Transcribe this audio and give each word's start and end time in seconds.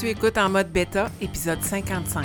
Tu 0.00 0.08
écoutes 0.08 0.38
en 0.38 0.48
mode 0.48 0.72
bêta, 0.72 1.08
épisode 1.20 1.60
55. 1.60 2.24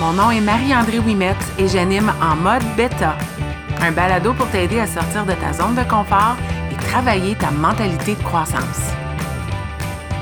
Mon 0.00 0.12
nom 0.12 0.32
est 0.32 0.40
Marie-André 0.40 0.98
Wimette 0.98 1.36
et 1.60 1.68
j'anime 1.68 2.12
en 2.20 2.34
mode 2.34 2.64
bêta, 2.76 3.16
un 3.80 3.92
balado 3.92 4.34
pour 4.34 4.48
t'aider 4.50 4.80
à 4.80 4.86
sortir 4.88 5.24
de 5.24 5.34
ta 5.34 5.52
zone 5.52 5.76
de 5.76 5.88
confort 5.88 6.34
et 6.72 6.76
travailler 6.88 7.36
ta 7.36 7.52
mentalité 7.52 8.16
de 8.16 8.22
croissance. 8.24 8.90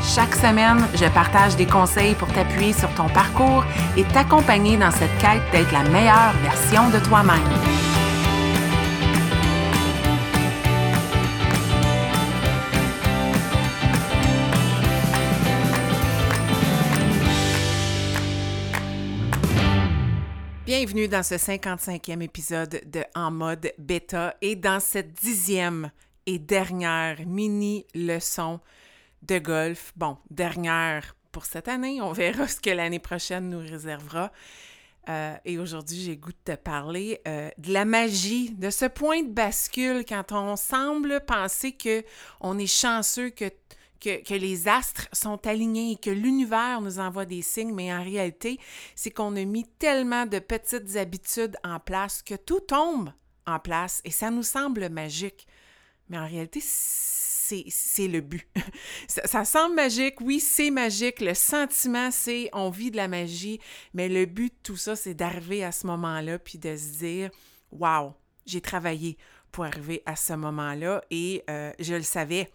Chaque 0.02 0.34
semaine, 0.34 0.86
je 0.94 1.06
partage 1.06 1.56
des 1.56 1.66
conseils 1.66 2.14
pour 2.14 2.28
t'appuyer 2.28 2.74
sur 2.74 2.90
ton 2.90 3.08
parcours 3.08 3.64
et 3.96 4.04
t'accompagner 4.04 4.76
dans 4.76 4.90
cette 4.90 5.16
quête 5.16 5.40
d'être 5.50 5.72
la 5.72 5.84
meilleure 5.84 6.34
version 6.42 6.90
de 6.90 6.98
toi-même. 6.98 7.93
Bienvenue 20.84 21.08
dans 21.08 21.22
ce 21.22 21.36
55e 21.36 22.20
épisode 22.20 22.82
de 22.84 23.02
En 23.14 23.30
mode 23.30 23.72
bêta 23.78 24.36
et 24.42 24.54
dans 24.54 24.80
cette 24.80 25.14
dixième 25.14 25.90
et 26.26 26.38
dernière 26.38 27.26
mini 27.26 27.86
leçon 27.94 28.60
de 29.22 29.38
golf. 29.38 29.94
Bon, 29.96 30.18
dernière 30.28 31.16
pour 31.32 31.46
cette 31.46 31.68
année. 31.68 32.02
On 32.02 32.12
verra 32.12 32.46
ce 32.48 32.60
que 32.60 32.68
l'année 32.68 32.98
prochaine 32.98 33.48
nous 33.48 33.60
réservera. 33.60 34.30
Euh, 35.08 35.34
et 35.46 35.56
aujourd'hui, 35.58 36.02
j'ai 36.02 36.18
goût 36.18 36.32
de 36.32 36.52
te 36.52 36.58
parler 36.58 37.18
euh, 37.26 37.48
de 37.56 37.72
la 37.72 37.86
magie, 37.86 38.50
de 38.50 38.68
ce 38.68 38.84
point 38.84 39.22
de 39.22 39.32
bascule 39.32 40.04
quand 40.06 40.32
on 40.32 40.54
semble 40.54 41.24
penser 41.24 41.72
que 41.72 42.04
on 42.42 42.58
est 42.58 42.66
chanceux, 42.66 43.30
que, 43.30 43.46
que, 44.00 44.34
les 44.34 44.68
astres 44.68 45.08
sont 45.12 45.46
alignés 45.46 45.92
et 45.92 45.96
que 45.96 46.10
l'univers 46.10 46.80
nous 46.80 46.98
envoie 46.98 47.24
des 47.24 47.42
signes, 47.42 47.74
mais 47.74 47.92
en 47.92 48.02
réalité, 48.02 48.58
c'est 48.94 49.10
qu'on 49.10 49.36
a 49.36 49.44
mis 49.44 49.64
tellement 49.78 50.26
de 50.26 50.38
petites 50.38 50.96
habitudes 50.96 51.56
en 51.64 51.80
place 51.80 52.22
que 52.22 52.34
tout 52.34 52.60
tombe 52.60 53.12
en 53.46 53.58
place 53.58 54.00
et 54.04 54.10
ça 54.10 54.30
nous 54.30 54.42
semble 54.42 54.88
magique. 54.88 55.46
Mais 56.08 56.18
en 56.18 56.26
réalité, 56.26 56.60
c'est 56.62 58.08
le 58.08 58.20
but. 58.20 58.46
ça, 59.08 59.26
ça, 59.26 59.44
semble 59.44 59.76
magique, 59.76 60.20
oui, 60.20 60.40
c'est 60.40 60.70
magique. 60.70 61.20
Le 61.20 61.34
sentiment, 61.34 62.10
c'est 62.10 62.50
on 62.52 62.70
vit 62.70 62.90
de 62.90 62.96
la 62.96 63.08
magie, 63.08 63.60
mais 63.94 64.08
le 64.08 64.26
but 64.26 64.52
de 64.52 64.58
tout 64.62 64.76
ça, 64.76 64.96
c'est 64.96 65.14
d'arriver 65.14 65.64
à 65.64 65.72
ce 65.72 65.86
moment-là, 65.86 66.38
puis 66.38 66.58
de 66.58 66.76
se 66.76 66.98
dire, 66.98 67.30
wow, 67.70 68.14
j'ai 68.46 68.60
travaillé 68.60 69.16
pour 69.50 69.64
arriver 69.64 70.02
à 70.04 70.16
ce 70.16 70.32
moment-là 70.32 71.04
et 71.10 71.44
euh, 71.48 71.72
je 71.78 71.94
le 71.94 72.02
savais 72.02 72.50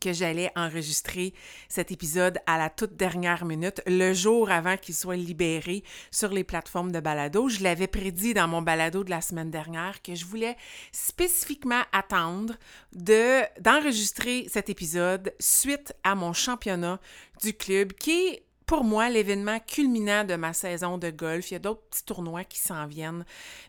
que 0.00 0.12
j'allais 0.12 0.50
enregistrer 0.56 1.34
cet 1.68 1.90
épisode 1.90 2.38
à 2.46 2.58
la 2.58 2.70
toute 2.70 2.96
dernière 2.96 3.44
minute, 3.44 3.82
le 3.86 4.12
jour 4.12 4.50
avant 4.50 4.76
qu'il 4.76 4.94
soit 4.94 5.16
libéré 5.16 5.82
sur 6.10 6.30
les 6.30 6.44
plateformes 6.44 6.92
de 6.92 7.00
balado. 7.00 7.48
Je 7.48 7.62
l'avais 7.62 7.86
prédit 7.86 8.34
dans 8.34 8.48
mon 8.48 8.62
balado 8.62 9.04
de 9.04 9.10
la 9.10 9.20
semaine 9.20 9.50
dernière 9.50 10.02
que 10.02 10.14
je 10.14 10.24
voulais 10.24 10.56
spécifiquement 10.92 11.82
attendre 11.92 12.54
de 12.94 13.42
d'enregistrer 13.60 14.46
cet 14.48 14.68
épisode 14.68 15.32
suite 15.38 15.94
à 16.04 16.14
mon 16.14 16.32
championnat 16.32 17.00
du 17.42 17.52
club 17.52 17.92
qui 17.92 18.40
pour 18.66 18.84
moi, 18.84 19.10
l'événement 19.10 19.58
culminant 19.60 20.24
de 20.24 20.36
ma 20.36 20.52
saison 20.52 20.98
de 20.98 21.10
golf. 21.10 21.50
Il 21.50 21.54
y 21.54 21.56
a 21.56 21.60
d'autres 21.60 21.82
petits 21.90 22.04
tournois 22.04 22.44
qui 22.44 22.58
s'en 22.58 22.86
viennent. 22.86 23.24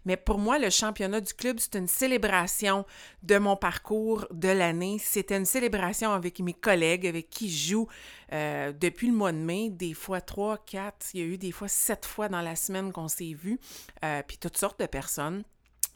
Mais 0.06 0.18
pour 0.18 0.38
moi, 0.38 0.58
le 0.58 0.70
championnat 0.70 1.22
du 1.22 1.34
club, 1.34 1.58
c'est 1.60 1.76
une 1.76 1.88
célébration 1.88 2.86
de 3.24 3.38
mon 3.38 3.58
parcours 3.58 4.26
de 4.32 4.50
l'année. 4.50 4.98
C'était 5.00 5.38
une 5.38 5.46
célébration 5.46 6.12
avec 6.12 6.40
mes 6.40 6.54
collègues, 6.54 7.08
avec 7.08 7.30
qui 7.30 7.50
je 7.50 7.72
joue 7.72 7.88
euh, 8.34 8.72
depuis 8.72 9.08
le 9.08 9.14
mois 9.14 9.32
de 9.32 9.38
mai, 9.38 9.70
des 9.70 9.94
fois 9.94 10.22
trois, 10.22 10.58
quatre, 10.58 11.08
il 11.14 11.20
y 11.20 11.24
a 11.24 11.26
eu 11.26 11.38
des 11.38 11.52
fois 11.52 11.68
sept 11.68 12.06
fois 12.06 12.28
dans 12.28 12.42
la 12.42 12.56
semaine 12.56 12.92
qu'on 12.92 13.08
s'est 13.08 13.34
vus, 13.34 13.60
euh, 14.04 14.22
puis 14.28 14.38
toutes 14.38 14.58
sortes 14.58 14.80
de 14.80 14.86
personnes 14.88 15.44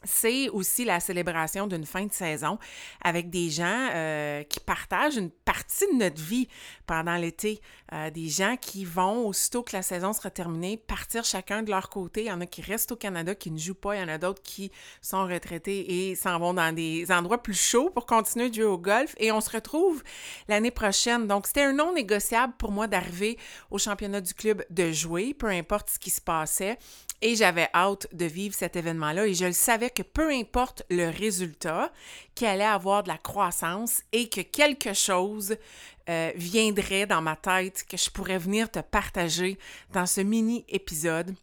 c'est 0.04 0.48
aussi 0.48 0.84
la 0.84 1.00
célébration 1.00 1.66
d'une 1.66 1.84
fin 1.84 2.04
de 2.04 2.12
saison 2.12 2.58
avec 3.02 3.30
des 3.30 3.50
gens 3.50 3.88
euh, 3.92 4.42
qui 4.44 4.60
partagent 4.60 5.16
une 5.16 5.30
partie 5.30 5.86
de 5.92 5.98
notre 5.98 6.20
vie 6.20 6.48
pendant 6.86 7.16
l'été. 7.16 7.60
Euh, 7.92 8.10
des 8.10 8.28
gens 8.28 8.56
qui 8.56 8.84
vont, 8.84 9.26
aussitôt 9.26 9.62
que 9.62 9.76
la 9.76 9.82
saison 9.82 10.12
sera 10.12 10.30
terminée, 10.30 10.76
partir 10.76 11.24
chacun 11.24 11.62
de 11.62 11.70
leur 11.70 11.90
côté. 11.90 12.22
Il 12.22 12.26
y 12.26 12.32
en 12.32 12.40
a 12.40 12.46
qui 12.46 12.62
restent 12.62 12.92
au 12.92 12.96
Canada, 12.96 13.34
qui 13.34 13.50
ne 13.50 13.58
jouent 13.58 13.74
pas. 13.74 13.96
Il 13.96 14.00
y 14.00 14.04
en 14.04 14.08
a 14.08 14.18
d'autres 14.18 14.42
qui 14.42 14.70
sont 15.02 15.26
retraités 15.26 16.10
et 16.10 16.14
s'en 16.14 16.38
vont 16.38 16.54
dans 16.54 16.74
des 16.74 17.10
endroits 17.10 17.42
plus 17.42 17.60
chauds 17.60 17.90
pour 17.90 18.06
continuer 18.06 18.48
de 18.48 18.54
jouer 18.54 18.64
au 18.64 18.78
golf. 18.78 19.14
Et 19.18 19.32
on 19.32 19.40
se 19.40 19.50
retrouve 19.50 20.02
l'année 20.48 20.70
prochaine. 20.70 21.26
Donc, 21.26 21.46
c'était 21.46 21.64
un 21.64 21.72
non 21.72 21.92
négociable 21.92 22.54
pour 22.58 22.70
moi 22.70 22.86
d'arriver 22.86 23.38
au 23.70 23.78
championnat 23.78 24.20
du 24.20 24.34
club 24.34 24.64
de 24.70 24.92
jouer, 24.92 25.34
peu 25.34 25.48
importe 25.48 25.90
ce 25.90 25.98
qui 25.98 26.10
se 26.10 26.20
passait. 26.20 26.78
Et 27.22 27.36
j'avais 27.36 27.68
hâte 27.74 28.06
de 28.12 28.24
vivre 28.24 28.54
cet 28.54 28.76
événement-là 28.76 29.26
et 29.26 29.34
je 29.34 29.44
le 29.44 29.52
savais 29.52 29.90
que 29.90 30.02
peu 30.02 30.30
importe 30.30 30.82
le 30.88 31.10
résultat, 31.10 31.92
qu'il 32.34 32.46
allait 32.46 32.64
avoir 32.64 33.02
de 33.02 33.08
la 33.08 33.18
croissance 33.18 34.02
et 34.12 34.30
que 34.30 34.40
quelque 34.40 34.94
chose 34.94 35.56
euh, 36.08 36.32
viendrait 36.34 37.06
dans 37.06 37.20
ma 37.20 37.36
tête 37.36 37.84
que 37.88 37.98
je 37.98 38.10
pourrais 38.10 38.38
venir 38.38 38.70
te 38.70 38.78
partager 38.80 39.58
dans 39.92 40.06
ce 40.06 40.22
mini-épisode. 40.22 41.34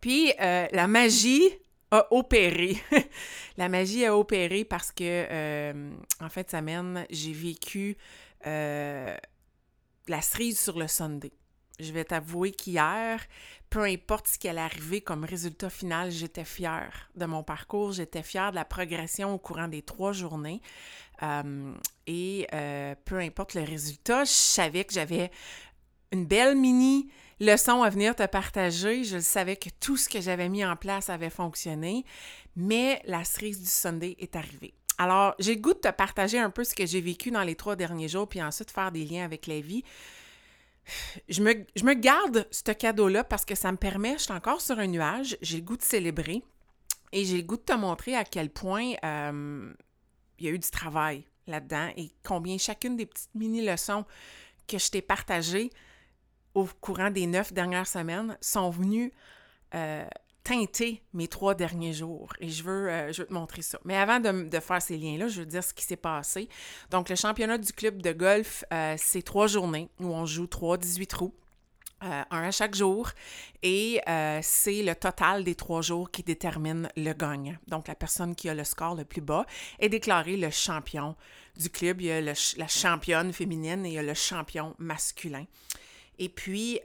Puis 0.00 0.32
euh, 0.40 0.66
la 0.72 0.86
magie 0.86 1.50
a 1.90 2.06
opéré. 2.10 2.78
la 3.58 3.68
magie 3.68 4.06
a 4.06 4.16
opéré 4.16 4.64
parce 4.64 4.90
que 4.92 5.04
euh, 5.04 5.92
en 6.20 6.30
fin 6.30 6.42
de 6.42 6.48
semaine, 6.48 7.06
j'ai 7.10 7.32
vécu 7.32 7.96
la 8.44 10.20
cerise 10.20 10.58
sur 10.58 10.78
le 10.78 10.88
Sunday. 10.88 11.32
Je 11.78 11.92
vais 11.92 12.04
t'avouer 12.04 12.50
qu'hier, 12.50 13.20
peu 13.72 13.84
importe 13.84 14.28
ce 14.28 14.38
qui 14.38 14.48
allait 14.48 14.60
arriver 14.60 15.00
comme 15.00 15.24
résultat 15.24 15.70
final, 15.70 16.10
j'étais 16.10 16.44
fière 16.44 17.08
de 17.14 17.24
mon 17.24 17.42
parcours, 17.42 17.92
j'étais 17.92 18.22
fière 18.22 18.50
de 18.50 18.56
la 18.56 18.66
progression 18.66 19.32
au 19.32 19.38
courant 19.38 19.66
des 19.66 19.80
trois 19.80 20.12
journées. 20.12 20.60
Euh, 21.22 21.72
et 22.06 22.46
euh, 22.52 22.94
peu 23.06 23.18
importe 23.18 23.54
le 23.54 23.62
résultat, 23.62 24.24
je 24.24 24.30
savais 24.30 24.84
que 24.84 24.92
j'avais 24.92 25.30
une 26.12 26.26
belle 26.26 26.54
mini 26.54 27.08
leçon 27.40 27.82
à 27.82 27.88
venir 27.88 28.14
te 28.14 28.26
partager. 28.26 29.04
Je 29.04 29.18
savais 29.18 29.56
que 29.56 29.70
tout 29.80 29.96
ce 29.96 30.06
que 30.06 30.20
j'avais 30.20 30.50
mis 30.50 30.66
en 30.66 30.76
place 30.76 31.08
avait 31.08 31.30
fonctionné, 31.30 32.04
mais 32.54 33.00
la 33.06 33.24
cerise 33.24 33.58
du 33.58 33.70
Sunday 33.70 34.16
est 34.18 34.36
arrivée. 34.36 34.74
Alors, 34.98 35.34
j'ai 35.38 35.54
le 35.54 35.62
goût 35.62 35.72
de 35.72 35.78
te 35.78 35.90
partager 35.90 36.38
un 36.38 36.50
peu 36.50 36.64
ce 36.64 36.74
que 36.74 36.84
j'ai 36.84 37.00
vécu 37.00 37.30
dans 37.30 37.42
les 37.42 37.54
trois 37.54 37.74
derniers 37.74 38.08
jours, 38.08 38.28
puis 38.28 38.42
ensuite 38.42 38.70
faire 38.70 38.92
des 38.92 39.06
liens 39.06 39.24
avec 39.24 39.46
la 39.46 39.60
vie 39.60 39.82
je 41.28 41.42
me, 41.42 41.94
garde 41.94 42.46
ce 42.50 42.72
cadeau-là 42.72 43.24
parce 43.24 43.44
que 43.44 43.54
ça 43.54 43.70
me 43.72 43.76
permet, 43.76 44.14
je 44.14 44.24
suis 44.24 44.32
encore 44.32 44.60
sur 44.60 44.78
un 44.78 44.86
nuage, 44.86 45.36
j'ai 45.40 45.58
le 45.58 45.62
goût 45.62 45.76
de 45.76 45.82
célébrer 45.82 46.42
et 47.12 47.24
j'ai 47.24 47.36
le 47.36 47.42
goût 47.42 47.56
de 47.56 47.62
te 47.62 47.72
montrer 47.72 48.16
à 48.16 48.24
quel 48.24 48.50
point 48.50 48.92
euh, 49.04 49.72
il 50.38 50.46
y 50.46 50.48
a 50.48 50.52
eu 50.52 50.58
du 50.58 50.70
travail 50.70 51.24
là-dedans 51.46 51.90
et 51.96 52.10
combien 52.22 52.58
chacune 52.58 52.96
des 52.96 53.06
petites 53.06 53.34
mini-leçons 53.34 54.04
que 54.66 54.78
je 54.78 54.90
t'ai 54.90 55.02
partagées 55.02 55.70
au 56.54 56.66
courant 56.80 57.10
des 57.10 57.26
neuf 57.26 57.52
dernières 57.52 57.86
semaines 57.86 58.36
sont 58.40 58.70
venues 58.70 59.12
euh, 59.74 60.06
teinter 60.44 61.02
mes 61.12 61.28
trois 61.28 61.54
derniers 61.54 61.92
jours 61.92 62.32
et 62.40 62.48
je 62.48 62.62
veux, 62.62 62.90
euh, 62.90 63.12
te 63.12 63.32
montrer 63.32 63.62
ça. 63.62 63.78
Mais 63.84 63.96
avant 63.96 64.20
de, 64.20 64.60
faire 64.60 64.82
ces 64.82 64.96
liens-là, 64.96 65.28
je 65.28 65.40
veux 65.40 65.46
dire 65.46 65.62
ce 65.62 65.72
qui 65.72 65.84
s'est 65.84 65.96
passé. 65.96 66.48
Donc, 66.90 67.08
le 67.08 67.16
championnat 67.16 67.58
du 67.58 67.72
club 67.72 68.02
de 68.02 68.12
golf, 68.12 68.64
euh, 68.72 68.94
c'est 68.98 69.22
trois 69.22 69.46
journées 69.46 69.88
où 70.00 70.06
on 70.06 70.26
joue 70.26 70.46
trois 70.46 70.76
18 70.76 71.06
trous. 71.06 71.34
Euh, 72.02 72.22
un 72.32 72.42
à 72.42 72.50
chaque 72.50 72.74
jour, 72.74 73.10
et 73.62 74.00
c'est 74.42 74.82
le 74.82 74.92
total 74.96 75.44
des 75.44 75.54
trois 75.54 75.82
jours 75.82 76.10
qui 76.10 76.24
détermine 76.24 76.88
le 76.96 77.12
gagnant. 77.12 77.54
Donc, 77.68 77.86
la 77.86 77.94
personne 77.94 78.34
qui 78.34 78.48
a 78.48 78.54
le 78.54 78.64
score 78.64 78.96
le 78.96 79.04
plus 79.04 79.20
bas 79.20 79.46
est 79.78 79.88
déclarée 79.88 80.36
le 80.36 80.50
champion 80.50 81.14
du 81.56 81.70
club. 81.70 82.00
Il 82.00 82.08
y 82.08 82.10
a 82.10 82.20
la 82.20 82.66
championne 82.66 83.32
féminine 83.32 83.86
et 83.86 83.90
il 83.90 83.94
y 83.94 83.98
a 83.98 84.02
le 84.02 84.14
champion 84.14 84.74
masculin. 84.78 85.44
Et 86.18 86.28
puis, 86.28 86.80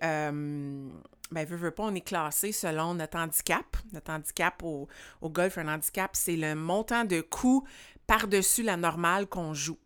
ben, 1.32 1.46
veux, 1.46 1.58
veux 1.58 1.72
pas, 1.72 1.84
on 1.84 1.96
est 1.96 2.02
classé 2.02 2.52
selon 2.52 2.94
notre 2.94 3.18
handicap. 3.18 3.78
Notre 3.94 4.12
handicap 4.12 4.62
au, 4.64 4.88
au 5.22 5.30
golf, 5.30 5.58
un 5.58 5.68
handicap, 5.68 6.12
c'est 6.14 6.36
le 6.36 6.56
montant 6.56 7.06
de 7.06 7.22
coût 7.22 7.66
par-dessus 8.06 8.64
la 8.64 8.78
normale 8.78 9.28
qu'on 9.28 9.54
joue. 9.54 9.78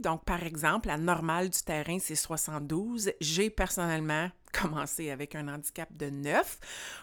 Donc, 0.00 0.24
par 0.24 0.42
exemple, 0.44 0.88
la 0.88 0.98
normale 0.98 1.50
du 1.50 1.60
terrain, 1.60 1.98
c'est 1.98 2.14
72. 2.14 3.12
J'ai 3.20 3.50
personnellement 3.50 4.30
commencé 4.52 5.10
avec 5.10 5.34
un 5.34 5.48
handicap 5.48 5.88
de 5.96 6.10
9 6.10 6.58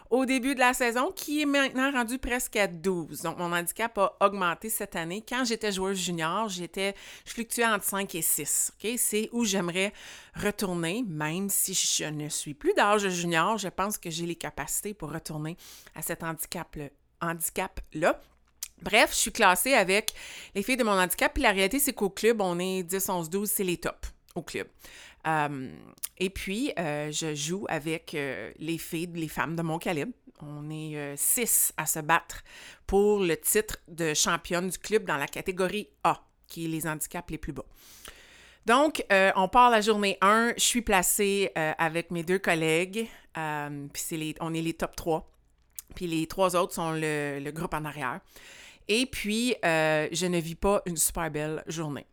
au 0.10 0.26
début 0.26 0.56
de 0.56 0.60
la 0.60 0.74
saison, 0.74 1.12
qui 1.12 1.42
est 1.42 1.46
maintenant 1.46 1.92
rendu 1.92 2.18
presque 2.18 2.56
à 2.56 2.68
12. 2.68 3.22
Donc, 3.22 3.38
mon 3.38 3.52
handicap 3.52 3.98
a 3.98 4.16
augmenté 4.22 4.70
cette 4.70 4.96
année. 4.96 5.24
Quand 5.28 5.44
j'étais 5.46 5.72
joueur 5.72 5.94
junior, 5.94 6.50
j'étais, 6.50 6.96
je 7.26 7.34
fluctuais 7.34 7.66
entre 7.66 7.86
5 7.86 8.16
et 8.16 8.22
6. 8.22 8.74
C'est 8.98 9.30
où 9.32 9.44
j'aimerais 9.44 9.94
retourner, 10.36 11.04
même 11.08 11.50
si 11.50 11.74
je 11.74 12.06
ne 12.06 12.30
suis 12.30 12.54
plus 12.54 12.74
d'âge 12.74 13.08
junior, 13.10 13.58
je 13.58 13.68
pense 13.68 13.98
que 13.98 14.10
j'ai 14.10 14.26
les 14.26 14.36
capacités 14.36 14.94
pour 14.94 15.12
retourner 15.12 15.58
à 15.96 16.02
cet 16.02 16.24
handicap-là. 16.24 16.90
Handicap 17.22 17.82
-là. 17.94 18.16
Bref, 18.82 19.12
je 19.12 19.18
suis 19.18 19.32
classée 19.32 19.74
avec 19.74 20.14
les 20.56 20.64
filles 20.64 20.78
de 20.78 20.84
mon 20.84 20.98
handicap. 20.98 21.34
Puis 21.34 21.44
la 21.44 21.52
réalité, 21.52 21.80
c'est 21.80 21.94
qu'au 21.94 22.10
club, 22.10 22.42
on 22.42 22.60
est 22.60 22.84
10, 22.84 23.10
11, 23.10 23.30
12, 23.30 23.50
c'est 23.50 23.64
les 23.64 23.78
tops 23.78 24.14
au 24.36 24.42
club. 24.42 24.68
Euh, 25.28 25.72
et 26.18 26.30
puis, 26.30 26.72
euh, 26.80 27.12
je 27.12 27.36
joue 27.36 27.66
avec 27.70 28.14
les 28.14 28.78
filles, 28.78 29.12
les 29.14 29.28
femmes 29.28 29.56
de 29.56 29.62
mon 29.62 29.78
calibre. 29.78 30.14
On 30.42 30.70
est 30.70 31.18
six 31.18 31.74
à 31.76 31.86
se 31.86 32.00
battre 32.00 32.44
pour 32.88 33.20
le 33.20 33.36
titre 33.36 33.78
de 33.90 34.14
championne 34.14 34.70
du 34.70 34.78
club 34.78 35.04
dans 35.04 35.18
la 35.18 35.28
catégorie 35.28 35.90
A, 36.04 36.22
qui 36.48 36.66
est 36.66 36.68
les 36.70 36.88
handicaps 36.88 37.30
les 37.30 37.38
plus 37.38 37.52
bas. 37.52 37.66
Donc, 38.66 39.04
on 39.10 39.50
part 39.50 39.70
la 39.70 39.82
journée 39.82 40.18
1. 40.22 40.54
Je 40.56 40.64
suis 40.64 40.82
placée 40.82 41.52
avec 41.56 42.12
mes 42.12 42.24
deux 42.24 42.40
collègues. 42.40 43.10
puis 43.34 44.36
on 44.40 44.54
est 44.54 44.62
les 44.62 44.74
top 44.74 44.96
3. 44.96 45.30
Puis 45.96 46.08
les 46.08 46.28
trois 46.28 46.56
autres 46.56 46.74
sont 46.74 46.94
le, 46.94 47.52
groupe 47.52 47.74
en 47.74 47.84
arrière. 47.84 48.22
Et 48.88 49.08
puis, 49.08 49.56
je 49.62 50.26
ne 50.26 50.40
vis 50.40 50.56
pas 50.56 50.82
une 50.86 50.96
super 50.98 51.30
belle 51.30 51.64
journée. 51.68 52.06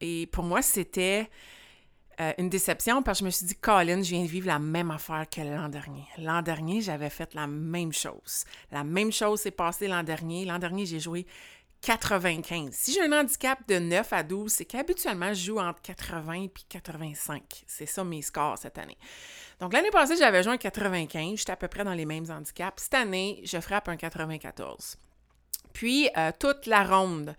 Et 0.00 0.26
pour 0.26 0.44
moi, 0.44 0.62
c'était 0.62 1.28
euh, 2.20 2.32
une 2.38 2.48
déception 2.48 3.02
parce 3.02 3.18
que 3.18 3.24
je 3.24 3.26
me 3.26 3.30
suis 3.30 3.46
dit, 3.46 3.56
Colin, 3.56 4.02
je 4.02 4.10
viens 4.10 4.22
de 4.22 4.28
vivre 4.28 4.46
la 4.46 4.58
même 4.58 4.90
affaire 4.90 5.26
que 5.30 5.40
l'an 5.42 5.68
dernier. 5.68 6.04
L'an 6.18 6.42
dernier, 6.42 6.80
j'avais 6.80 7.10
fait 7.10 7.34
la 7.34 7.46
même 7.46 7.92
chose. 7.92 8.44
La 8.72 8.84
même 8.84 9.12
chose 9.12 9.40
s'est 9.40 9.50
passée 9.50 9.86
l'an 9.86 10.02
dernier. 10.02 10.44
L'an 10.44 10.58
dernier, 10.58 10.86
j'ai 10.86 11.00
joué 11.00 11.26
95. 11.82 12.72
Si 12.72 12.92
j'ai 12.92 13.02
un 13.02 13.12
handicap 13.12 13.58
de 13.68 13.78
9 13.78 14.12
à 14.12 14.22
12, 14.22 14.50
c'est 14.50 14.64
qu'habituellement, 14.64 15.32
je 15.34 15.44
joue 15.44 15.58
entre 15.58 15.80
80 15.82 16.32
et 16.44 16.50
85. 16.68 17.64
C'est 17.66 17.86
ça 17.86 18.02
mes 18.02 18.22
scores 18.22 18.58
cette 18.58 18.78
année. 18.78 18.96
Donc, 19.60 19.72
l'année 19.72 19.90
passée, 19.90 20.16
j'avais 20.16 20.42
joué 20.42 20.52
un 20.54 20.58
95. 20.58 21.38
J'étais 21.38 21.52
à 21.52 21.56
peu 21.56 21.68
près 21.68 21.84
dans 21.84 21.94
les 21.94 22.06
mêmes 22.06 22.30
handicaps. 22.30 22.82
Cette 22.82 22.94
année, 22.94 23.40
je 23.44 23.60
frappe 23.60 23.88
un 23.88 23.96
94. 23.96 24.96
Puis, 25.72 26.08
euh, 26.16 26.32
toute 26.38 26.66
la 26.66 26.82
ronde, 26.82 27.36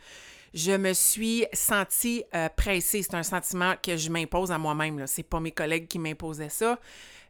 je 0.54 0.72
me 0.72 0.94
suis 0.94 1.46
sentie 1.54 2.24
euh, 2.36 2.50
pressée. 2.50 3.04
C'est 3.04 3.16
un 3.16 3.24
sentiment 3.24 3.76
que 3.82 3.98
je 3.98 4.10
m'impose 4.10 4.52
à 4.52 4.58
moi-même. 4.58 5.06
Ce 5.08 5.20
n'est 5.20 5.24
pas 5.24 5.40
mes 5.40 5.52
collègues 5.52 5.88
qui 5.88 6.00
m'imposaient 6.00 6.50
ça. 6.50 6.80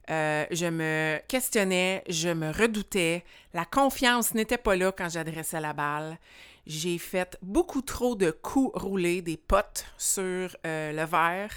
Euh, 0.09 0.45
je 0.51 0.65
me 0.67 1.19
questionnais, 1.27 2.03
je 2.07 2.29
me 2.29 2.51
redoutais. 2.51 3.23
La 3.53 3.65
confiance 3.65 4.33
n'était 4.33 4.57
pas 4.57 4.75
là 4.75 4.91
quand 4.91 5.09
j'adressais 5.09 5.59
la 5.59 5.73
balle. 5.73 6.17
J'ai 6.65 6.97
fait 6.97 7.37
beaucoup 7.41 7.81
trop 7.81 8.15
de 8.15 8.31
coups 8.31 8.71
roulés, 8.79 9.21
des 9.21 9.37
potes 9.37 9.85
sur 9.97 10.55
euh, 10.65 10.91
le 10.91 11.05
verre. 11.05 11.51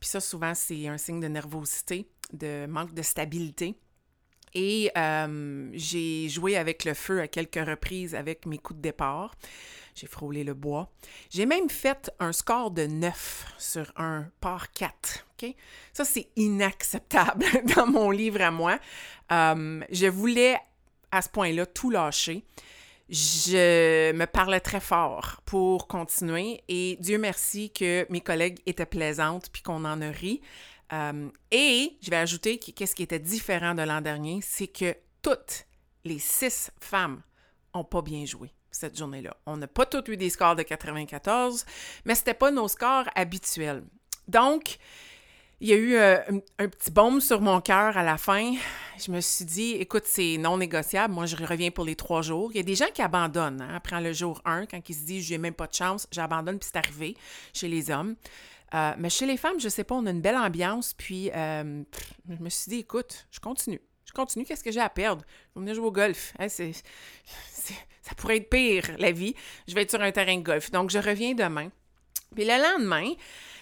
Puis 0.00 0.08
ça, 0.08 0.20
souvent, 0.20 0.54
c'est 0.54 0.88
un 0.88 0.96
signe 0.96 1.20
de 1.20 1.28
nervosité, 1.28 2.08
de 2.32 2.66
manque 2.66 2.94
de 2.94 3.02
stabilité. 3.02 3.76
Et 4.54 4.90
j'ai 5.72 6.28
joué 6.28 6.56
avec 6.56 6.84
le 6.84 6.94
feu 6.94 7.20
à 7.20 7.28
quelques 7.28 7.64
reprises 7.66 8.14
avec 8.14 8.46
mes 8.46 8.58
coups 8.58 8.78
de 8.78 8.82
départ. 8.82 9.34
J'ai 9.94 10.06
frôlé 10.06 10.44
le 10.44 10.54
bois. 10.54 10.90
J'ai 11.30 11.46
même 11.46 11.68
fait 11.68 12.10
un 12.20 12.32
score 12.32 12.70
de 12.70 12.86
9 12.86 13.54
sur 13.58 13.92
un 13.96 14.26
par 14.40 14.72
4. 14.72 15.26
OK? 15.42 15.54
Ça, 15.92 16.04
c'est 16.04 16.28
inacceptable 16.36 17.44
dans 17.76 17.86
mon 17.86 18.10
livre 18.10 18.40
à 18.40 18.50
moi. 18.50 18.78
Je 19.30 20.06
voulais 20.08 20.56
à 21.12 21.22
ce 21.22 21.28
point-là 21.28 21.66
tout 21.66 21.90
lâcher. 21.90 22.44
Je 23.08 24.12
me 24.12 24.24
parlais 24.26 24.60
très 24.60 24.78
fort 24.78 25.40
pour 25.44 25.88
continuer 25.88 26.62
et 26.68 26.96
Dieu 27.00 27.18
merci 27.18 27.70
que 27.70 28.06
mes 28.08 28.20
collègues 28.20 28.60
étaient 28.66 28.86
plaisantes 28.86 29.50
puis 29.52 29.62
qu'on 29.62 29.84
en 29.84 30.00
a 30.00 30.10
ri. 30.10 30.40
Euh, 30.92 31.28
et 31.50 31.96
je 32.02 32.10
vais 32.10 32.16
ajouter 32.16 32.58
qu'est-ce 32.58 32.94
qui 32.94 33.02
était 33.02 33.18
différent 33.18 33.74
de 33.74 33.82
l'an 33.82 34.00
dernier, 34.00 34.40
c'est 34.42 34.66
que 34.66 34.96
toutes 35.22 35.66
les 36.04 36.18
six 36.18 36.70
femmes 36.80 37.22
n'ont 37.74 37.84
pas 37.84 38.02
bien 38.02 38.24
joué 38.24 38.50
cette 38.70 38.96
journée-là. 38.96 39.36
On 39.46 39.56
n'a 39.56 39.66
pas 39.66 39.86
tous 39.86 40.10
eu 40.10 40.16
des 40.16 40.30
scores 40.30 40.56
de 40.56 40.62
94, 40.62 41.64
mais 42.04 42.14
ce 42.14 42.20
n'était 42.20 42.34
pas 42.34 42.50
nos 42.50 42.68
scores 42.68 43.08
habituels. 43.14 43.84
Donc, 44.28 44.78
il 45.60 45.68
y 45.68 45.72
a 45.72 45.76
eu 45.76 45.94
euh, 45.94 46.18
un, 46.58 46.68
petit 46.68 46.90
baume 46.90 47.20
sur 47.20 47.42
mon 47.42 47.60
cœur 47.60 47.96
à 47.96 48.02
la 48.02 48.16
fin. 48.16 48.54
Je 48.98 49.10
me 49.10 49.20
suis 49.20 49.44
dit, 49.44 49.72
écoute, 49.72 50.04
c'est 50.06 50.38
non 50.38 50.56
négociable. 50.56 51.12
Moi, 51.12 51.26
je 51.26 51.36
reviens 51.36 51.70
pour 51.70 51.84
les 51.84 51.96
trois 51.96 52.22
jours. 52.22 52.50
Il 52.52 52.56
y 52.56 52.60
a 52.60 52.62
des 52.62 52.74
gens 52.74 52.90
qui 52.94 53.02
abandonnent 53.02 53.60
hein, 53.60 53.74
après 53.74 54.00
le 54.00 54.14
jour 54.14 54.40
1, 54.46 54.66
quand 54.66 54.88
ils 54.88 54.94
se 54.94 55.04
disent, 55.04 55.26
j'ai 55.26 55.36
même 55.36 55.52
pas 55.52 55.66
de 55.66 55.74
chance, 55.74 56.08
j'abandonne, 56.10 56.58
puis 56.58 56.70
c'est 56.72 56.78
arrivé 56.78 57.14
chez 57.52 57.68
les 57.68 57.90
hommes. 57.90 58.16
Euh, 58.74 58.92
mais 58.98 59.10
chez 59.10 59.26
les 59.26 59.36
femmes, 59.36 59.58
je 59.58 59.68
sais 59.68 59.84
pas, 59.84 59.94
on 59.94 60.06
a 60.06 60.10
une 60.10 60.20
belle 60.20 60.36
ambiance. 60.36 60.94
Puis, 60.94 61.30
euh, 61.30 61.82
je 62.28 62.42
me 62.42 62.48
suis 62.48 62.70
dit, 62.70 62.78
écoute, 62.78 63.26
je 63.30 63.40
continue. 63.40 63.80
Je 64.04 64.12
continue, 64.12 64.44
qu'est-ce 64.44 64.64
que 64.64 64.72
j'ai 64.72 64.80
à 64.80 64.88
perdre? 64.88 65.24
Je 65.26 65.60
vais 65.60 65.60
venir 65.60 65.74
jouer 65.74 65.86
au 65.86 65.92
golf. 65.92 66.34
Hein, 66.38 66.48
ça 66.48 68.14
pourrait 68.16 68.38
être 68.38 68.50
pire, 68.50 68.96
la 68.98 69.12
vie. 69.12 69.34
Je 69.68 69.74
vais 69.74 69.82
être 69.82 69.90
sur 69.90 70.00
un 70.00 70.10
terrain 70.10 70.36
de 70.36 70.42
golf. 70.42 70.70
Donc, 70.70 70.90
je 70.90 70.98
reviens 70.98 71.34
demain. 71.34 71.70
Puis 72.34 72.44
le 72.44 72.62
lendemain, 72.62 73.12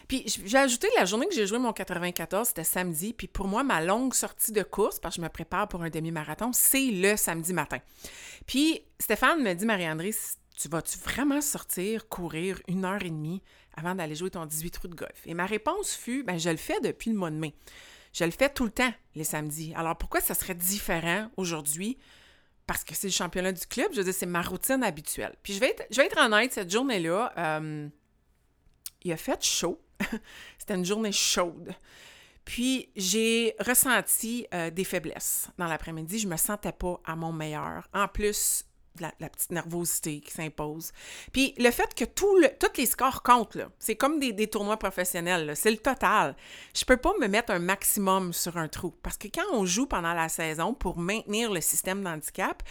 puis 0.08 0.24
j'ai 0.26 0.58
ajouté 0.58 0.88
la 0.96 1.04
journée 1.04 1.26
que 1.26 1.34
j'ai 1.34 1.46
joué 1.46 1.58
mon 1.58 1.72
94, 1.72 2.48
c'était 2.48 2.64
samedi. 2.64 3.12
Puis 3.12 3.28
pour 3.28 3.46
moi, 3.46 3.62
ma 3.62 3.82
longue 3.82 4.14
sortie 4.14 4.52
de 4.52 4.62
course, 4.62 4.98
parce 4.98 5.16
que 5.16 5.20
je 5.20 5.24
me 5.24 5.30
prépare 5.30 5.68
pour 5.68 5.82
un 5.82 5.90
demi-marathon, 5.90 6.50
c'est 6.52 6.90
le 6.90 7.16
samedi 7.16 7.52
matin. 7.52 7.78
Puis 8.46 8.82
Stéphane 8.98 9.42
me 9.42 9.54
dit, 9.54 9.64
Marie-André, 9.64 10.14
tu 10.58 10.68
vas-tu 10.68 10.98
vraiment 10.98 11.40
sortir, 11.40 12.08
courir 12.08 12.60
une 12.68 12.84
heure 12.84 13.02
et 13.02 13.10
demie 13.10 13.42
avant 13.78 13.94
d'aller 13.94 14.14
jouer 14.14 14.30
ton 14.30 14.44
18 14.44 14.70
trous 14.70 14.88
de 14.88 14.94
golf? 14.94 15.22
Et 15.26 15.34
ma 15.34 15.46
réponse 15.46 15.94
fut, 15.94 16.24
ben 16.24 16.38
je 16.38 16.50
le 16.50 16.56
fais 16.56 16.80
depuis 16.80 17.10
le 17.10 17.16
mois 17.16 17.30
de 17.30 17.36
mai. 17.36 17.54
Je 18.12 18.24
le 18.24 18.30
fais 18.30 18.48
tout 18.48 18.64
le 18.64 18.70
temps, 18.70 18.92
les 19.14 19.24
samedis. 19.24 19.72
Alors 19.76 19.96
pourquoi 19.96 20.20
ça 20.20 20.34
serait 20.34 20.54
différent 20.54 21.30
aujourd'hui? 21.36 21.98
Parce 22.66 22.84
que 22.84 22.94
c'est 22.94 23.06
le 23.06 23.12
championnat 23.12 23.52
du 23.52 23.66
club. 23.66 23.88
Je 23.92 23.98
veux 23.98 24.04
dire, 24.04 24.14
c'est 24.14 24.26
ma 24.26 24.42
routine 24.42 24.82
habituelle. 24.82 25.34
Puis 25.42 25.54
je 25.54 25.60
vais 25.60 25.70
être, 25.70 25.84
je 25.90 25.96
vais 25.96 26.06
être 26.06 26.18
honnête, 26.18 26.52
cette 26.52 26.70
journée-là, 26.70 27.32
euh, 27.38 27.88
il 29.02 29.12
a 29.12 29.16
fait 29.16 29.42
chaud. 29.42 29.80
C'était 30.58 30.74
une 30.74 30.84
journée 30.84 31.12
chaude. 31.12 31.72
Puis 32.44 32.90
j'ai 32.96 33.54
ressenti 33.60 34.46
euh, 34.54 34.70
des 34.70 34.84
faiblesses 34.84 35.48
dans 35.58 35.66
l'après-midi. 35.66 36.18
Je 36.18 36.28
me 36.28 36.36
sentais 36.36 36.72
pas 36.72 37.00
à 37.04 37.14
mon 37.14 37.32
meilleur. 37.32 37.86
En 37.92 38.08
plus, 38.08 38.64
la, 39.02 39.28
petite 39.28 39.50
nervosité 39.50 40.20
qui 40.20 40.32
s'impose. 40.32 40.92
Puis 41.32 41.54
le 41.58 41.70
fait 41.70 41.94
que 41.94 42.04
tous 42.04 42.38
les 42.76 42.86
scores 42.86 43.22
comptent, 43.22 43.58
c'est 43.78 43.96
comme 43.96 44.18
des, 44.18 44.46
tournois 44.46 44.78
professionnels, 44.78 45.52
c'est 45.56 45.70
le 45.70 45.78
total. 45.78 46.36
Je 46.74 46.84
peux 46.84 46.96
pas 46.96 47.12
me 47.20 47.26
mettre 47.26 47.52
un 47.52 47.58
maximum 47.58 48.32
sur 48.32 48.56
un 48.56 48.68
trou 48.68 48.94
parce 49.02 49.16
que 49.16 49.28
quand 49.28 49.46
on 49.52 49.64
joue 49.64 49.86
pendant 49.86 50.14
la 50.14 50.28
saison 50.28 50.74
pour 50.74 50.98
maintenir 50.98 51.52
le 51.52 51.60
système 51.60 52.02
d'handicap, 52.02 52.62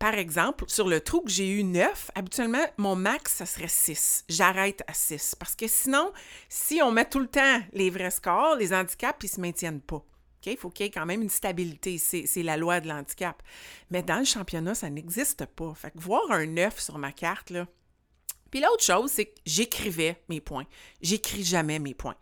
par 0.00 0.14
exemple, 0.14 0.64
sur 0.66 0.88
le 0.88 1.02
trou 1.02 1.20
que 1.20 1.30
j'ai 1.30 1.46
eu 1.46 1.62
9, 1.62 2.12
habituellement, 2.14 2.64
mon 2.78 2.96
max, 2.96 3.34
ça 3.34 3.44
serait 3.44 3.68
6. 3.68 4.24
J'arrête 4.30 4.82
à 4.86 4.94
6. 4.94 5.34
Parce 5.34 5.54
que 5.54 5.68
sinon, 5.68 6.10
si 6.48 6.80
on 6.82 6.90
met 6.90 7.04
tout 7.04 7.18
le 7.18 7.26
temps 7.26 7.60
les 7.74 7.90
vrais 7.90 8.10
scores, 8.10 8.56
les 8.56 8.72
handicaps, 8.72 9.22
ils 9.22 9.28
se 9.28 9.40
maintiennent 9.42 9.82
pas. 9.82 10.02
Il 10.46 10.56
faut 10.56 10.70
qu'il 10.70 10.86
y 10.86 10.88
ait 10.88 10.92
quand 10.92 11.06
même 11.06 11.22
une 11.22 11.28
stabilité. 11.28 11.98
C'est 11.98 12.42
la 12.42 12.56
loi 12.56 12.80
de 12.80 12.88
l'handicap. 12.88 13.42
Mais 13.90 14.02
dans 14.02 14.18
le 14.18 14.24
championnat, 14.24 14.74
ça 14.74 14.90
n'existe 14.90 15.46
pas. 15.46 15.74
Fait 15.74 15.90
que 15.90 15.98
voir 15.98 16.22
un 16.30 16.46
9 16.46 16.80
sur 16.80 16.98
ma 16.98 17.12
carte, 17.12 17.50
là. 17.50 17.66
Puis 18.50 18.60
l'autre 18.60 18.82
chose, 18.82 19.10
c'est 19.10 19.26
que 19.26 19.38
j'écrivais 19.46 20.22
mes 20.28 20.40
points. 20.40 20.66
J'écris 21.00 21.44
jamais 21.44 21.78
mes 21.78 21.94
points. 21.94 22.16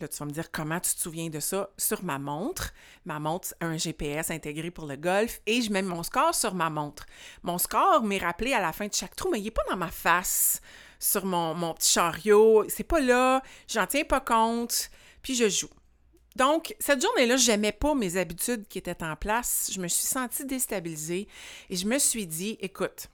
Là, 0.00 0.08
tu 0.08 0.18
vas 0.18 0.26
me 0.26 0.30
dire 0.30 0.50
comment 0.52 0.78
tu 0.78 0.94
te 0.94 1.00
souviens 1.00 1.30
de 1.30 1.40
ça? 1.40 1.70
Sur 1.78 2.04
ma 2.04 2.18
montre. 2.18 2.74
Ma 3.06 3.18
montre 3.18 3.54
un 3.62 3.78
GPS 3.78 4.30
intégré 4.30 4.70
pour 4.70 4.86
le 4.86 4.96
golf 4.96 5.40
et 5.46 5.62
je 5.62 5.72
mets 5.72 5.80
mon 5.80 6.02
score 6.02 6.34
sur 6.34 6.54
ma 6.54 6.68
montre. 6.68 7.06
Mon 7.42 7.56
score 7.56 8.02
m'est 8.02 8.18
rappelé 8.18 8.52
à 8.52 8.60
la 8.60 8.72
fin 8.72 8.86
de 8.86 8.92
chaque 8.92 9.16
trou, 9.16 9.30
mais 9.30 9.40
il 9.40 9.44
n'est 9.44 9.50
pas 9.50 9.64
dans 9.70 9.76
ma 9.76 9.90
face, 9.90 10.60
sur 10.98 11.24
mon, 11.24 11.54
mon 11.54 11.72
petit 11.72 11.92
chariot. 11.92 12.66
C'est 12.68 12.84
pas 12.84 13.00
là, 13.00 13.42
j'en 13.68 13.86
tiens 13.86 14.04
pas 14.04 14.20
compte, 14.20 14.90
puis 15.22 15.34
je 15.34 15.48
joue. 15.48 15.70
Donc, 16.36 16.76
cette 16.78 17.00
journée-là, 17.00 17.38
je 17.38 17.50
n'aimais 17.50 17.72
pas 17.72 17.94
mes 17.94 18.18
habitudes 18.18 18.68
qui 18.68 18.76
étaient 18.76 19.02
en 19.02 19.16
place. 19.16 19.70
Je 19.72 19.80
me 19.80 19.88
suis 19.88 20.04
sentie 20.04 20.44
déstabilisée 20.44 21.28
et 21.70 21.76
je 21.76 21.86
me 21.86 21.98
suis 21.98 22.26
dit, 22.26 22.58
écoute, 22.60 23.08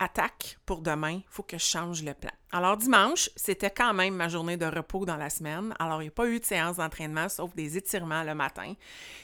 attaque 0.00 0.58
pour 0.66 0.80
demain, 0.80 1.12
il 1.12 1.24
faut 1.28 1.44
que 1.44 1.58
je 1.58 1.64
change 1.64 2.02
le 2.02 2.14
plan. 2.14 2.32
Alors, 2.50 2.76
dimanche, 2.76 3.30
c'était 3.36 3.70
quand 3.70 3.94
même 3.94 4.16
ma 4.16 4.28
journée 4.28 4.56
de 4.56 4.66
repos 4.66 5.06
dans 5.06 5.16
la 5.16 5.30
semaine. 5.30 5.76
Alors, 5.78 6.02
il 6.02 6.06
n'y 6.06 6.08
a 6.08 6.12
pas 6.12 6.26
eu 6.26 6.40
de 6.40 6.44
séance 6.44 6.78
d'entraînement, 6.78 7.28
sauf 7.28 7.54
des 7.54 7.76
étirements 7.76 8.24
le 8.24 8.34
matin. 8.34 8.74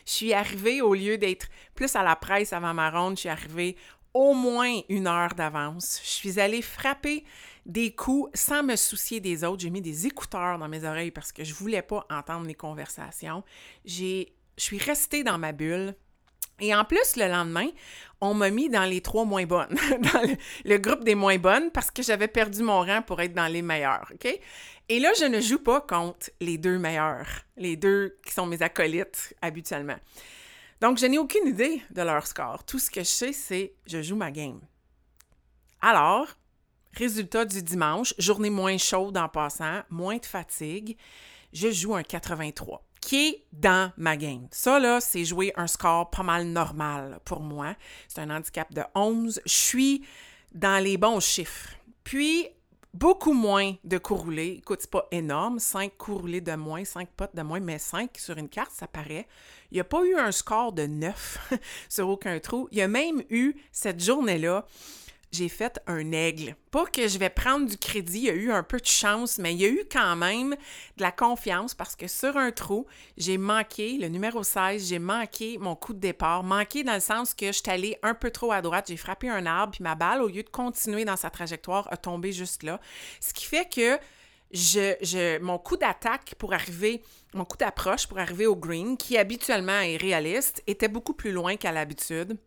Je 0.07 0.13
suis 0.13 0.33
arrivée, 0.33 0.81
au 0.81 0.95
lieu 0.95 1.19
d'être 1.19 1.49
plus 1.75 1.97
à 1.97 2.05
la 2.05 2.15
presse 2.15 2.53
avant 2.53 2.75
ma 2.75 2.91
ronde, 2.91 3.17
je 3.17 3.23
suis 3.23 3.29
arrivée 3.29 3.77
au 4.13 4.35
moins 4.35 4.81
une 4.89 5.09
heure 5.09 5.35
d'avance. 5.35 6.01
Je 6.05 6.11
suis 6.11 6.39
allée 6.39 6.63
frapper 6.63 7.25
des 7.67 7.95
coups 7.95 8.31
sans 8.35 8.63
me 8.63 8.77
soucier 8.77 9.21
des 9.21 9.45
autres. 9.45 9.63
J'ai 9.63 9.71
mis 9.71 9.81
des 9.81 10.07
écouteurs 10.07 10.59
dans 10.59 10.69
mes 10.69 10.85
oreilles 10.85 11.11
parce 11.11 11.33
que 11.33 11.45
je 11.45 11.55
voulais 11.55 11.83
pas 11.83 12.07
entendre 12.11 12.47
les 12.47 12.55
conversations. 12.55 13.43
Je 13.85 14.27
suis 14.57 14.79
restée 14.79 15.25
dans 15.25 15.39
ma 15.39 15.53
bulle. 15.53 15.95
Et 16.61 16.75
en 16.75 16.85
plus, 16.85 17.17
le 17.17 17.27
lendemain, 17.27 17.69
on 18.21 18.33
m'a 18.33 18.51
mis 18.51 18.69
dans 18.69 18.85
les 18.85 19.01
trois 19.01 19.25
moins 19.25 19.45
bonnes, 19.45 19.77
dans 20.13 20.37
le, 20.65 20.79
groupe 20.79 21.03
des 21.03 21.17
moins 21.17 21.37
bonnes, 21.37 21.73
parce 21.73 21.91
que 21.91 22.01
j'avais 22.01 22.29
perdu 22.29 22.63
mon 22.63 22.81
rang 22.81 23.03
pour 23.03 23.21
être 23.21 23.35
dans 23.35 23.49
les 23.49 23.61
meilleurs, 23.61 24.09
OK? 24.15 24.41
Et 24.89 25.01
là, 25.01 25.11
je 25.19 25.25
ne 25.25 25.41
joue 25.41 25.59
pas 25.59 25.81
contre 25.81 26.31
les 26.41 26.57
deux 26.57 26.79
meilleurs, 26.79 27.27
les 27.57 27.77
deux 27.77 28.19
qui 28.25 28.33
sont 28.33 28.47
mes 28.47 28.63
acolytes 28.63 29.35
habituellement. 29.43 29.97
Donc, 30.81 30.99
je 30.99 31.07
n'ai 31.07 31.19
aucune 31.19 31.49
idée 31.49 31.83
de 31.91 32.03
leur 32.03 32.27
score. 32.27 32.65
Tout 32.65 32.79
ce 32.79 32.91
que 32.91 33.01
je 33.01 33.09
sais, 33.09 33.33
c'est 33.33 33.75
je 33.87 34.03
joue 34.03 34.17
ma 34.17 34.31
game. 34.31 34.61
Alors, 35.81 36.29
Résultat 36.97 37.45
du 37.45 37.63
dimanche, 37.63 38.15
journée 38.19 38.51
moins 38.51 38.79
chaude 38.79 39.17
en 39.17 39.29
passant, 39.29 39.83
moins 39.91 40.19
de 40.19 40.27
fatigue, 40.27 40.97
je 41.53 41.71
joue 41.71 41.95
un 41.95 42.03
83 42.03 42.85
qui 43.01 43.27
est 43.27 43.45
dans 43.53 43.93
ma 43.99 44.17
game. 44.17 44.49
Ça, 44.51 44.79
là, 44.79 45.01
c'est 45.01 45.25
jouer 45.25 45.53
un 45.57 45.67
score 45.67 46.09
pas 46.09 46.23
mal 46.23 46.47
normal 46.47 47.21
pour 47.25 47.41
moi. 47.41 47.75
C'est 48.09 48.21
un 48.21 48.31
handicap 48.31 48.73
de 48.73 48.83
11. 48.95 49.43
Je 49.45 49.53
suis 49.53 50.07
dans 50.55 50.83
les 50.83 50.97
bons 50.97 51.21
chiffres. 51.21 51.69
Puis, 52.03 52.49
beaucoup 52.95 53.35
moins 53.35 53.75
de 53.85 53.99
coups 53.99 54.21
roulés. 54.21 54.57
Écoute, 54.59 54.79
c'est 54.81 54.91
pas 54.91 55.07
énorme. 55.11 55.59
5 55.59 55.99
coups 55.99 56.21
roulés 56.23 56.41
de 56.41 56.55
moins, 56.55 56.85
5 56.85 57.09
potes 57.15 57.37
de 57.37 57.43
moins, 57.43 57.61
mais 57.61 57.79
5 57.79 58.11
sur 58.17 58.39
une 58.39 58.49
carte, 58.49 58.71
ça 58.73 58.87
paraît. 58.87 59.27
Il 59.71 59.75
n'y 59.75 59.81
a 59.81 59.85
pas 59.85 60.03
eu 60.05 60.17
un 60.17 60.33
score 60.33 60.73
de 60.73 60.87
9 60.87 61.55
sur 61.91 62.09
aucun 62.09 62.39
trou. 62.39 62.69
Il 62.73 62.79
y 62.79 62.83
a 62.83 62.89
même 62.89 63.23
eu 63.29 63.55
cette 63.71 64.03
journée-là 64.03 64.65
j'ai 65.35 65.49
fait 65.49 65.81
un 65.87 66.13
aigle. 66.13 66.55
Pas 66.71 66.87
que 66.87 67.09
je 67.09 67.19
vais 67.19 67.31
prendre 67.31 67.69
du 67.69 67.77
crédit, 67.77 68.19
il 68.19 68.25
y 68.25 68.31
a 68.31 68.35
eu 68.35 68.53
un 68.53 68.63
peu 68.63 68.79
de 68.79 68.87
chance, 68.87 69.39
mais 69.39 69.53
il 69.53 69.61
y 69.61 69.65
a 69.65 69.69
eu 69.69 69.85
quand 69.91 70.17
même 70.17 70.51
de 70.97 71.03
la 71.03 71.13
confiance 71.13 71.75
parce 71.75 71.97
que 71.97 72.07
sur 72.07 72.37
un 72.37 72.53
trou, 72.53 72.87
j'ai 73.17 73.37
manqué 73.37 73.99
le 73.99 74.09
numéro 74.09 74.43
16, 74.43 74.89
j'ai 74.89 74.99
manqué 74.99 75.59
mon 75.59 75.75
coup 75.75 75.93
de 75.93 75.99
départ, 75.99 76.45
manqué 76.45 76.85
dans 76.85 76.95
le 76.95 77.01
sens 77.01 77.35
que 77.35 77.47
je 77.47 77.53
suis 77.53 77.71
allée 77.71 77.99
un 78.03 78.15
peu 78.15 78.31
trop 78.31 78.53
à 78.53 78.63
droite, 78.63 78.87
j'ai 78.89 78.97
frappé 78.97 79.29
un 79.29 79.45
arbre, 79.45 79.73
puis 79.73 79.83
ma 79.83 79.95
balle, 79.95 80.23
au 80.23 80.29
lieu 80.29 80.43
de 80.43 80.51
continuer 80.51 81.05
dans 81.05 81.17
sa 81.17 81.31
trajectoire, 81.31 81.89
a 81.93 81.97
tombé 81.97 82.33
juste 82.33 82.63
là. 82.63 82.81
Ce 83.21 83.35
qui 83.35 83.45
fait 83.45 83.69
que 83.69 83.99
je, 84.53 85.39
mon 85.41 85.59
coup 85.59 85.77
d'attaque 85.77 86.37
pour 86.39 86.53
arriver, 86.53 87.03
mon 87.35 87.45
coup 87.45 87.57
d'approche 87.57 88.07
pour 88.07 88.21
arriver 88.21 88.47
au 88.47 88.55
green, 88.55 88.97
qui 88.97 89.19
habituellement 89.19 89.81
est 89.81 89.97
réaliste, 89.97 90.63
était 90.69 90.89
beaucoup 90.89 91.15
plus 91.15 91.33
loin 91.33 91.57
qu'à 91.57 91.73
l'habitude. 91.73 92.39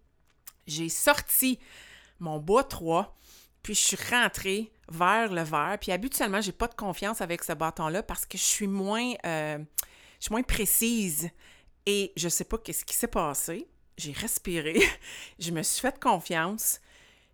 J'ai 0.66 0.90
sorti 0.90 1.60
mon 2.20 2.40
bois 2.40 2.64
3, 2.64 3.16
puis 3.64 3.76
je 3.76 3.82
suis 3.82 3.98
rentrée 4.10 4.72
vers 4.90 5.32
le 5.32 5.42
vert. 5.42 5.78
Puis 5.80 5.92
habituellement, 5.92 6.42
j'ai 6.42 6.52
pas 6.52 6.68
de 6.68 6.76
confiance 6.76 7.22
avec 7.22 7.44
ce 7.44 7.54
bâton-là 7.54 8.04
parce 8.04 8.26
que 8.26 8.38
je 8.38 8.44
suis 8.44 8.68
moins, 8.68 9.14
euh, 9.26 9.58
je 10.20 10.30
moins 10.32 10.44
précise. 10.44 11.30
Et 11.86 12.12
je 12.18 12.30
sais 12.30 12.44
pas 12.44 12.58
qu'est-ce 12.58 12.86
qui 12.86 12.96
s'est 12.96 13.08
passé. 13.08 13.68
J'ai 13.98 14.12
respiré, 14.12 14.80
je 15.40 15.52
me 15.52 15.64
suis 15.64 15.82
fait 15.82 16.00
confiance, 16.00 16.80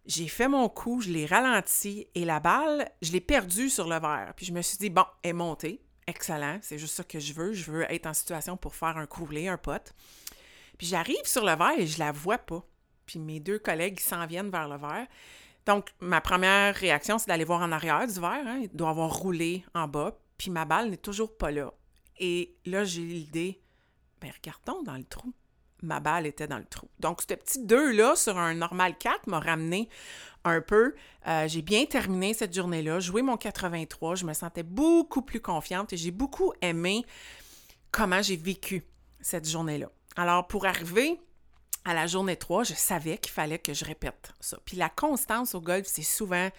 j'ai 0.05 0.27
fait 0.27 0.47
mon 0.47 0.69
coup, 0.69 1.01
je 1.01 1.09
l'ai 1.09 1.25
ralenti 1.25 2.07
et 2.15 2.23
la 2.23 2.39
balle, 2.39 2.89
je 3.01 3.11
l'ai 3.11 3.19
perdue 3.19 3.69
sur 3.69 3.87
le 3.87 3.99
verre. 3.99 4.33
Puis 4.35 4.45
je 4.45 4.53
me 4.53 4.61
suis 4.61 4.77
dit, 4.77 4.89
bon, 4.89 5.03
elle 5.23 5.31
est 5.31 5.33
montée, 5.33 5.81
excellent, 6.07 6.59
c'est 6.61 6.79
juste 6.79 6.95
ça 6.95 7.03
que 7.03 7.19
je 7.19 7.33
veux. 7.33 7.53
Je 7.53 7.69
veux 7.69 7.91
être 7.91 8.05
en 8.05 8.13
situation 8.13 8.57
pour 8.57 8.75
faire 8.75 8.97
un 8.97 9.05
courlet, 9.05 9.47
un 9.47 9.57
pote. 9.57 9.93
Puis 10.77 10.87
j'arrive 10.87 11.25
sur 11.25 11.45
le 11.45 11.55
verre 11.55 11.77
et 11.77 11.87
je 11.87 11.99
la 11.99 12.11
vois 12.11 12.37
pas 12.37 12.65
puis 13.05 13.19
mes 13.19 13.39
deux 13.39 13.59
collègues 13.59 13.99
s'en 13.99 14.25
viennent 14.25 14.49
vers 14.49 14.67
le 14.67 14.77
verre. 14.77 15.07
Donc, 15.65 15.89
ma 16.01 16.21
première 16.21 16.75
réaction, 16.75 17.17
c'est 17.17 17.27
d'aller 17.27 17.45
voir 17.45 17.61
en 17.61 17.71
arrière 17.71 18.05
du 18.05 18.19
verre. 18.19 18.45
Hein. 18.45 18.59
Il 18.63 18.69
doit 18.69 18.89
avoir 18.89 19.11
roulé 19.13 19.63
en 19.73 19.87
bas, 19.87 20.17
puis 20.37 20.51
ma 20.51 20.65
balle 20.65 20.89
n'est 20.89 20.97
toujours 20.97 21.37
pas 21.37 21.51
là. 21.51 21.73
Et 22.19 22.55
là, 22.65 22.83
j'ai 22.83 23.01
l'idée, 23.01 23.61
ben 24.21 24.31
regardons 24.31 24.83
dans 24.83 24.97
le 24.97 25.03
trou. 25.03 25.33
Ma 25.81 25.99
balle 25.99 26.25
était 26.25 26.47
dans 26.47 26.57
le 26.57 26.65
trou. 26.65 26.87
Donc, 26.99 27.21
ce 27.21 27.33
petit 27.33 27.59
2-là 27.59 28.15
sur 28.15 28.37
un 28.37 28.53
normal 28.53 28.97
4 28.97 29.27
m'a 29.27 29.39
ramené 29.39 29.89
un 30.45 30.61
peu. 30.61 30.95
Euh, 31.27 31.47
j'ai 31.47 31.61
bien 31.61 31.85
terminé 31.85 32.33
cette 32.33 32.53
journée-là, 32.53 32.99
joué 32.99 33.21
mon 33.21 33.35
83. 33.35 34.15
Je 34.15 34.25
me 34.25 34.33
sentais 34.33 34.63
beaucoup 34.63 35.21
plus 35.21 35.41
confiante 35.41 35.91
et 35.91 35.97
j'ai 35.97 36.11
beaucoup 36.11 36.53
aimé 36.61 37.05
comment 37.91 38.21
j'ai 38.21 38.37
vécu 38.37 38.83
cette 39.19 39.47
journée-là. 39.47 39.89
Alors, 40.15 40.47
pour 40.47 40.65
arriver 40.65 41.19
à 41.85 41.93
la 41.93 42.07
journée 42.07 42.35
3, 42.35 42.63
je 42.63 42.73
savais 42.73 43.17
qu'il 43.17 43.31
fallait 43.31 43.59
que 43.59 43.73
je 43.73 43.85
répète 43.85 44.33
ça. 44.39 44.57
Puis 44.65 44.77
la 44.77 44.89
constance 44.89 45.55
au 45.55 45.61
golf, 45.61 45.85
c'est 45.87 46.01
souvent 46.01 46.49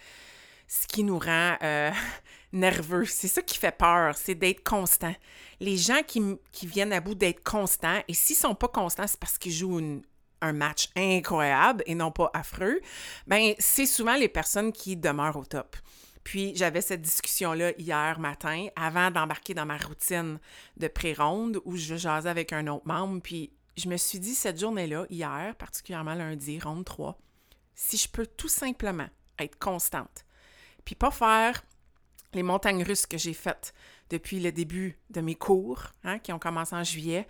ce 0.67 0.87
qui 0.87 1.03
nous 1.03 1.19
rend 1.19 1.57
euh, 1.61 1.91
nerveux. 2.53 3.05
C'est 3.05 3.27
ça 3.27 3.41
qui 3.41 3.57
fait 3.57 3.75
peur, 3.75 4.15
c'est 4.17 4.35
d'être 4.35 4.63
constant. 4.63 5.15
Les 5.59 5.77
gens 5.77 6.01
qui, 6.05 6.39
viennent 6.63 6.93
à 6.93 7.01
bout 7.01 7.15
d'être 7.15 7.43
constants, 7.43 8.01
et 8.07 8.13
s'ils 8.13 8.35
sont 8.35 8.55
pas 8.55 8.67
constants, 8.67 9.07
c'est 9.07 9.19
parce 9.19 9.37
qu'ils 9.37 9.53
jouent 9.53 10.01
un 10.41 10.53
match 10.53 10.89
incroyable 10.95 11.83
et 11.85 11.95
non 11.95 12.11
pas 12.11 12.29
affreux, 12.33 12.79
ben 13.25 13.53
c'est 13.57 13.85
souvent 13.85 14.15
les 14.15 14.27
personnes 14.27 14.71
qui 14.71 14.95
demeurent 14.97 15.37
au 15.37 15.45
top. 15.45 15.75
Puis 16.23 16.53
j'avais 16.55 16.81
cette 16.81 17.01
discussion-là 17.01 17.71
hier 17.77 18.19
matin, 18.19 18.67
avant 18.75 19.11
d'embarquer 19.11 19.53
dans 19.53 19.65
ma 19.65 19.77
routine 19.77 20.39
de 20.77 20.87
pré-ronde, 20.87 21.61
où 21.65 21.77
je 21.77 21.95
jasais 21.95 22.29
avec 22.29 22.51
un 22.51 22.67
autre 22.67 22.87
membre, 22.87 23.21
puis 23.21 23.51
je 23.77 23.89
me 23.89 23.97
suis 23.97 24.19
dit 24.19 24.35
cette 24.35 24.59
journée-là, 24.59 25.05
hier, 25.09 25.55
particulièrement 25.55 26.13
lundi, 26.13 26.59
ronde 26.59 26.85
3, 26.85 27.17
si 27.73 27.97
je 27.97 28.07
peux 28.07 28.25
tout 28.25 28.47
simplement 28.47 29.07
être 29.39 29.57
constante, 29.59 30.25
puis 30.85 30.95
pas 30.95 31.11
faire 31.11 31.63
les 32.33 32.43
montagnes 32.43 32.83
russes 32.83 33.05
que 33.05 33.17
j'ai 33.17 33.33
faites 33.33 33.73
depuis 34.09 34.39
le 34.39 34.51
début 34.51 34.97
de 35.09 35.21
mes 35.21 35.35
cours, 35.35 35.83
hein, 36.03 36.19
qui 36.19 36.31
ont 36.31 36.39
commencé 36.39 36.75
en 36.75 36.83
juillet, 36.83 37.27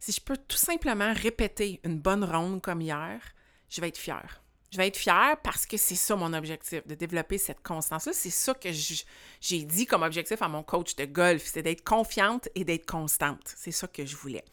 si 0.00 0.12
je 0.12 0.20
peux 0.20 0.36
tout 0.36 0.56
simplement 0.56 1.12
répéter 1.12 1.80
une 1.84 1.98
bonne 1.98 2.24
ronde 2.24 2.60
comme 2.62 2.80
hier, 2.80 3.20
je 3.68 3.80
vais 3.80 3.88
être 3.88 3.98
fière. 3.98 4.42
Je 4.70 4.76
vais 4.76 4.88
être 4.88 4.98
fière 4.98 5.38
parce 5.42 5.64
que 5.64 5.78
c'est 5.78 5.94
ça 5.94 6.14
mon 6.14 6.34
objectif, 6.34 6.86
de 6.86 6.94
développer 6.94 7.38
cette 7.38 7.62
constance-là. 7.62 8.12
C'est 8.12 8.30
ça 8.30 8.52
que 8.52 8.68
j'ai 9.40 9.62
dit 9.62 9.86
comme 9.86 10.02
objectif 10.02 10.42
à 10.42 10.48
mon 10.48 10.62
coach 10.62 10.94
de 10.96 11.06
golf, 11.06 11.42
c'est 11.46 11.62
d'être 11.62 11.82
confiante 11.82 12.48
et 12.54 12.64
d'être 12.64 12.84
constante. 12.84 13.54
C'est 13.56 13.72
ça 13.72 13.86
que 13.86 14.04
je 14.04 14.14
voulais. 14.14 14.44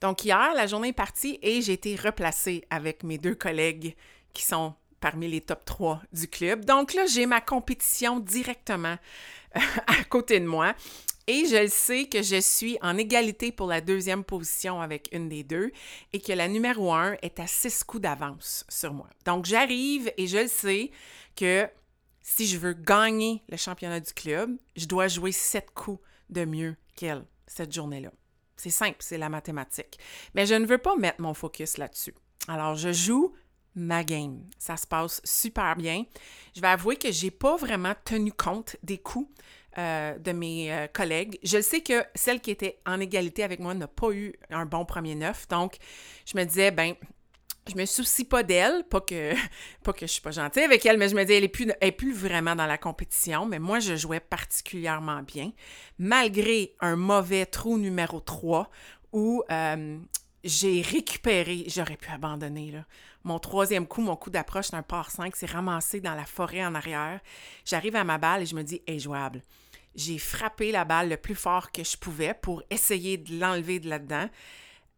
Donc 0.00 0.24
hier, 0.24 0.52
la 0.54 0.66
journée 0.66 0.88
est 0.88 0.92
partie 0.92 1.38
et 1.42 1.62
j'ai 1.62 1.72
été 1.72 1.96
replacée 1.96 2.64
avec 2.70 3.02
mes 3.02 3.18
deux 3.18 3.34
collègues 3.34 3.96
qui 4.32 4.42
sont 4.44 4.74
parmi 5.00 5.28
les 5.28 5.40
top 5.40 5.64
3 5.64 6.02
du 6.12 6.28
club. 6.28 6.64
Donc 6.64 6.94
là, 6.94 7.04
j'ai 7.06 7.26
ma 7.26 7.40
compétition 7.40 8.20
directement 8.20 8.96
euh, 9.56 9.60
à 9.86 10.04
côté 10.04 10.40
de 10.40 10.46
moi. 10.46 10.74
Et 11.26 11.46
je 11.46 11.66
sais 11.68 12.06
que 12.06 12.22
je 12.22 12.40
suis 12.40 12.78
en 12.82 12.98
égalité 12.98 13.50
pour 13.50 13.66
la 13.66 13.80
deuxième 13.80 14.24
position 14.24 14.80
avec 14.80 15.08
une 15.12 15.28
des 15.28 15.42
deux 15.42 15.72
et 16.12 16.20
que 16.20 16.32
la 16.32 16.48
numéro 16.48 16.92
un 16.92 17.16
est 17.22 17.40
à 17.40 17.46
six 17.46 17.82
coups 17.82 18.02
d'avance 18.02 18.64
sur 18.68 18.92
moi. 18.92 19.08
Donc 19.24 19.46
j'arrive 19.46 20.12
et 20.18 20.26
je 20.26 20.38
le 20.38 20.48
sais 20.48 20.90
que 21.34 21.66
si 22.20 22.46
je 22.46 22.58
veux 22.58 22.74
gagner 22.74 23.42
le 23.48 23.56
championnat 23.56 24.00
du 24.00 24.12
club, 24.12 24.56
je 24.76 24.86
dois 24.86 25.08
jouer 25.08 25.32
sept 25.32 25.70
coups 25.74 26.00
de 26.28 26.44
mieux 26.44 26.76
qu'elle 26.94 27.24
cette 27.46 27.72
journée-là. 27.72 28.10
C'est 28.56 28.70
simple, 28.70 28.96
c'est 29.00 29.18
la 29.18 29.28
mathématique. 29.28 29.98
Mais 30.34 30.46
je 30.46 30.54
ne 30.54 30.66
veux 30.66 30.78
pas 30.78 30.96
mettre 30.96 31.20
mon 31.20 31.34
focus 31.34 31.78
là-dessus. 31.78 32.14
Alors, 32.48 32.76
je 32.76 32.92
joue 32.92 33.34
ma 33.74 34.04
game. 34.04 34.42
Ça 34.58 34.76
se 34.76 34.86
passe 34.86 35.20
super 35.24 35.76
bien. 35.76 36.04
Je 36.54 36.60
vais 36.60 36.68
avouer 36.68 36.96
que 36.96 37.10
j'ai 37.10 37.30
pas 37.30 37.56
vraiment 37.56 37.94
tenu 38.04 38.32
compte 38.32 38.76
des 38.82 38.98
coups 38.98 39.28
euh, 39.78 40.16
de 40.18 40.32
mes 40.32 40.72
euh, 40.72 40.86
collègues. 40.86 41.38
Je 41.42 41.60
sais 41.60 41.80
que 41.80 42.04
celle 42.14 42.40
qui 42.40 42.52
était 42.52 42.78
en 42.86 43.00
égalité 43.00 43.42
avec 43.42 43.58
moi 43.58 43.74
n'a 43.74 43.88
pas 43.88 44.12
eu 44.12 44.34
un 44.50 44.66
bon 44.66 44.84
premier 44.84 45.16
neuf. 45.16 45.48
Donc, 45.48 45.78
je 46.26 46.38
me 46.38 46.44
disais, 46.44 46.70
ben, 46.70 46.94
je 47.66 47.76
me 47.76 47.86
soucie 47.86 48.24
pas 48.24 48.42
d'elle, 48.42 48.84
pas 48.84 49.00
que 49.00 49.34
pas 49.82 49.92
que 49.92 50.06
je 50.06 50.12
suis 50.12 50.22
pas 50.22 50.30
gentille 50.30 50.62
avec 50.62 50.84
elle, 50.86 50.98
mais 50.98 51.08
je 51.08 51.14
me 51.14 51.24
dis 51.24 51.32
elle 51.32 51.44
est 51.44 51.92
plus 51.92 52.12
vraiment 52.12 52.54
dans 52.54 52.66
la 52.66 52.78
compétition, 52.78 53.46
mais 53.46 53.58
moi 53.58 53.80
je 53.80 53.96
jouais 53.96 54.20
particulièrement 54.20 55.22
bien 55.22 55.52
malgré 55.98 56.74
un 56.80 56.96
mauvais 56.96 57.46
trou 57.46 57.78
numéro 57.78 58.20
3 58.20 58.70
où 59.12 59.42
euh, 59.50 59.98
j'ai 60.42 60.82
récupéré, 60.82 61.64
j'aurais 61.68 61.96
pu 61.96 62.10
abandonner. 62.10 62.74
Mon 63.22 63.38
troisième 63.38 63.86
coup, 63.86 64.02
mon 64.02 64.16
coup 64.16 64.30
d'approche 64.30 64.70
d'un 64.70 64.82
par 64.82 65.10
5, 65.10 65.34
c'est 65.34 65.50
ramassé 65.50 66.00
dans 66.00 66.14
la 66.14 66.26
forêt 66.26 66.64
en 66.64 66.74
arrière. 66.74 67.20
J'arrive 67.64 67.96
à 67.96 68.04
ma 68.04 68.18
balle 68.18 68.42
et 68.42 68.46
je 68.46 68.54
me 68.54 68.62
dis, 68.62 68.82
est 68.86 68.98
jouable. 68.98 69.40
J'ai 69.94 70.18
frappé 70.18 70.72
la 70.72 70.84
balle 70.84 71.08
le 71.08 71.16
plus 71.16 71.36
fort 71.36 71.70
que 71.70 71.84
je 71.84 71.96
pouvais 71.96 72.34
pour 72.34 72.62
essayer 72.68 73.16
de 73.16 73.38
l'enlever 73.38 73.78
de 73.78 73.88
là-dedans. 73.88 74.28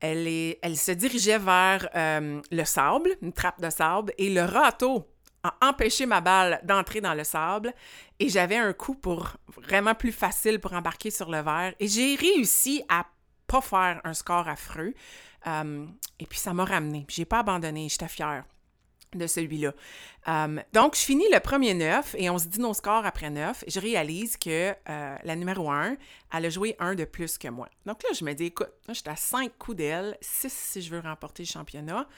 Elle, 0.01 0.77
se 0.77 0.93
dirigeait 0.93 1.39
vers 1.39 1.89
euh, 1.95 2.41
le 2.51 2.65
sable, 2.65 3.11
une 3.23 3.33
trappe 3.33 3.61
de 3.61 3.71
sable, 3.71 4.13
et 4.19 4.29
le 4.29 4.43
râteau 4.43 5.07
a 5.43 5.55
empêché 5.63 6.07
ma 6.07 6.21
balle 6.21 6.61
d'entrer 6.65 7.01
dans 7.01 7.15
le 7.15 7.25
sable. 7.25 7.73
Et 8.19 8.29
j'avais 8.29 8.57
un 8.57 8.73
coup 8.73 8.95
pour 8.95 9.37
vraiment 9.57 9.95
plus 9.95 10.13
facile 10.13 10.61
pour 10.61 10.73
embarquer 10.73 11.11
sur 11.11 11.31
le 11.31 11.41
verre. 11.41 11.75
Et 11.81 11.89
j'ai 11.89 12.15
réussi 12.17 12.83
à 12.89 13.07
pas 13.47 13.61
faire 13.61 14.01
un 14.05 14.15
score 14.15 14.49
affreux. 14.49 14.93
Euh, 15.47 15.87
et 16.19 16.27
puis 16.27 16.39
ça 16.39 16.53
m'a 16.53 16.65
ramené. 16.65 17.07
J'ai 17.09 17.25
pas 17.25 17.41
abandonné, 17.41 17.89
j'étais 17.89 18.09
fière 18.09 18.45
de 19.15 19.27
celui-là. 19.27 19.73
Euh, 20.29 20.59
donc, 20.73 20.97
je 20.97 21.01
finis 21.01 21.27
le 21.33 21.41
premier 21.41 21.75
neuf 21.75 22.15
et 22.19 22.29
on 22.31 22.39
se 22.39 22.49
dit 22.49 22.61
nos 22.61 22.75
scores 22.75 23.07
après 23.07 23.31
neuf. 23.31 23.65
Je 23.69 23.81
réalise 23.81 24.37
que 24.37 24.75
euh, 24.89 25.17
la 25.23 25.37
numéro 25.37 25.71
un, 25.71 25.97
elle 26.33 26.47
a 26.47 26.51
joué 26.51 26.77
un 26.79 26.95
de 26.95 27.05
plus 27.05 27.39
que 27.39 27.49
moi. 27.49 27.69
Donc 27.87 28.03
là, 28.03 28.11
je 28.19 28.25
me 28.25 28.33
dis, 28.33 28.47
écoute, 28.47 28.71
je 28.89 28.95
suis 28.95 29.09
à 29.09 29.17
cinq 29.17 29.57
coups 29.59 29.79
d'elle, 29.79 30.17
six 30.21 30.53
si 30.53 30.83
je 30.83 30.91
veux 30.91 31.01
remporter 31.01 31.43
le 31.43 31.49
championnat. 31.49 32.09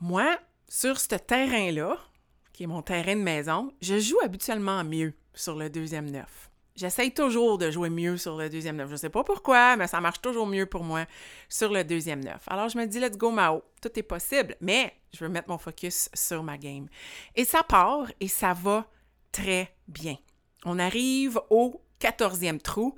Moi, 0.00 0.38
sur 0.68 0.98
ce 1.00 1.14
terrain-là, 1.16 1.96
qui 2.52 2.64
est 2.64 2.66
mon 2.66 2.82
terrain 2.82 3.16
de 3.16 3.22
maison, 3.22 3.72
je 3.80 3.98
joue 3.98 4.18
habituellement 4.22 4.84
mieux 4.84 5.14
sur 5.34 5.56
le 5.56 5.70
deuxième 5.70 6.10
neuf. 6.10 6.49
J'essaye 6.80 7.12
toujours 7.12 7.58
de 7.58 7.70
jouer 7.70 7.90
mieux 7.90 8.16
sur 8.16 8.38
le 8.38 8.48
deuxième 8.48 8.76
neuf. 8.76 8.90
Je 8.90 8.96
sais 8.96 9.10
pas 9.10 9.22
pourquoi, 9.22 9.76
mais 9.76 9.86
ça 9.86 10.00
marche 10.00 10.22
toujours 10.22 10.46
mieux 10.46 10.64
pour 10.64 10.82
moi 10.82 11.04
sur 11.50 11.70
le 11.70 11.84
deuxième 11.84 12.24
neuf. 12.24 12.40
Alors 12.46 12.70
je 12.70 12.78
me 12.78 12.86
dis, 12.86 12.98
let's 12.98 13.18
go 13.18 13.30
Mao, 13.30 13.62
tout 13.82 13.90
est 13.98 14.02
possible, 14.02 14.56
mais 14.62 14.94
je 15.12 15.22
veux 15.22 15.28
mettre 15.28 15.50
mon 15.50 15.58
focus 15.58 16.08
sur 16.14 16.42
ma 16.42 16.56
game. 16.56 16.88
Et 17.36 17.44
ça 17.44 17.62
part 17.62 18.10
et 18.18 18.28
ça 18.28 18.54
va 18.54 18.86
très 19.30 19.76
bien. 19.88 20.16
On 20.64 20.78
arrive 20.78 21.38
au 21.50 21.84
quatorzième 21.98 22.62
trou 22.62 22.94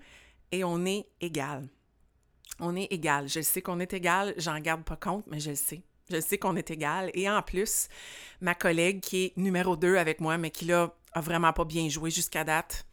et 0.53 0.62
on 0.62 0.87
est 0.87 1.09
égal. 1.21 1.69
On 2.61 2.77
est 2.77 2.87
égal. 2.93 3.29
Je 3.29 3.41
sais 3.41 3.62
qu'on 3.62 3.81
est 3.81 3.95
égal, 3.95 4.33
j'en 4.37 4.61
garde 4.61 4.85
pas 4.85 4.95
compte, 4.95 5.27
mais 5.27 5.41
je 5.41 5.51
le 5.51 5.57
sais. 5.57 5.83
Je 6.09 6.21
sais 6.21 6.39
qu'on 6.39 6.55
est 6.55 6.71
égal. 6.71 7.11
Et 7.15 7.29
en 7.29 7.43
plus, 7.43 7.89
ma 8.41 8.55
collègue 8.55 9.01
qui 9.01 9.25
est 9.25 9.37
numéro 9.37 9.75
2 9.75 9.97
avec 9.97 10.21
moi, 10.21 10.39
mais 10.39 10.53
qui 10.53 10.67
là 10.67 10.95
a 11.15 11.21
vraiment 11.21 11.53
pas 11.53 11.65
bien 11.65 11.89
joué 11.89 12.11
jusqu'à 12.11 12.45
date, 12.45 12.87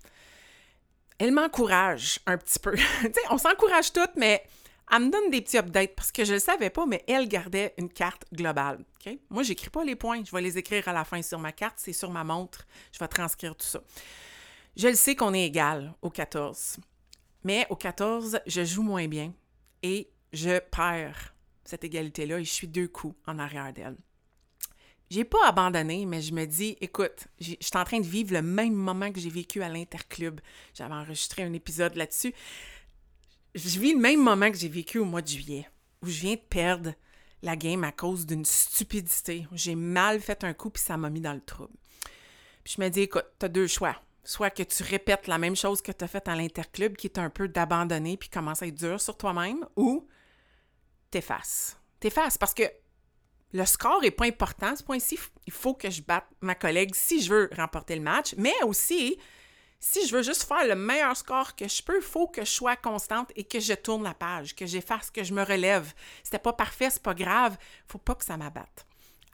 elle 1.19 1.33
m'encourage 1.33 2.19
un 2.25 2.38
petit 2.38 2.59
peu. 2.59 2.75
on 3.29 3.38
s'encourage 3.38 3.93
toutes, 3.93 4.15
mais 4.15 4.43
elle 4.91 5.03
me 5.03 5.11
donne 5.11 5.29
des 5.29 5.41
petits 5.41 5.57
updates 5.57 5.93
parce 5.95 6.11
que 6.11 6.23
je 6.23 6.31
ne 6.31 6.35
le 6.35 6.39
savais 6.39 6.69
pas, 6.69 6.85
mais 6.85 7.03
elle 7.07 7.27
gardait 7.27 7.73
une 7.77 7.89
carte 7.89 8.23
globale. 8.33 8.79
Moi, 9.05 9.15
Moi, 9.29 9.43
n'écris 9.43 9.69
pas 9.69 9.83
les 9.83 9.95
points. 9.95 10.23
Je 10.23 10.31
vais 10.31 10.41
les 10.41 10.57
écrire 10.57 10.88
à 10.88 10.93
la 10.93 11.03
fin 11.03 11.21
sur 11.21 11.38
ma 11.38 11.51
carte. 11.51 11.75
C'est 11.77 11.93
sur 11.93 12.09
ma 12.09 12.23
montre. 12.23 12.65
Je 12.91 12.99
vais 12.99 13.07
transcrire 13.07 13.55
tout 13.55 13.67
ça. 13.67 13.81
Je 14.75 14.88
le 14.88 14.95
sais 14.95 15.15
qu'on 15.15 15.33
est 15.33 15.45
égal 15.45 15.93
au 16.01 16.09
14. 16.09 16.77
Mais 17.43 17.67
au 17.69 17.75
14, 17.75 18.39
je 18.47 18.63
joue 18.63 18.83
moins 18.83 19.07
bien 19.07 19.33
et 19.83 20.09
je 20.33 20.59
perds 20.59 21.35
cette 21.63 21.83
égalité-là 21.83 22.39
et 22.39 22.43
je 22.43 22.51
suis 22.51 22.67
deux 22.67 22.88
coups 22.88 23.15
en 23.27 23.39
arrière 23.39 23.71
d'elle. 23.73 23.97
J'ai 25.09 25.23
pas 25.23 25.47
abandonné, 25.47 26.05
mais 26.05 26.21
je 26.21 26.33
me 26.33 26.45
dis, 26.45 26.77
écoute, 26.81 27.27
je 27.39 27.55
suis 27.59 27.77
en 27.77 27.83
train 27.83 27.99
de 27.99 28.05
vivre 28.05 28.33
le 28.33 28.43
même 28.43 28.73
moment 28.73 29.11
que 29.11 29.19
j'ai 29.19 29.31
vécu 29.31 29.63
à 29.63 29.69
l'Interclub. 29.69 30.39
J'avais 30.75 30.93
enregistré 30.93 31.43
un 31.43 31.53
épisode 31.53 31.95
là-dessus. 31.95 32.33
Je 33.55 33.79
vis 33.79 33.93
le 33.93 33.99
même 33.99 34.21
moment 34.21 34.51
que 34.51 34.57
j'ai 34.57 34.69
vécu 34.69 34.99
au 34.99 35.05
mois 35.05 35.23
de 35.23 35.27
juillet, 35.27 35.67
où 36.03 36.07
je 36.07 36.21
viens 36.21 36.35
de 36.35 36.41
perdre 36.41 36.93
la 37.41 37.55
game 37.55 37.83
à 37.83 37.91
cause 37.91 38.27
d'une 38.27 38.45
stupidité. 38.45 39.47
J'ai 39.53 39.73
mal 39.73 40.19
fait 40.19 40.43
un 40.43 40.53
coup, 40.53 40.69
puis 40.69 40.83
ça 40.83 40.95
m'a 40.95 41.09
mis 41.09 41.21
dans 41.21 41.33
le 41.33 41.41
trouble. 41.41 41.73
Puis 42.63 42.75
je 42.77 42.81
me 42.81 42.89
dis, 42.89 43.01
écoute, 43.01 43.25
tu 43.39 43.45
as 43.47 43.49
deux 43.49 43.67
choix. 43.67 43.95
Soit 44.23 44.51
que 44.51 44.61
tu 44.61 44.83
répètes 44.83 45.25
la 45.25 45.39
même 45.39 45.55
chose 45.55 45.81
que 45.81 45.91
tu 45.91 46.03
as 46.03 46.07
fait 46.07 46.27
à 46.27 46.35
l'Interclub, 46.35 46.95
qui 46.95 47.07
est 47.07 47.17
un 47.17 47.31
peu 47.31 47.47
d'abandonner, 47.47 48.15
puis 48.15 48.29
commencer 48.29 48.65
à 48.65 48.67
être 48.67 48.75
dur 48.75 49.01
sur 49.01 49.17
toi-même, 49.17 49.65
ou 49.75 50.07
t'effaces. 51.09 51.77
T'effaces 51.99 52.37
parce 52.37 52.53
que 52.53 52.63
le 53.53 53.65
score 53.65 54.01
n'est 54.01 54.12
pas 54.12 54.25
important. 54.25 54.75
Ce 54.75 54.84
point-ci, 54.84 55.20
il 55.48 55.53
faut 55.53 55.74
que 55.74 55.89
je 55.89 56.01
batte 56.01 56.27
ma 56.41 56.56
collègue 56.56 56.94
si 56.94 57.22
je 57.22 57.34
veux 57.34 57.50
remporter 57.56 57.96
le 57.96 58.01
match, 58.01 58.36
mais 58.38 58.53
aussi, 58.63 59.18
si 59.79 60.08
je 60.08 60.15
veux 60.15 60.24
juste 60.24 60.44
faire 60.44 60.68
le 60.68 60.75
meilleur 60.75 61.15
score 61.15 61.56
que 61.56 61.68
je 61.68 61.82
peux, 61.82 61.98
il 61.98 62.03
faut 62.03 62.27
que 62.27 62.44
je 62.44 62.51
sois 62.51 62.75
constante 62.75 63.32
et 63.36 63.44
que 63.44 63.60
je 63.60 63.74
tourne 63.74 64.03
la 64.03 64.13
page, 64.13 64.56
que 64.56 64.65
j'efface, 64.65 65.10
que 65.10 65.24
je 65.24 65.34
me 65.34 65.44
relève. 65.44 65.94
C'était 66.24 66.39
pas 66.39 66.53
parfait, 66.53 66.89
c'est 66.89 67.01
pas 67.01 67.13
grave, 67.13 67.58
faut 67.88 67.98
pas 67.98 68.15
que 68.15 68.25
ça 68.25 68.38
m'abatte. 68.38 68.86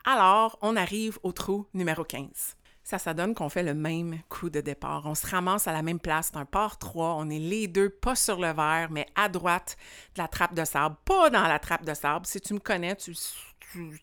Alors, 0.06 0.58
on 0.62 0.76
arrive 0.76 1.18
au 1.24 1.32
trou 1.32 1.66
numéro 1.74 2.04
15. 2.04 2.56
Ça, 2.84 3.00
ça 3.00 3.16
donne 3.16 3.34
qu'on 3.34 3.50
fait 3.50 3.64
le 3.64 3.74
même 3.74 4.20
coup 4.30 4.52
de 4.52 4.62
départ. 4.62 5.08
On 5.08 5.16
se 5.16 5.26
ramasse 5.26 5.68
à 5.68 5.74
la 5.74 5.82
même 5.82 6.00
place 6.00 6.32
d'un 6.32 6.46
par 6.46 6.78
3. 6.78 7.16
On 7.16 7.32
est 7.32 7.40
les 7.40 7.68
deux, 7.68 7.90
pas 7.90 8.14
sur 8.14 8.40
le 8.40 8.54
verre, 8.54 8.90
mais 8.92 9.08
à 9.16 9.28
droite 9.28 9.76
de 10.14 10.22
la 10.22 10.28
trappe 10.28 10.54
de 10.54 10.64
sable, 10.64 10.96
pas 11.04 11.32
dans 11.32 11.48
la 11.48 11.58
trappe 11.58 11.84
de 11.84 11.96
sable. 11.96 12.28
Si 12.28 12.40
tu 12.40 12.54
me 12.54 12.60
connais, 12.60 12.96
tu 12.96 13.16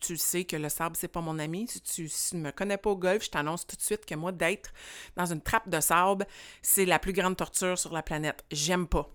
tu, 0.01 0.17
sais 0.17 0.45
que 0.45 0.55
le 0.55 0.69
sable, 0.69 0.95
c'est 0.95 1.07
pas 1.07 1.21
mon 1.21 1.39
ami. 1.39 1.67
Si 1.67 1.81
tu 1.81 2.09
ne 2.33 2.39
me 2.39 2.51
connais 2.51 2.77
pas 2.77 2.91
au 2.91 2.95
golf, 2.95 3.23
je 3.23 3.29
t'annonce 3.29 3.65
tout 3.65 3.75
de 3.75 3.81
suite 3.81 4.05
que 4.05 4.15
moi, 4.15 4.31
d'être 4.31 4.71
dans 5.15 5.25
une 5.25 5.41
trappe 5.41 5.69
de 5.69 5.79
sable, 5.79 6.25
c'est 6.61 6.85
la 6.85 6.99
plus 6.99 7.13
grande 7.13 7.37
torture 7.37 7.77
sur 7.77 7.93
la 7.93 8.03
planète. 8.03 8.43
J'aime 8.51 8.87
pas. 8.87 9.09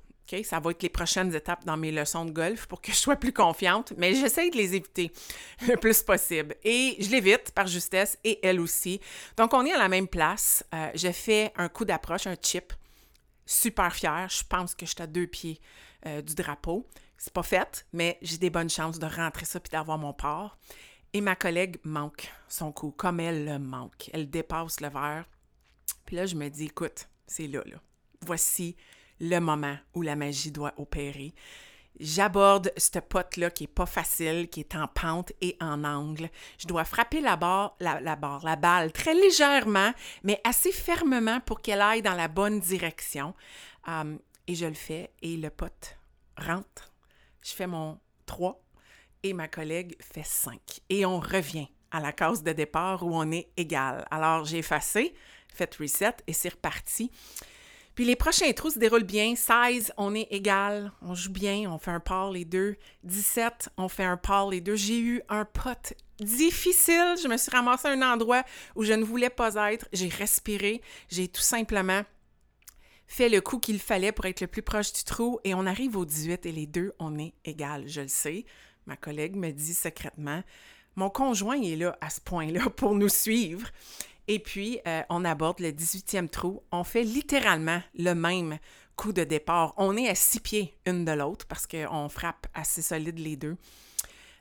Ça 0.44 0.60
va 0.60 0.70
être 0.72 0.82
les 0.82 0.88
prochaines 0.88 1.34
étapes 1.34 1.64
dans 1.64 1.76
mes 1.76 1.90
leçons 1.90 2.26
de 2.26 2.30
golf 2.30 2.66
pour 2.66 2.82
que 2.82 2.92
je 2.92 2.96
sois 2.96 3.16
plus 3.16 3.32
confiante, 3.32 3.94
mais 3.96 4.14
j'essaie 4.14 4.50
de 4.50 4.56
les 4.56 4.74
éviter 4.74 5.10
le 5.66 5.76
plus 5.76 6.02
possible. 6.02 6.54
Et 6.64 6.96
je 7.00 7.10
l'évite 7.10 7.52
par 7.52 7.66
justesse 7.66 8.18
et 8.24 8.38
elle 8.46 8.60
aussi. 8.60 9.00
Donc, 9.36 9.54
on 9.54 9.64
est 9.64 9.72
à 9.72 9.78
la 9.78 9.88
même 9.88 10.08
place. 10.08 10.64
Euh, 10.74 10.90
je 10.94 11.10
fais 11.12 11.52
un 11.56 11.68
coup 11.68 11.84
d'approche, 11.84 12.26
un 12.26 12.36
chip. 12.40 12.72
Super 13.46 13.94
fière. 13.94 14.28
Je 14.28 14.44
pense 14.46 14.74
que 14.74 14.84
je 14.84 14.90
suis 14.90 15.02
à 15.02 15.06
deux 15.06 15.26
pieds 15.26 15.60
euh, 16.06 16.20
du 16.20 16.34
drapeau. 16.34 16.86
C'est 17.18 17.32
pas 17.32 17.42
fait, 17.42 17.84
mais 17.92 18.16
j'ai 18.22 18.38
des 18.38 18.48
bonnes 18.48 18.70
chances 18.70 19.00
de 19.00 19.06
rentrer 19.06 19.44
ça 19.44 19.58
puis 19.58 19.70
d'avoir 19.70 19.98
mon 19.98 20.12
part. 20.12 20.56
Et 21.12 21.20
ma 21.20 21.34
collègue 21.34 21.78
manque 21.82 22.30
son 22.48 22.70
coup, 22.70 22.92
comme 22.92 23.18
elle 23.18 23.44
le 23.44 23.58
manque. 23.58 24.08
Elle 24.12 24.30
dépasse 24.30 24.80
le 24.80 24.88
verre. 24.88 25.24
Puis 26.06 26.16
là, 26.16 26.26
je 26.26 26.36
me 26.36 26.48
dis, 26.48 26.66
écoute, 26.66 27.08
c'est 27.26 27.48
là, 27.48 27.62
là. 27.66 27.78
Voici 28.24 28.76
le 29.20 29.40
moment 29.40 29.76
où 29.94 30.02
la 30.02 30.14
magie 30.14 30.52
doit 30.52 30.74
opérer. 30.76 31.34
J'aborde 31.98 32.72
ce 32.76 33.00
pote-là 33.00 33.50
qui 33.50 33.64
est 33.64 33.66
pas 33.66 33.86
facile, 33.86 34.48
qui 34.48 34.60
est 34.60 34.76
en 34.76 34.86
pente 34.86 35.32
et 35.40 35.56
en 35.60 35.82
angle. 35.82 36.30
Je 36.58 36.68
dois 36.68 36.84
frapper 36.84 37.20
la 37.20 37.36
barre, 37.36 37.74
la, 37.80 38.14
barre, 38.14 38.44
la 38.44 38.54
balle 38.54 38.92
très 38.92 39.14
légèrement, 39.14 39.92
mais 40.22 40.40
assez 40.44 40.70
fermement 40.70 41.40
pour 41.40 41.60
qu'elle 41.60 41.80
aille 41.80 42.02
dans 42.02 42.14
la 42.14 42.28
bonne 42.28 42.60
direction. 42.60 43.34
Hum, 43.88 44.20
et 44.46 44.54
je 44.54 44.66
le 44.66 44.74
fais 44.74 45.10
et 45.22 45.36
le 45.36 45.50
pote 45.50 45.96
rentre 46.36 46.92
je 47.42 47.52
fais 47.52 47.66
mon 47.66 47.98
3 48.26 48.60
et 49.22 49.32
ma 49.32 49.48
collègue 49.48 49.96
fait 50.00 50.26
5. 50.26 50.60
Et 50.88 51.04
on 51.04 51.20
revient 51.20 51.68
à 51.90 52.00
la 52.00 52.12
case 52.12 52.42
de 52.42 52.52
départ 52.52 53.02
où 53.02 53.10
on 53.14 53.30
est 53.32 53.48
égal. 53.56 54.06
Alors, 54.10 54.44
j'ai 54.44 54.58
effacé, 54.58 55.14
fait 55.52 55.74
reset 55.76 56.16
et 56.26 56.32
c'est 56.32 56.50
reparti. 56.50 57.10
Puis 57.94 58.04
les 58.04 58.14
prochains 58.14 58.52
trous 58.52 58.70
se 58.70 58.78
déroulent 58.78 59.02
bien. 59.02 59.34
16, 59.34 59.92
on 59.96 60.14
est 60.14 60.28
égal, 60.30 60.92
on 61.02 61.14
joue 61.14 61.32
bien, 61.32 61.68
on 61.68 61.78
fait 61.78 61.90
un 61.90 61.98
par 61.98 62.30
les 62.30 62.44
deux. 62.44 62.76
17, 63.02 63.70
on 63.76 63.88
fait 63.88 64.04
un 64.04 64.16
par 64.16 64.50
les 64.50 64.60
deux. 64.60 64.76
J'ai 64.76 65.00
eu 65.00 65.22
un 65.28 65.44
pote 65.44 65.94
difficile. 66.20 67.16
Je 67.20 67.26
me 67.26 67.36
suis 67.36 67.50
ramassé 67.50 67.88
à 67.88 67.90
un 67.90 68.02
endroit 68.02 68.44
où 68.76 68.84
je 68.84 68.92
ne 68.92 69.02
voulais 69.02 69.30
pas 69.30 69.72
être. 69.72 69.88
J'ai 69.92 70.08
respiré. 70.08 70.80
J'ai 71.08 71.26
tout 71.26 71.40
simplement 71.40 72.02
fait 73.08 73.28
le 73.28 73.40
coup 73.40 73.58
qu'il 73.58 73.80
fallait 73.80 74.12
pour 74.12 74.26
être 74.26 74.42
le 74.42 74.46
plus 74.46 74.62
proche 74.62 74.92
du 74.92 75.02
trou 75.02 75.40
et 75.42 75.54
on 75.54 75.66
arrive 75.66 75.96
au 75.96 76.04
18 76.04 76.46
et 76.46 76.52
les 76.52 76.66
deux, 76.66 76.92
on 76.98 77.18
est 77.18 77.32
égal, 77.44 77.88
je 77.88 78.02
le 78.02 78.08
sais. 78.08 78.44
Ma 78.86 78.96
collègue 78.96 79.34
me 79.34 79.50
dit 79.50 79.74
secrètement, 79.74 80.42
mon 80.94 81.10
conjoint 81.10 81.60
est 81.60 81.76
là 81.76 81.96
à 82.00 82.10
ce 82.10 82.20
point-là 82.20 82.70
pour 82.76 82.94
nous 82.94 83.08
suivre. 83.08 83.68
Et 84.28 84.38
puis, 84.38 84.78
euh, 84.86 85.02
on 85.08 85.24
aborde 85.24 85.60
le 85.60 85.70
18e 85.70 86.28
trou. 86.28 86.62
On 86.70 86.84
fait 86.84 87.02
littéralement 87.02 87.80
le 87.98 88.12
même 88.12 88.58
coup 88.94 89.12
de 89.12 89.24
départ. 89.24 89.72
On 89.78 89.96
est 89.96 90.08
à 90.08 90.14
six 90.14 90.40
pieds 90.40 90.78
une 90.84 91.06
de 91.06 91.12
l'autre 91.12 91.46
parce 91.46 91.66
qu'on 91.66 92.08
frappe 92.10 92.46
assez 92.52 92.82
solide 92.82 93.18
les 93.18 93.36
deux. 93.36 93.56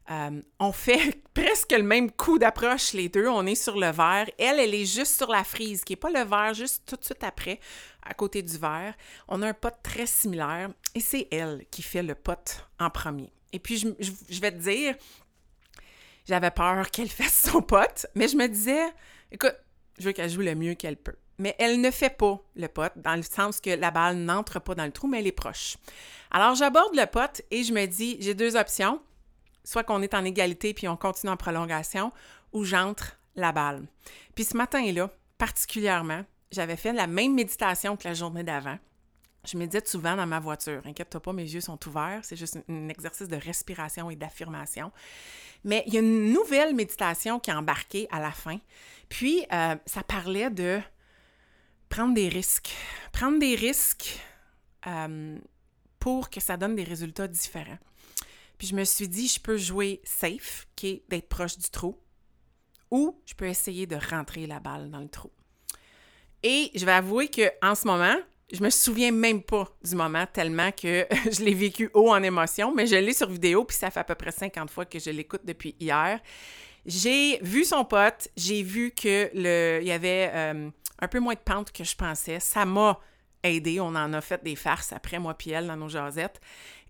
Euh, 0.10 0.42
on 0.60 0.72
fait 0.72 1.22
presque 1.34 1.72
le 1.72 1.84
même 1.84 2.12
coup 2.12 2.40
d'approche, 2.40 2.94
les 2.94 3.10
deux. 3.10 3.28
On 3.28 3.46
est 3.46 3.56
sur 3.56 3.78
le 3.78 3.92
verre. 3.92 4.30
Elle, 4.38 4.60
elle 4.60 4.74
est 4.74 4.86
juste 4.86 5.18
sur 5.18 5.30
la 5.30 5.44
frise, 5.44 5.84
qui 5.84 5.94
n'est 5.94 5.98
pas 5.98 6.10
le 6.10 6.24
verre, 6.24 6.54
juste 6.54 6.84
tout 6.86 6.96
de 6.96 7.04
suite 7.04 7.24
après, 7.24 7.60
à 8.04 8.14
côté 8.14 8.42
du 8.42 8.58
verre. 8.58 8.94
On 9.28 9.42
a 9.42 9.48
un 9.48 9.54
pot 9.54 9.74
très 9.84 10.06
similaire 10.06 10.70
et 10.96 11.00
c'est 11.00 11.28
elle 11.32 11.66
qui 11.72 11.82
fait 11.82 12.04
le 12.04 12.16
pot 12.16 12.64
en 12.80 12.90
premier. 12.90 13.32
Et 13.52 13.60
puis, 13.60 13.78
je, 13.78 14.42
vais 14.42 14.52
te 14.52 14.58
dire, 14.58 14.96
j'avais 16.26 16.52
peur 16.52 16.90
qu'elle 16.92 17.10
fasse 17.10 17.50
son 17.52 17.62
pot, 17.62 18.08
mais 18.16 18.28
je 18.28 18.38
me 18.38 18.48
disais, 18.48 18.94
écoute, 19.32 19.56
je 20.00 20.06
veux 20.06 20.12
qu'elle 20.12 20.30
joue 20.30 20.42
le 20.42 20.56
mieux 20.56 20.76
qu'elle 20.76 20.98
peut. 20.98 21.16
Mais 21.40 21.56
elle 21.60 21.82
ne 21.82 21.92
fait 21.92 22.10
pas 22.10 22.42
le 22.56 22.68
pot, 22.68 22.92
dans 22.96 23.16
le 23.16 23.22
sens 23.22 23.62
que 23.62 23.70
la 23.70 23.92
balle 23.92 24.18
n'entre 24.18 24.60
pas 24.60 24.74
dans 24.74 24.86
le 24.86 24.92
trou, 24.92 25.08
mais 25.08 25.20
elle 25.20 25.28
est 25.28 25.32
proche. 25.32 25.78
Alors, 26.32 26.56
j'aborde 26.56 26.96
le 26.96 27.06
pot 27.06 27.42
et 27.52 27.64
je 27.64 27.74
me 27.74 27.86
dis, 27.86 28.18
j'ai 28.20 28.34
deux 28.34 28.56
options 28.56 29.00
soit 29.68 29.84
qu'on 29.84 30.02
est 30.02 30.14
en 30.14 30.24
égalité 30.24 30.74
puis 30.74 30.88
on 30.88 30.96
continue 30.96 31.32
en 31.32 31.36
prolongation, 31.36 32.14
ou 32.54 32.64
j'entre 32.64 33.20
la 33.36 33.52
balle. 33.52 33.86
Puis 34.34 34.46
ce 34.46 34.56
matin-là, 34.56 35.10
particulièrement, 35.38 36.24
j'avais 36.54 36.78
fait 36.78 36.94
la 36.94 37.06
même 37.06 37.34
méditation 37.34 37.98
que 37.98 38.08
la 38.08 38.14
journée 38.14 38.44
d'avant. 38.44 38.80
Je 39.46 39.58
médite 39.58 39.88
souvent 39.90 40.16
dans 40.16 40.26
ma 40.26 40.40
voiture. 40.40 40.82
Inquiète-toi 40.86 41.22
pas, 41.22 41.34
mes 41.34 41.44
yeux 41.44 41.60
sont 41.60 41.78
ouverts. 41.86 42.22
C'est 42.24 42.38
juste 42.38 42.58
un 42.70 42.88
exercice 42.88 43.28
de 43.28 43.36
respiration 43.36 44.10
et 44.10 44.16
d'affirmation. 44.16 44.92
Mais 45.66 45.84
il 45.86 45.94
y 45.94 45.98
a 45.98 46.00
une 46.00 46.32
nouvelle 46.32 46.74
méditation 46.74 47.40
qui 47.40 47.50
est 47.50 47.54
embarquée 47.54 48.08
à 48.10 48.22
la 48.22 48.32
fin. 48.32 48.60
Puis, 49.10 49.46
euh, 49.52 49.76
ça 49.86 50.02
parlait 50.04 50.50
de 50.50 50.80
prendre 51.90 52.14
des 52.14 52.30
risques. 52.30 52.74
Prendre 53.12 53.38
des 53.38 53.56
risques 53.56 54.20
euh, 54.88 55.38
pour 56.00 56.30
que 56.30 56.40
ça 56.40 56.56
donne 56.56 56.76
des 56.76 56.86
résultats 56.86 57.28
différents. 57.28 57.80
Puis 58.58 58.68
je 58.68 58.76
me 58.76 58.84
suis 58.84 59.08
dit, 59.08 59.28
je 59.28 59.40
peux 59.40 59.58
jouer 59.58 60.02
safe, 60.04 60.68
qui 60.76 60.88
est 60.88 61.04
d'être 61.10 61.30
proche 61.30 61.58
du 61.58 61.70
trou, 61.70 61.98
ou 62.92 63.20
je 63.26 63.34
peux 63.34 63.48
essayer 63.48 63.86
de 63.86 63.96
rentrer 63.96 64.48
la 64.48 64.60
balle 64.60 64.90
dans 64.90 65.00
le 65.00 65.10
trou. 65.10 65.32
Et 66.44 66.72
je 66.76 66.86
vais 66.86 66.92
avouer 66.94 67.30
qu'en 67.30 67.76
ce 67.76 67.88
moment, 67.88 68.16
je 68.52 68.64
me 68.64 68.70
souviens 68.70 69.12
même 69.12 69.44
pas 69.44 69.68
du 69.84 69.96
moment 69.96 70.26
tellement 70.32 70.72
que 70.72 71.06
je 71.32 71.44
l'ai 71.44 71.54
vécu 71.54 71.90
haut 71.94 72.12
en 72.12 72.24
émotion, 72.24 72.74
mais 72.74 72.88
je 72.88 72.96
l'ai 72.96 73.14
sur 73.14 73.30
vidéo, 73.30 73.66
puis 73.66 73.76
ça 73.76 73.92
fait 73.92 74.00
à 74.00 74.04
peu 74.04 74.16
près 74.16 74.32
50 74.32 74.70
fois 74.70 74.86
que 74.86 75.00
je 75.00 75.10
l'écoute 75.10 75.42
depuis 75.44 75.76
hier. 75.80 76.20
J'ai 76.86 77.40
vu 77.42 77.66
son 77.66 77.84
pote, 77.84 78.30
j'ai 78.38 78.64
vu 78.64 78.92
que 78.92 79.30
le, 79.34 79.80
il 79.82 79.88
y 79.88 79.92
avait 79.92 80.32
euh, 80.34 80.70
un 81.00 81.08
peu 81.08 81.20
moins 81.20 81.34
de 81.34 81.40
pente 81.40 81.72
que 81.74 81.84
je 81.84 81.96
pensais. 81.96 82.40
Ça 82.40 82.66
m'a 82.66 82.98
aidé. 83.44 83.80
On 83.80 83.88
en 83.88 84.14
a 84.14 84.22
fait 84.22 84.42
des 84.44 84.56
farces 84.56 84.94
après, 84.94 85.20
moi 85.20 85.34
puis 85.34 85.52
elle, 85.52 85.68
dans 85.68 85.76
nos 85.76 85.90
jasettes. 85.90 86.40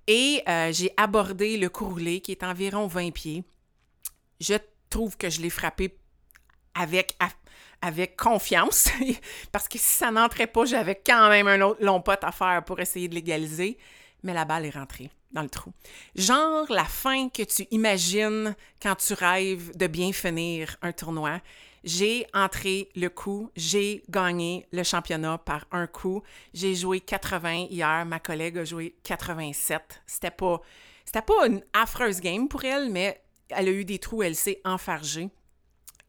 Et 0.07 0.41
euh, 0.47 0.71
j'ai 0.71 0.93
abordé 0.95 1.57
le 1.57 1.69
courlet 1.69 2.21
qui 2.21 2.31
est 2.31 2.43
environ 2.43 2.87
20 2.87 3.11
pieds. 3.11 3.43
Je 4.39 4.55
trouve 4.89 5.17
que 5.17 5.29
je 5.29 5.41
l'ai 5.41 5.49
frappé 5.49 5.97
avec, 6.73 7.17
avec 7.81 8.15
confiance, 8.15 8.89
parce 9.51 9.67
que 9.67 9.77
si 9.77 9.83
ça 9.85 10.11
n'entrait 10.11 10.47
pas, 10.47 10.65
j'avais 10.65 10.95
quand 10.95 11.29
même 11.29 11.47
un 11.47 11.61
autre 11.61 11.83
long 11.83 12.01
pot 12.01 12.23
à 12.23 12.31
faire 12.31 12.63
pour 12.63 12.79
essayer 12.79 13.07
de 13.07 13.15
l'égaliser. 13.15 13.77
Mais 14.23 14.33
la 14.33 14.45
balle 14.45 14.65
est 14.65 14.71
rentrée 14.71 15.11
dans 15.31 15.41
le 15.41 15.49
trou. 15.49 15.71
Genre 16.15 16.65
la 16.71 16.85
fin 16.85 17.29
que 17.29 17.43
tu 17.43 17.67
imagines 17.71 18.55
quand 18.81 18.95
tu 18.95 19.13
rêves 19.13 19.75
de 19.75 19.87
bien 19.87 20.11
finir 20.13 20.77
un 20.81 20.91
tournoi. 20.91 21.41
J'ai 21.87 22.27
entré 22.33 22.89
le 22.97 23.07
coup, 23.07 23.49
j'ai 23.55 24.03
gagné 24.09 24.67
le 24.73 24.83
championnat 24.83 25.37
par 25.37 25.65
un 25.71 25.87
coup. 25.87 26.21
J'ai 26.53 26.75
joué 26.75 26.99
80 26.99 27.67
hier, 27.69 28.05
ma 28.05 28.19
collègue 28.19 28.57
a 28.57 28.65
joué 28.65 28.97
87. 29.03 30.01
C'était 30.05 30.29
pas 30.29 30.61
c'était 31.05 31.21
pas 31.21 31.47
une 31.47 31.63
affreuse 31.71 32.19
game 32.19 32.49
pour 32.49 32.65
elle, 32.65 32.89
mais 32.91 33.21
elle 33.47 33.69
a 33.69 33.71
eu 33.71 33.85
des 33.85 33.99
trous, 33.99 34.21
elle 34.21 34.35
s'est 34.35 34.59
enfargée. 34.65 35.29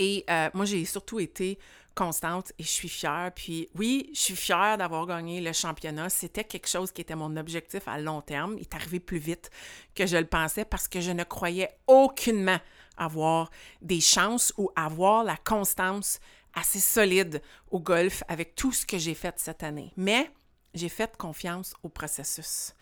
Et 0.01 0.25
euh, 0.29 0.51
moi, 0.53 0.65
j'ai 0.65 0.85
surtout 0.85 1.21
été 1.21 1.61
constante 1.95 2.53
et 2.59 2.65
je 2.65 2.69
suis 2.69 2.89
fière. 2.89 3.31
Puis 3.33 3.69
oui, 3.77 4.11
je 4.13 4.19
suis 4.19 4.37
fière 4.37 4.79
d'avoir 4.79 5.07
gagné 5.07 5.41
le 5.41 5.53
championnat. 5.53 6.09
C'était 6.09 6.43
quelque 6.43 6.69
chose 6.69 6.91
qui 6.91 7.03
était 7.03 7.15
mon 7.15 7.37
objectif 7.37 7.87
à 7.87 8.01
long 8.01 8.21
terme. 8.21 8.55
Il 8.57 8.63
est 8.63 8.75
arrivé 8.75 8.99
plus 8.99 9.19
vite 9.19 9.49
que 9.95 10.07
je 10.07 10.17
le 10.17 10.27
pensais 10.27 10.65
parce 10.65 10.89
que 10.89 11.01
je 11.01 11.13
ne 11.13 11.23
croyais 11.23 11.71
aucunement 11.87 12.59
avoir 12.99 13.51
des 13.81 14.01
chances 14.01 14.53
ou 14.57 14.71
avoir 14.77 15.25
la 15.25 15.37
constance 15.37 16.21
assez 16.55 16.81
solide 16.81 17.43
au 17.71 17.81
golf 17.81 18.23
avec 18.29 18.55
tout 18.55 18.73
ce 18.73 18.85
que 18.85 18.99
j'ai 18.99 19.15
fait 19.15 19.39
cette 19.39 19.63
année. 19.63 19.93
Mais 19.97 20.31
j'ai 20.75 20.89
fait 20.89 21.17
confiance 21.17 21.75
au 21.83 21.89
processus. 21.89 22.75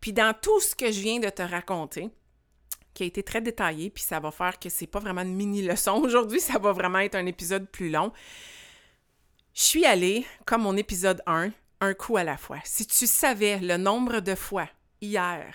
Puis 0.00 0.12
dans 0.12 0.34
tout 0.40 0.60
ce 0.60 0.74
que 0.74 0.90
je 0.90 1.00
viens 1.00 1.20
de 1.20 1.28
te 1.28 1.42
raconter, 1.42 2.10
qui 2.94 3.02
a 3.02 3.06
été 3.06 3.22
très 3.22 3.40
détaillé, 3.40 3.90
puis 3.90 4.04
ça 4.04 4.20
va 4.20 4.30
faire 4.30 4.58
que 4.58 4.68
c'est 4.68 4.86
pas 4.86 5.00
vraiment 5.00 5.22
une 5.22 5.34
mini 5.34 5.62
leçon 5.62 5.94
aujourd'hui, 6.04 6.40
ça 6.40 6.58
va 6.58 6.72
vraiment 6.72 7.00
être 7.00 7.16
un 7.16 7.26
épisode 7.26 7.68
plus 7.68 7.90
long. 7.90 8.12
Je 9.52 9.62
suis 9.62 9.84
allée, 9.84 10.26
comme 10.46 10.62
mon 10.62 10.76
épisode 10.76 11.22
1, 11.26 11.50
un 11.80 11.94
coup 11.94 12.16
à 12.16 12.24
la 12.24 12.36
fois. 12.36 12.58
Si 12.64 12.86
tu 12.86 13.06
savais 13.06 13.58
le 13.58 13.76
nombre 13.76 14.20
de 14.20 14.34
fois 14.34 14.68
hier 15.00 15.54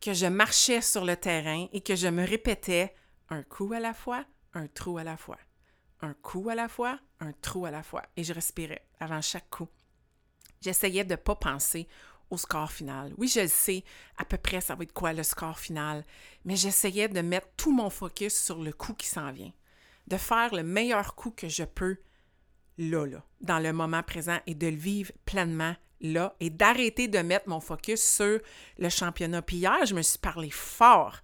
que 0.00 0.12
je 0.12 0.26
marchais 0.26 0.80
sur 0.80 1.04
le 1.04 1.16
terrain 1.16 1.66
et 1.72 1.80
que 1.80 1.96
je 1.96 2.06
me 2.06 2.24
répétais 2.24 2.94
un 3.30 3.42
coup 3.42 3.72
à 3.72 3.80
la 3.80 3.94
fois, 3.94 4.24
un 4.54 4.66
trou 4.66 4.98
à 4.98 5.04
la 5.04 5.16
fois, 5.16 5.38
un 6.00 6.14
coup 6.14 6.48
à 6.48 6.54
la 6.54 6.68
fois, 6.68 6.98
un 7.20 7.32
trou 7.32 7.66
à 7.66 7.70
la 7.70 7.82
fois, 7.82 8.02
et 8.16 8.24
je 8.24 8.32
respirais 8.32 8.86
avant 9.00 9.20
chaque 9.20 9.50
coup. 9.50 9.68
J'essayais 10.60 11.04
de 11.04 11.12
ne 11.12 11.16
pas 11.16 11.36
penser 11.36 11.88
au 12.30 12.36
score 12.36 12.70
final. 12.70 13.14
Oui, 13.16 13.28
je 13.28 13.40
le 13.40 13.48
sais, 13.48 13.84
à 14.16 14.24
peu 14.24 14.36
près, 14.36 14.60
ça 14.60 14.74
va 14.74 14.82
être 14.82 14.92
quoi 14.92 15.12
le 15.12 15.22
score 15.22 15.58
final, 15.58 16.04
mais 16.44 16.56
j'essayais 16.56 17.08
de 17.08 17.20
mettre 17.20 17.48
tout 17.56 17.72
mon 17.72 17.90
focus 17.90 18.34
sur 18.34 18.62
le 18.62 18.72
coup 18.72 18.94
qui 18.94 19.06
s'en 19.06 19.32
vient, 19.32 19.52
de 20.06 20.16
faire 20.16 20.54
le 20.54 20.62
meilleur 20.62 21.14
coup 21.14 21.30
que 21.30 21.48
je 21.48 21.64
peux 21.64 21.98
là, 22.78 23.06
là, 23.06 23.24
dans 23.40 23.58
le 23.58 23.72
moment 23.72 24.02
présent 24.02 24.38
et 24.46 24.54
de 24.54 24.66
le 24.68 24.76
vivre 24.76 25.12
pleinement 25.24 25.74
là 26.00 26.36
et 26.38 26.50
d'arrêter 26.50 27.08
de 27.08 27.18
mettre 27.18 27.48
mon 27.48 27.60
focus 27.60 28.02
sur 28.02 28.38
le 28.78 28.88
championnat. 28.88 29.42
Puis 29.42 29.56
hier, 29.56 29.84
je 29.84 29.94
me 29.94 30.02
suis 30.02 30.18
parlé 30.18 30.50
fort 30.50 31.18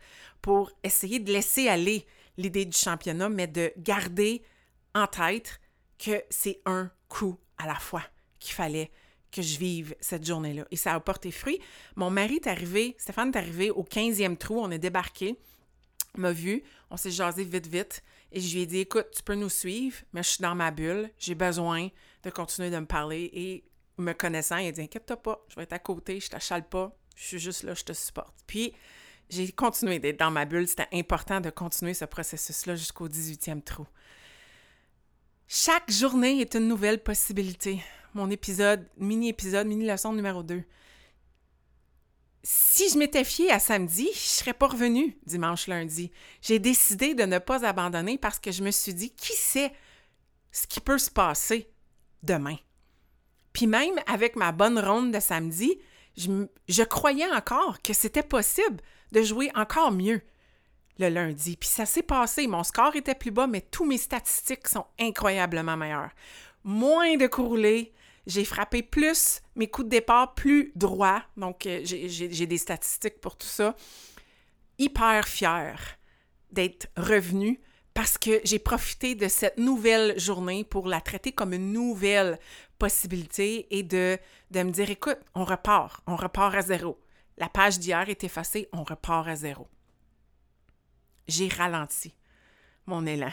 pour 0.45 0.71
essayer 0.83 1.21
de 1.21 1.33
laisser 1.33 1.69
aller 1.69 2.05
l'idée 2.37 2.67
du 2.67 2.77
championnat, 2.77 3.31
mais 3.31 3.47
de 3.47 3.73
garder 3.79 4.43
en 4.95 5.07
tête 5.07 5.59
que 5.99 6.23
c'est 6.29 6.61
un 6.67 6.91
coup 7.09 7.39
à 7.57 7.67
la 7.67 7.77
fois 7.77 8.03
qu'il 8.41 8.53
fallait 8.53 8.91
que 9.33 9.41
je 9.41 9.59
vive 9.59 9.97
cette 10.01 10.27
journée-là. 10.27 10.67
Et 10.71 10.77
ça 10.77 10.93
a 10.93 11.01
porté 11.01 11.31
fruit. 11.31 11.59
Mon 11.97 12.11
mari 12.11 12.35
est 12.35 12.47
arrivé, 12.47 12.95
Stéphane 12.99 13.31
est 13.31 13.39
arrivé 13.39 13.71
au 13.71 13.85
15e 13.85 14.37
trou, 14.37 14.61
on 14.61 14.71
est 14.71 14.79
débarqué, 14.79 15.39
m'a 16.19 16.33
vu, 16.33 16.63
on 16.91 16.99
s'est 16.99 17.11
jasé 17.11 17.43
vite, 17.45 17.67
vite. 17.67 18.05
Et 18.31 18.39
je 18.39 18.55
lui 18.55 18.65
ai 18.65 18.67
dit, 18.67 18.81
écoute, 18.81 19.07
tu 19.17 19.23
peux 19.23 19.37
nous 19.37 19.49
suivre, 19.49 19.97
mais 20.13 20.23
je 20.23 20.29
suis 20.29 20.43
dans 20.43 20.55
ma 20.55 20.71
bulle, 20.71 21.11
j'ai 21.19 21.35
besoin 21.35 21.89
de 22.23 22.29
continuer 22.29 22.69
de 22.69 22.79
me 22.79 22.87
parler. 22.87 23.31
Et 23.33 23.65
me 23.97 24.13
connaissant, 24.13 24.59
il 24.59 24.69
a 24.69 24.73
dit, 24.73 24.83
inquiète-toi 24.83 25.17
pas, 25.17 25.43
je 25.49 25.57
vais 25.57 25.63
être 25.63 25.73
à 25.73 25.79
côté, 25.79 26.21
je 26.21 26.29
t'achale 26.29 26.69
pas, 26.69 26.95
je 27.17 27.25
suis 27.25 27.39
juste 27.39 27.63
là, 27.63 27.73
je 27.73 27.85
te 27.85 27.95
supporte. 27.95 28.37
Puis, 28.47 28.75
j'ai 29.31 29.51
continué 29.53 29.99
d'être 29.99 30.19
dans 30.19 30.31
ma 30.31 30.45
bulle. 30.45 30.69
C'était 30.69 30.89
important 30.93 31.41
de 31.41 31.51
continuer 31.51 31.95
ce 31.95 32.05
processus-là 32.05 32.77
jusqu'au 32.77 33.09
18e 33.09 33.63
trou. 33.63 33.87
Chaque 35.47 35.91
journée 35.91 36.41
est 36.41 36.55
une 36.55 36.69
nouvelle 36.69 37.03
possibilité. 37.03 37.83
Mon 38.15 38.31
épisode, 38.31 38.87
mini-épisode, 38.97 39.67
mini-leçon 39.67 40.13
numéro 40.13 40.43
2 40.43 40.63
si 42.45 42.91
je 42.91 42.99
m'étais 42.99 43.25
fiée 43.25 43.51
à 43.51 43.59
samedi, 43.59 44.07
je 44.13 44.19
serais 44.19 44.53
pas 44.53 44.67
revenue 44.67 45.17
dimanche, 45.25 45.67
lundi. 45.67 46.13
J'ai 46.43 46.59
décidé 46.59 47.15
de 47.15 47.25
ne 47.25 47.39
pas 47.39 47.65
abandonner 47.65 48.19
parce 48.19 48.39
que 48.39 48.53
je 48.53 48.63
me 48.63 48.71
suis 48.71 48.93
dit, 48.93 49.11
qui 49.11 49.33
sait 49.33 49.73
ce 50.53 50.67
qui 50.67 50.81
peut 50.81 50.99
se 50.99 51.11
passer 51.11 51.71
demain? 52.23 52.57
Puis 53.55 53.67
même 53.67 53.99
avec 54.07 54.37
ma 54.37 54.53
bonne 54.53 54.79
ronde 54.79 55.11
de 55.11 55.21
samedi, 55.21 55.79
je, 56.16 56.83
croyais 56.83 57.31
encore 57.33 57.83
que 57.83 57.92
c'était 57.92 58.22
possible 58.22 58.81
de 59.12 59.22
jouer 59.22 59.50
encore 59.55 59.92
mieux 59.92 60.22
le 60.98 61.09
lundi. 61.09 61.57
Puis 61.57 61.68
ça 61.68 61.87
s'est 61.87 62.03
passé. 62.03 62.46
Mon 62.46 62.62
score 62.62 62.94
était 62.94 63.14
plus 63.14 63.31
bas, 63.31 63.46
mais 63.46 63.61
tous 63.61 63.85
mes 63.85 63.98
statistiques 63.98 64.68
sont 64.68 64.87
incroyablement 64.98 65.77
meilleures. 65.77 66.11
Moins 66.62 67.16
de 67.16 67.27
courlés, 67.27 67.92
j'ai 68.27 68.44
frappé 68.44 68.83
plus, 68.83 69.40
mes 69.57 69.68
coups 69.68 69.87
de 69.87 69.90
départ 69.90 70.35
plus 70.35 70.72
droits. 70.77 71.22
Donc, 71.37 71.66
euh, 71.66 71.81
j'ai 71.85 72.46
des 72.46 72.59
statistiques 72.59 73.20
pour 73.20 73.37
tout 73.37 73.46
ça. 73.46 73.77
Hyper 74.79 75.29
fière 75.29 75.98
d'être 76.50 76.87
revenue 76.96 77.61
parce 77.94 78.18
que 78.18 78.40
j'ai 78.44 78.59
profité 78.59 79.14
de 79.14 79.29
cette 79.29 79.57
nouvelle 79.57 80.18
journée 80.18 80.64
pour 80.64 80.88
la 80.88 81.00
traiter 81.00 81.31
comme 81.31 81.53
une 81.53 81.72
nouvelle 81.72 82.40
possibilité 82.79 83.67
et 83.77 83.83
de, 83.83 84.19
me 84.55 84.71
dire, 84.71 84.91
écoute, 84.91 85.19
on 85.35 85.45
repart, 85.45 86.03
on 86.07 86.17
repart 86.17 86.55
à 86.55 86.63
zéro. 86.63 86.99
La 87.37 87.49
page 87.49 87.79
d'hier 87.79 88.09
est 88.09 88.25
effacée, 88.25 88.69
on 88.73 88.85
repart 88.85 89.27
à 89.29 89.37
zéro. 89.37 89.69
J'ai 91.27 91.49
ralenti 91.49 92.15
mon 92.87 93.07
élan 93.07 93.33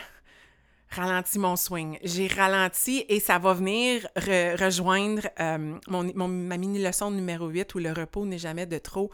ralenti 0.92 1.40
mon 1.40 1.56
swing. 1.56 1.98
J'ai 2.04 2.28
ralenti 2.28 3.06
et 3.08 3.20
ça 3.20 3.40
va 3.40 3.54
venir 3.54 4.08
rejoindre 4.16 5.28
euh, 5.40 5.78
mon, 5.88 6.28
ma 6.28 6.58
mini-leçon 6.58 7.12
numéro 7.12 7.48
8 7.48 7.76
où 7.76 7.80
le 7.80 7.92
repos 7.94 8.26
n'est 8.26 8.38
jamais 8.38 8.66
de 8.66 8.78
trop. 8.78 9.10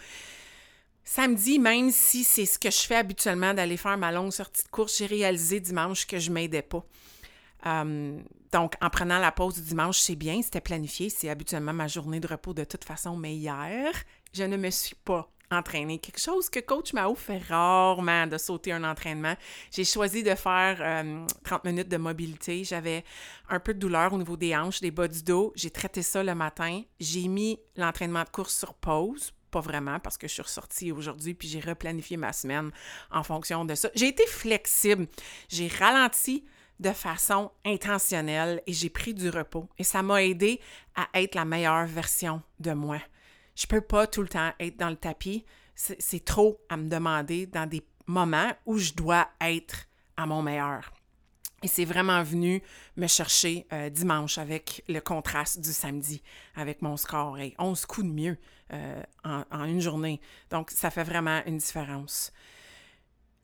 Samedi, 1.04 1.58
même 1.60 1.90
si 1.92 2.24
c'est 2.24 2.46
ce 2.46 2.60
que 2.60 2.70
je 2.70 2.80
fais 2.80 2.96
habituellement 2.96 3.54
d'aller 3.54 3.78
faire 3.78 3.98
ma 3.98 4.12
longue 4.12 4.34
sortie 4.34 4.64
de 4.64 4.70
course, 4.70 4.98
j'ai 4.98 5.06
réalisé 5.06 5.60
dimanche 5.60 6.06
que 6.06 6.20
je 6.20 6.32
m'aidais 6.32 6.62
pas. 6.62 6.84
Euh, 7.68 8.20
donc, 8.52 8.76
en 8.82 8.90
prenant 8.90 9.20
la 9.20 9.32
pause 9.32 9.56
du 9.56 9.62
dimanche, 9.62 10.00
c'est 10.00 10.16
bien, 10.16 10.42
c'était 10.42 10.62
planifié, 10.62 11.10
c'est 11.10 11.30
habituellement 11.30 11.74
ma 11.74 11.88
journée 11.88 12.20
de 12.20 12.28
repos 12.28 12.54
de 12.54 12.64
toute 12.64 12.86
façon, 12.86 13.18
mais 13.18 13.36
hier, 13.36 13.92
je 14.34 14.44
ne 14.44 14.56
me 14.56 14.70
suis 14.70 14.96
pas 14.96 15.30
entraîner. 15.52 16.00
Quelque 16.00 16.20
chose 16.20 16.50
que 16.50 16.60
Coach 16.60 16.94
Mao 16.94 17.16
fait 17.16 17.38
rarement 17.38 18.28
de 18.28 18.38
sauter 18.38 18.72
un 18.72 18.84
entraînement. 18.84 19.36
J'ai 19.72 19.86
choisi 19.86 20.24
de 20.24 20.36
faire 20.36 20.78
30 21.44 21.66
euh, 21.66 21.70
minutes 21.70 21.90
de 21.90 21.98
mobilité. 21.98 22.64
J'avais 22.64 23.04
un 23.50 23.60
peu 23.60 23.74
de 23.74 23.80
douleur 23.80 24.14
au 24.14 24.18
niveau 24.18 24.36
des 24.36 24.56
hanches, 24.56 24.82
des 24.82 24.92
bas 24.92 25.08
du 25.08 25.24
dos. 25.24 25.54
J'ai 25.56 25.70
traité 25.70 26.02
ça 26.02 26.24
le 26.24 26.36
matin. 26.36 26.82
J'ai 27.00 27.28
mis 27.28 27.60
l'entraînement 27.76 28.24
de 28.24 28.30
course 28.30 28.58
sur 28.58 28.74
pause. 28.74 29.32
Pas 29.50 29.62
vraiment, 29.62 30.00
parce 30.00 30.18
que 30.18 30.28
je 30.28 30.34
suis 30.34 30.42
ressortie 30.42 30.92
aujourd'hui, 30.92 31.34
puis 31.34 31.48
j'ai 31.48 31.62
replanifié 31.62 32.18
ma 32.18 32.34
semaine 32.34 32.72
en 33.10 33.24
fonction 33.24 33.64
de 33.64 33.76
ça. 33.76 33.90
J'ai 33.96 34.10
été 34.10 34.26
flexible. 34.28 35.08
J'ai 35.48 35.70
ralenti 35.70 36.44
de 36.80 36.92
façon 36.92 37.52
intentionnelle 37.66 38.62
et 38.68 38.74
j'ai 38.74 38.90
pris 38.90 39.14
du 39.14 39.30
repos. 39.30 39.68
Et 39.78 39.84
ça 39.84 40.04
m'a 40.04 40.24
aidé 40.24 40.60
à 40.96 41.08
être 41.16 41.36
la 41.36 41.46
meilleure 41.46 41.88
version 41.88 42.42
de 42.60 42.72
moi. 42.72 43.00
Je 43.56 43.66
peux 43.66 43.82
pas 43.82 44.08
tout 44.08 44.22
le 44.22 44.28
temps 44.28 44.52
être 44.60 44.78
dans 44.78 44.90
le 44.90 44.96
tapis. 44.96 45.46
C'est 45.76 46.26
trop 46.26 46.60
à 46.70 46.78
me 46.78 46.90
demander 46.90 47.48
dans 47.48 47.68
des 47.68 47.84
moments 48.06 48.52
où 48.66 48.78
je 48.78 48.94
dois 48.94 49.28
être 49.42 49.86
à 50.16 50.26
mon 50.26 50.42
meilleur. 50.42 50.92
Et 51.64 51.68
c'est 51.68 51.86
vraiment 51.86 52.22
venu 52.22 52.62
me 52.98 53.08
chercher 53.08 53.66
euh, 53.74 53.90
dimanche 53.90 54.38
avec 54.38 54.84
le 54.88 55.00
contraste 55.00 55.60
du 55.60 55.74
samedi, 55.74 56.22
avec 56.56 56.84
mon 56.84 56.98
score. 56.98 57.40
Et 57.40 57.56
11 57.58 57.86
coups 57.88 58.06
de 58.06 58.12
mieux 58.12 58.38
euh, 58.74 59.02
en, 59.24 59.66
une 59.66 59.82
journée. 59.82 60.22
Donc, 60.52 60.70
ça 60.70 60.92
fait 60.92 61.04
vraiment 61.04 61.42
une 61.48 61.58
différence. 61.58 62.32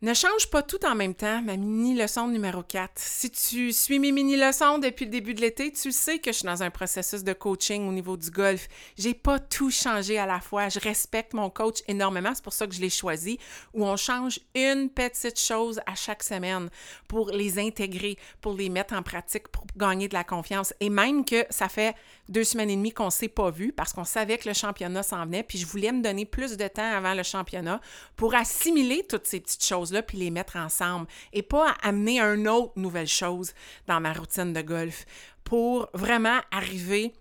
Ne 0.03 0.13
change 0.13 0.49
pas 0.49 0.61
tout 0.61 0.85
en 0.85 0.95
même 0.95 1.15
temps, 1.15 1.41
ma 1.41 1.55
mini-leçon 1.55 2.27
numéro 2.27 2.61
4. 2.61 2.91
Si 2.95 3.31
tu 3.31 3.71
suis 3.71 3.99
mes 3.99 4.11
mini-leçons 4.11 4.77
depuis 4.77 5.05
le 5.05 5.11
début 5.11 5.33
de 5.33 5.39
l'été, 5.39 5.71
tu 5.71 5.93
sais 5.93 6.19
que 6.19 6.33
je 6.33 6.39
suis 6.39 6.45
dans 6.45 6.61
un 6.61 6.69
processus 6.69 7.23
de 7.23 7.31
coaching 7.31 7.87
au 7.87 7.93
niveau 7.93 8.17
du 8.17 8.29
golf. 8.29 8.67
J'ai 8.97 9.13
pas 9.13 9.39
tout 9.39 9.71
changé 9.71 10.17
à 10.17 10.25
la 10.25 10.41
fois. 10.41 10.67
Je 10.67 10.81
respecte 10.81 11.33
mon 11.33 11.49
coach 11.49 11.83
énormément, 11.87 12.33
c'est 12.35 12.43
pour 12.43 12.51
ça 12.51 12.67
que 12.67 12.75
je 12.75 12.81
l'ai 12.81 12.89
choisi, 12.89 13.39
où 13.73 13.85
on 13.85 13.95
change 13.95 14.41
une 14.55 14.89
petite 14.89 15.39
chose 15.39 15.79
à 15.85 15.95
chaque 15.95 16.23
semaine 16.23 16.69
pour 17.07 17.29
les 17.29 17.57
intégrer, 17.57 18.17
pour 18.41 18.55
les 18.55 18.67
mettre 18.67 18.95
en 18.95 19.03
pratique, 19.03 19.47
pour 19.47 19.65
gagner 19.77 20.09
de 20.09 20.15
la 20.15 20.25
confiance. 20.25 20.73
Et 20.81 20.89
même 20.89 21.23
que 21.23 21.45
ça 21.49 21.69
fait 21.69 21.95
deux 22.29 22.43
semaines 22.43 22.69
et 22.69 22.75
demie 22.75 22.91
qu'on 22.91 23.05
ne 23.05 23.11
s'est 23.11 23.27
pas 23.27 23.51
vu 23.51 23.73
parce 23.73 23.93
qu'on 23.93 24.05
savait 24.05 24.37
que 24.37 24.47
le 24.47 24.53
championnat 24.53 25.03
s'en 25.03 25.25
venait, 25.25 25.43
puis 25.43 25.57
je 25.57 25.65
voulais 25.65 25.91
me 25.91 26.01
donner 26.01 26.25
plus 26.25 26.57
de 26.57 26.67
temps 26.67 26.91
avant 26.91 27.13
le 27.13 27.23
championnat 27.23 27.81
pour 28.15 28.35
assimiler 28.35 29.05
toutes 29.07 29.27
ces 29.27 29.39
petites 29.39 29.65
choses-là 29.65 30.01
puis 30.01 30.17
les 30.17 30.31
mettre 30.31 30.55
ensemble 30.55 31.07
et 31.33 31.41
pas 31.41 31.75
amener 31.81 32.19
une 32.19 32.47
autre 32.47 32.73
nouvelle 32.75 33.07
chose 33.07 33.53
dans 33.87 33.99
ma 33.99 34.13
routine 34.13 34.53
de 34.53 34.61
golf 34.61 35.05
pour 35.43 35.89
vraiment 35.93 36.39
arriver 36.51 37.13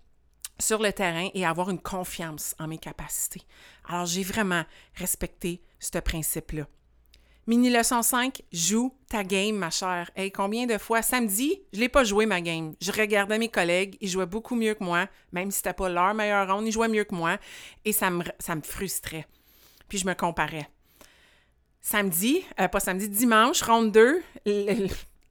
sur 0.59 0.81
le 0.81 0.93
terrain 0.93 1.29
et 1.35 1.45
avoir 1.45 1.71
une 1.71 1.81
confiance 1.81 2.55
en 2.59 2.69
mes 2.69 2.79
capacités. 2.79 3.43
Alors, 3.89 4.07
j'ai 4.07 4.23
vraiment 4.23 4.65
respecté 4.95 5.63
ce 5.81 5.99
principe-là. 5.99 6.67
Mini 7.49 7.71
leçon 7.71 8.03
5, 8.03 8.41
joue 8.53 8.95
ta 9.09 9.25
game, 9.25 9.57
ma 9.57 9.71
chère. 9.71 10.13
Hey, 10.15 10.31
combien 10.31 10.67
de 10.67 10.79
fois? 10.79 11.03
Samedi, 11.03 11.61
je 11.73 11.81
l'ai 11.81 11.89
pas 11.89 12.05
joué 12.05 12.25
ma 12.25 12.41
game. 12.41 12.77
Je 12.81 12.93
regardais 12.93 13.37
mes 13.37 13.49
collègues, 13.49 13.97
ils 14.01 14.09
jouaient 14.09 14.27
beaucoup 14.27 14.55
mieux 14.55 14.75
que 14.75 14.85
moi, 14.85 15.09
même 15.33 15.51
si 15.51 15.57
c'était 15.57 15.73
pas 15.73 15.89
leur 15.89 16.15
meilleur 16.15 16.47
round, 16.47 16.65
ils 16.65 16.71
jouaient 16.71 16.87
mieux 16.87 17.03
que 17.03 17.17
moi, 17.17 17.39
et 17.85 17.91
ça 17.91 18.11
me, 18.11 18.23
ça 18.39 18.55
me 18.55 18.63
frustrait. 18.63 19.27
Puis 19.89 19.99
je 19.99 20.07
me 20.07 20.15
comparais. 20.15 20.69
Samedi, 21.81 22.45
euh, 22.61 22.69
pas 22.69 22.79
samedi, 22.79 23.09
dimanche, 23.09 23.61
round 23.63 23.93
2, 23.93 24.23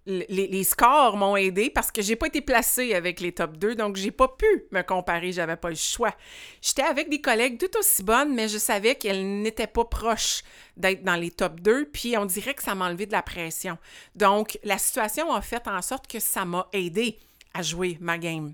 les, 0.06 0.64
scores 0.64 1.16
m'ont 1.16 1.36
aidé 1.36 1.70
parce 1.70 1.92
que 1.92 2.02
j'ai 2.02 2.16
pas 2.16 2.28
été 2.28 2.42
placée 2.42 2.94
avec 2.94 3.20
les 3.20 3.32
top 3.32 3.58
2, 3.58 3.76
donc 3.76 3.96
j'ai 3.96 4.12
pas 4.12 4.28
pu 4.28 4.66
me 4.72 4.82
comparer, 4.82 5.32
j'avais 5.32 5.56
pas 5.56 5.70
le 5.70 5.76
choix. 5.76 6.16
J'étais 6.62 6.82
avec 6.82 7.10
des 7.10 7.22
collègues 7.22 7.60
tout 7.60 7.78
aussi 7.78 8.04
bonnes, 8.04 8.34
mais 8.34 8.48
je 8.48 8.58
savais 8.58 8.96
qu'elles 8.96 9.42
n'étaient 9.42 9.68
pas 9.68 9.86
proches 9.86 10.44
d'être 10.76 11.04
dans 11.04 11.16
les 11.16 11.32
top 11.32 11.60
2, 11.60 11.90
puis 11.92 12.18
on 12.18 12.26
dirait 12.26 12.54
que 12.54 12.64
ça 12.64 12.74
m'a 12.74 12.88
enlevé 12.88 13.06
de 13.06 13.12
la 13.12 13.22
pression. 13.22 13.78
Donc, 14.16 14.58
la 14.64 14.78
situation 14.78 15.32
a 15.34 15.42
fait 15.42 15.68
en 15.68 15.82
sorte 15.82 16.08
que 16.08 16.20
ça 16.20 16.46
m'a 16.46 16.68
aidé 16.74 17.20
à 17.54 17.62
jouer 17.62 17.98
ma 18.02 18.18
game. 18.18 18.54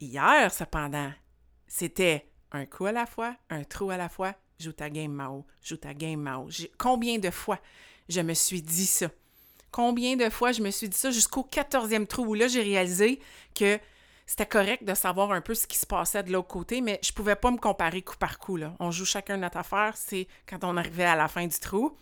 Hier, 0.00 0.52
cependant, 0.52 1.10
c'était 1.66 2.30
un 2.52 2.66
coup 2.66 2.86
à 2.86 2.92
la 2.92 3.06
fois, 3.06 3.34
un 3.50 3.64
trou 3.64 3.90
à 3.90 3.96
la 3.96 4.08
fois, 4.08 4.34
joue 4.60 4.72
ta 4.72 4.90
game 4.90 5.12
Mao, 5.12 5.44
joue 5.62 5.76
ta 5.76 5.92
game 5.92 6.20
Mao. 6.20 6.48
Combien 6.78 7.18
de 7.18 7.30
fois 7.30 7.58
je 8.08 8.20
me 8.20 8.34
suis 8.34 8.62
dit 8.62 8.86
ça? 8.86 9.08
Combien 9.70 10.16
de 10.16 10.28
fois 10.30 10.52
je 10.52 10.62
me 10.62 10.70
suis 10.70 10.88
dit 10.88 10.96
ça 10.96 11.10
jusqu'au 11.10 11.42
14e 11.42 12.06
trou 12.06 12.24
où 12.26 12.34
là, 12.34 12.48
j'ai 12.48 12.62
réalisé 12.62 13.20
que 13.54 13.78
c'était 14.26 14.46
correct 14.46 14.84
de 14.84 14.94
savoir 14.94 15.32
un 15.32 15.40
peu 15.40 15.54
ce 15.54 15.66
qui 15.66 15.78
se 15.78 15.86
passait 15.86 16.22
de 16.22 16.30
l'autre 16.30 16.48
côté, 16.48 16.82
mais 16.82 17.00
je 17.02 17.12
pouvais 17.12 17.34
pas 17.34 17.50
me 17.50 17.56
comparer 17.56 18.02
coup 18.02 18.16
par 18.18 18.38
coup. 18.38 18.56
Là. 18.56 18.74
On 18.78 18.90
joue 18.90 19.06
chacun 19.06 19.38
notre 19.38 19.56
affaire, 19.56 19.94
c'est 19.96 20.28
quand 20.46 20.64
on 20.64 20.76
arrivait 20.76 21.04
à 21.04 21.16
la 21.16 21.28
fin 21.28 21.46
du 21.46 21.58
trou. 21.58 21.96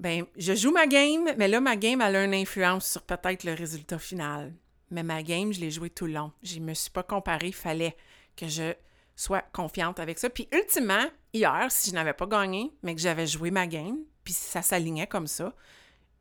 Ben, 0.00 0.24
je 0.36 0.54
joue 0.54 0.72
ma 0.72 0.86
game, 0.86 1.28
mais 1.36 1.48
là, 1.48 1.60
ma 1.60 1.76
game, 1.76 2.00
elle 2.00 2.16
a 2.16 2.24
une 2.24 2.34
influence 2.34 2.90
sur 2.90 3.02
peut-être 3.02 3.44
le 3.44 3.54
résultat 3.54 3.98
final. 3.98 4.52
Mais 4.90 5.02
ma 5.02 5.22
game, 5.22 5.52
je 5.52 5.60
l'ai 5.60 5.70
jouée 5.70 5.90
tout 5.90 6.06
le 6.06 6.14
long. 6.14 6.32
Je 6.42 6.58
me 6.60 6.74
suis 6.74 6.90
pas 6.90 7.02
comparée, 7.02 7.48
il 7.48 7.54
fallait 7.54 7.96
que 8.36 8.48
je 8.48 8.74
sois 9.14 9.42
confiante 9.52 10.00
avec 10.00 10.18
ça. 10.18 10.30
Puis 10.30 10.48
ultimement, 10.52 11.04
hier, 11.32 11.66
si 11.70 11.90
je 11.90 11.94
n'avais 11.94 12.14
pas 12.14 12.26
gagné, 12.26 12.72
mais 12.82 12.94
que 12.94 13.00
j'avais 13.00 13.26
joué 13.26 13.50
ma 13.50 13.66
game, 13.66 13.98
puis 14.24 14.32
ça 14.32 14.62
s'alignait 14.62 15.06
comme 15.06 15.26
ça, 15.26 15.54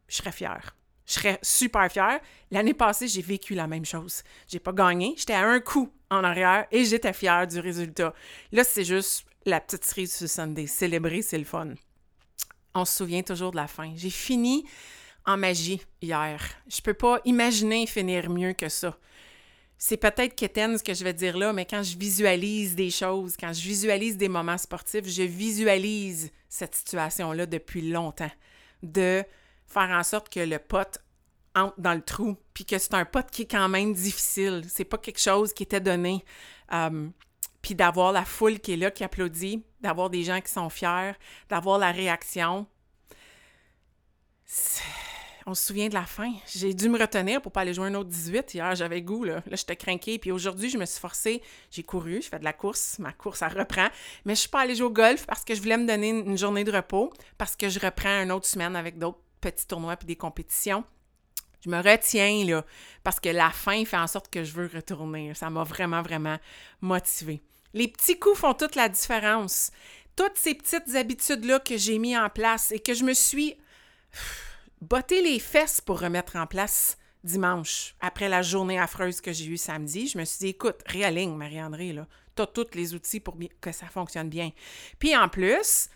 je 0.07 0.15
serais 0.15 0.31
fière. 0.31 0.75
Je 1.05 1.13
serais 1.13 1.39
super 1.41 1.89
fière. 1.89 2.19
L'année 2.51 2.73
passée, 2.73 3.07
j'ai 3.07 3.21
vécu 3.21 3.55
la 3.55 3.67
même 3.67 3.85
chose. 3.85 4.23
J'ai 4.47 4.59
pas 4.59 4.73
gagné, 4.73 5.15
j'étais 5.17 5.33
à 5.33 5.47
un 5.47 5.59
coup 5.59 5.89
en 6.09 6.23
arrière 6.23 6.67
et 6.71 6.83
j'étais 6.83 7.13
fière 7.13 7.47
du 7.47 7.59
résultat. 7.59 8.13
Là, 8.51 8.63
c'est 8.63 8.83
juste 8.83 9.25
la 9.45 9.61
petite 9.61 9.85
cerise 9.85 10.13
sur 10.13 10.27
Sunday. 10.27 10.67
Célébrer, 10.67 11.21
c'est 11.21 11.37
le 11.37 11.45
fun. 11.45 11.69
On 12.75 12.83
se 12.83 12.97
souvient 12.97 13.23
toujours 13.23 13.51
de 13.51 13.55
la 13.55 13.67
fin. 13.67 13.93
J'ai 13.95 14.09
fini 14.09 14.65
en 15.25 15.37
magie 15.37 15.81
hier. 16.01 16.41
Je 16.67 16.81
peux 16.81 16.93
pas 16.93 17.19
imaginer 17.23 17.87
finir 17.87 18.29
mieux 18.29 18.53
que 18.53 18.69
ça. 18.69 18.97
C'est 19.77 19.97
peut-être 19.97 20.35
quétaine 20.35 20.77
ce 20.77 20.83
que 20.83 20.93
je 20.93 21.03
vais 21.03 21.13
dire 21.13 21.37
là, 21.37 21.53
mais 21.53 21.65
quand 21.65 21.83
je 21.83 21.97
visualise 21.97 22.75
des 22.75 22.89
choses, 22.89 23.35
quand 23.39 23.53
je 23.53 23.61
visualise 23.61 24.17
des 24.17 24.27
moments 24.27 24.57
sportifs, 24.57 25.05
je 25.05 25.21
visualise 25.21 26.31
cette 26.49 26.73
situation-là 26.73 27.45
depuis 27.45 27.89
longtemps. 27.89 28.31
De 28.81 29.23
faire 29.67 29.89
en 29.89 30.03
sorte 30.03 30.29
que 30.29 30.39
le 30.39 30.59
pote 30.59 30.99
entre 31.55 31.79
dans 31.79 31.93
le 31.93 32.01
trou, 32.01 32.37
puis 32.53 32.65
que 32.65 32.77
c'est 32.77 32.93
un 32.93 33.05
pote 33.05 33.31
qui 33.31 33.43
est 33.43 33.51
quand 33.51 33.67
même 33.67 33.93
difficile. 33.93 34.63
C'est 34.67 34.85
pas 34.85 34.97
quelque 34.97 35.19
chose 35.19 35.53
qui 35.53 35.63
était 35.63 35.79
donné. 35.79 36.23
Euh, 36.71 37.09
puis 37.61 37.75
d'avoir 37.75 38.11
la 38.11 38.23
foule 38.23 38.59
qui 38.59 38.73
est 38.73 38.77
là, 38.77 38.91
qui 38.91 39.03
applaudit, 39.03 39.63
d'avoir 39.81 40.09
des 40.09 40.23
gens 40.23 40.39
qui 40.39 40.51
sont 40.51 40.69
fiers, 40.69 41.13
d'avoir 41.49 41.79
la 41.79 41.91
réaction. 41.91 42.67
On 45.45 45.53
se 45.53 45.65
souvient 45.65 45.87
de 45.87 45.93
la 45.93 46.05
fin. 46.05 46.31
J'ai 46.45 46.73
dû 46.73 46.89
me 46.89 46.99
retenir 46.99 47.41
pour 47.41 47.51
pas 47.51 47.61
aller 47.61 47.73
jouer 47.73 47.87
un 47.87 47.95
autre 47.95 48.09
18. 48.09 48.53
Hier, 48.53 48.75
j'avais 48.75 49.01
goût, 49.01 49.23
là. 49.23 49.35
Là, 49.47 49.55
j'étais 49.55 49.75
craquée. 49.75 50.19
Puis 50.19 50.31
aujourd'hui, 50.31 50.69
je 50.69 50.77
me 50.77 50.85
suis 50.85 50.99
forcée. 50.99 51.41
J'ai 51.71 51.83
couru, 51.83 52.21
je 52.21 52.27
fais 52.27 52.39
de 52.39 52.43
la 52.43 52.53
course. 52.53 52.99
Ma 52.99 53.13
course, 53.13 53.41
elle 53.41 53.57
reprend. 53.57 53.87
Mais 54.25 54.35
je 54.35 54.41
suis 54.41 54.49
pas 54.49 54.61
allée 54.61 54.75
jouer 54.75 54.87
au 54.87 54.91
golf 54.91 55.25
parce 55.25 55.43
que 55.43 55.55
je 55.55 55.61
voulais 55.61 55.77
me 55.77 55.87
donner 55.87 56.09
une 56.09 56.37
journée 56.37 56.65
de 56.65 56.71
repos, 56.71 57.11
parce 57.37 57.55
que 57.55 57.69
je 57.69 57.79
reprends 57.79 58.23
une 58.23 58.31
autre 58.31 58.45
semaine 58.45 58.75
avec 58.75 58.97
d'autres 58.97 59.19
petits 59.51 59.67
tournois 59.67 59.97
puis 59.97 60.07
des 60.07 60.15
compétitions. 60.15 60.83
Je 61.65 61.69
me 61.69 61.77
retiens, 61.77 62.45
là, 62.45 62.65
parce 63.03 63.19
que 63.19 63.29
la 63.29 63.49
fin 63.49 63.83
fait 63.85 63.97
en 63.97 64.07
sorte 64.07 64.29
que 64.29 64.43
je 64.43 64.53
veux 64.53 64.69
retourner. 64.73 65.33
Ça 65.33 65.49
m'a 65.49 65.63
vraiment, 65.63 66.01
vraiment 66.01 66.37
motivée. 66.81 67.41
Les 67.73 67.87
petits 67.87 68.17
coups 68.17 68.39
font 68.39 68.53
toute 68.53 68.75
la 68.75 68.89
différence. 68.89 69.71
Toutes 70.15 70.37
ces 70.37 70.55
petites 70.55 70.95
habitudes-là 70.95 71.59
que 71.59 71.77
j'ai 71.77 71.99
mis 71.99 72.17
en 72.17 72.29
place 72.29 72.71
et 72.71 72.79
que 72.79 72.93
je 72.93 73.03
me 73.03 73.13
suis 73.13 73.55
botté 74.81 75.21
les 75.21 75.39
fesses 75.39 75.81
pour 75.81 75.99
remettre 75.99 76.35
en 76.35 76.47
place 76.47 76.97
dimanche, 77.23 77.95
après 77.99 78.29
la 78.29 78.41
journée 78.41 78.79
affreuse 78.79 79.21
que 79.21 79.33
j'ai 79.33 79.47
eue 79.47 79.57
samedi, 79.57 80.07
je 80.07 80.17
me 80.17 80.25
suis 80.25 80.39
dit, 80.39 80.47
écoute, 80.47 80.77
réaligne, 80.85 81.35
Marie-André, 81.35 81.93
là. 81.93 82.07
Tu 82.35 82.43
as 82.43 82.47
tous 82.47 82.67
les 82.75 82.93
outils 82.93 83.19
pour 83.19 83.35
que 83.59 83.71
ça 83.71 83.87
fonctionne 83.87 84.29
bien. 84.29 84.51
Puis 84.99 85.15
en 85.15 85.27
plus, 85.27 85.89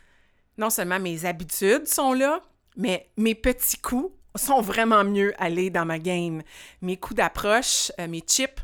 non 0.58 0.70
seulement 0.70 1.00
mes 1.00 1.26
habitudes 1.26 1.88
sont 1.88 2.14
là, 2.14 2.42
mais 2.76 3.10
mes 3.18 3.36
petits 3.36 3.78
coups 3.78 4.14
sont 4.36 4.62
vraiment 4.62 5.04
mieux 5.04 5.34
allés 5.38 5.70
dans 5.70 5.86
ma 5.86 6.00
game. 6.00 6.42
Mes 6.82 6.98
coups 6.98 7.18
d'approche, 7.18 7.92
euh, 8.00 8.08
mes 8.08 8.24
chips, 8.26 8.62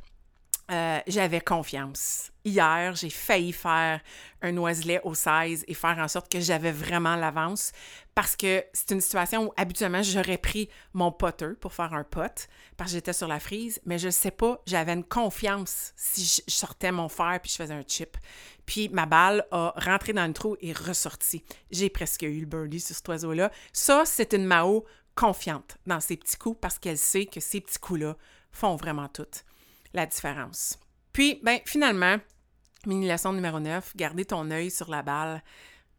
euh, 0.72 1.00
j'avais 1.08 1.42
confiance. 1.42 2.32
Hier, 2.44 2.96
j'ai 2.96 3.10
failli 3.10 3.54
faire 3.54 4.02
un 4.42 4.52
noiselet 4.52 5.02
au 5.04 5.14
16 5.14 5.66
et 5.68 5.74
faire 5.74 5.98
en 5.98 6.08
sorte 6.08 6.32
que 6.32 6.40
j'avais 6.40 6.72
vraiment 6.72 7.16
l'avance 7.16 7.72
parce 8.18 8.36
que 8.36 8.66
c'est 8.74 8.96
une 8.96 9.00
situation 9.00 9.46
où 9.46 9.54
habituellement 9.58 10.02
j'aurais 10.02 10.40
pris 10.40 10.70
mon 10.94 11.12
potter 11.12 11.50
pour 11.62 11.72
faire 11.72 11.94
un 11.94 12.04
pot 12.04 12.48
parce 12.76 12.90
que 12.90 12.96
j'étais 12.96 13.14
sur 13.14 13.28
la 13.28 13.40
frise, 13.40 13.80
mais 13.86 14.00
je 14.00 14.10
sais 14.10 14.32
pas, 14.32 14.60
j'avais 14.66 14.94
une 14.94 15.04
confiance 15.04 15.94
si 15.96 16.26
je 16.26 16.52
sortais 16.52 16.92
mon 16.92 17.10
fer 17.10 17.40
puis 17.44 17.52
je 17.52 17.58
faisais 17.58 17.76
un 17.76 17.84
chip. 17.88 18.18
Puis 18.66 18.90
ma 18.90 19.06
balle 19.06 19.46
a 19.52 19.72
rentré 19.78 20.14
dans 20.14 20.26
le 20.26 20.34
trou 20.34 20.58
et 20.62 20.74
ressorti. 20.74 21.44
J'ai 21.70 21.92
presque 21.92 22.24
eu 22.24 22.40
le 22.40 22.48
birdie 22.48 22.80
sur 22.80 22.96
cet 22.96 23.08
oiseau-là. 23.08 23.52
Ça, 23.72 24.02
c'est 24.04 24.34
une 24.34 24.46
Mao 24.46 24.84
confiante 25.14 25.78
dans 25.86 26.00
ses 26.00 26.18
petits 26.18 26.38
coups 26.38 26.58
parce 26.60 26.80
qu'elle 26.80 26.98
sait 26.98 27.28
que 27.28 27.40
ces 27.40 27.62
petits 27.62 27.78
coups-là 27.78 28.18
font 28.50 28.78
vraiment 28.78 29.10
toute 29.10 29.46
la 29.94 30.08
différence. 30.08 30.80
Puis, 31.14 31.40
ben, 31.44 31.60
finalement, 31.66 32.18
mini 32.88 33.08
leçon 33.08 33.32
numéro 33.32 33.60
9, 33.60 33.96
garder 33.96 34.26
ton 34.26 34.50
œil 34.50 34.72
sur 34.72 34.90
la 34.90 35.04
balle. 35.04 35.44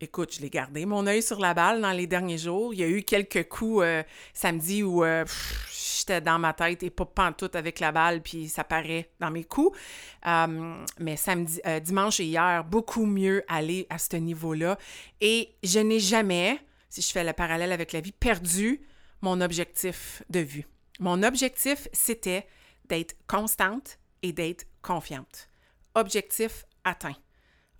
Écoute, 0.00 0.32
je 0.32 0.40
l'ai 0.40 0.48
gardé, 0.48 0.86
mon 0.86 1.08
œil 1.08 1.24
sur 1.24 1.40
la 1.40 1.54
balle 1.54 1.80
dans 1.80 1.90
les 1.90 2.06
derniers 2.06 2.38
jours. 2.38 2.72
Il 2.72 2.78
y 2.78 2.84
a 2.84 2.88
eu 2.88 3.02
quelques 3.02 3.48
coups 3.48 3.82
euh, 3.82 4.04
samedi 4.32 4.84
où 4.84 5.02
euh, 5.02 5.24
j'étais 5.72 6.20
dans 6.20 6.38
ma 6.38 6.52
tête 6.52 6.84
et 6.84 6.90
pas 6.90 7.04
pantoute 7.04 7.56
avec 7.56 7.80
la 7.80 7.90
balle, 7.90 8.22
puis 8.22 8.48
ça 8.48 8.62
paraît 8.62 9.10
dans 9.18 9.32
mes 9.32 9.42
coups. 9.42 9.76
Euh, 10.24 10.84
mais 11.00 11.16
samedi, 11.16 11.60
dimanche 11.82 12.20
et 12.20 12.26
hier, 12.26 12.62
beaucoup 12.62 13.06
mieux 13.06 13.42
aller 13.48 13.88
à 13.90 13.98
ce 13.98 14.14
niveau-là. 14.14 14.78
Et 15.20 15.56
je 15.64 15.80
n'ai 15.80 15.98
jamais, 15.98 16.60
si 16.88 17.02
je 17.02 17.10
fais 17.10 17.24
le 17.24 17.32
parallèle 17.32 17.72
avec 17.72 17.92
la 17.92 18.00
vie, 18.00 18.12
perdu 18.12 18.80
mon 19.20 19.40
objectif 19.40 20.22
de 20.30 20.38
vue. 20.38 20.66
Mon 21.00 21.24
objectif, 21.24 21.88
c'était 21.92 22.46
d'être 22.84 23.16
constante 23.26 23.98
et 24.22 24.32
d'être 24.32 24.64
confiante. 24.80 25.48
Objectif 25.96 26.64
atteint. 26.84 27.16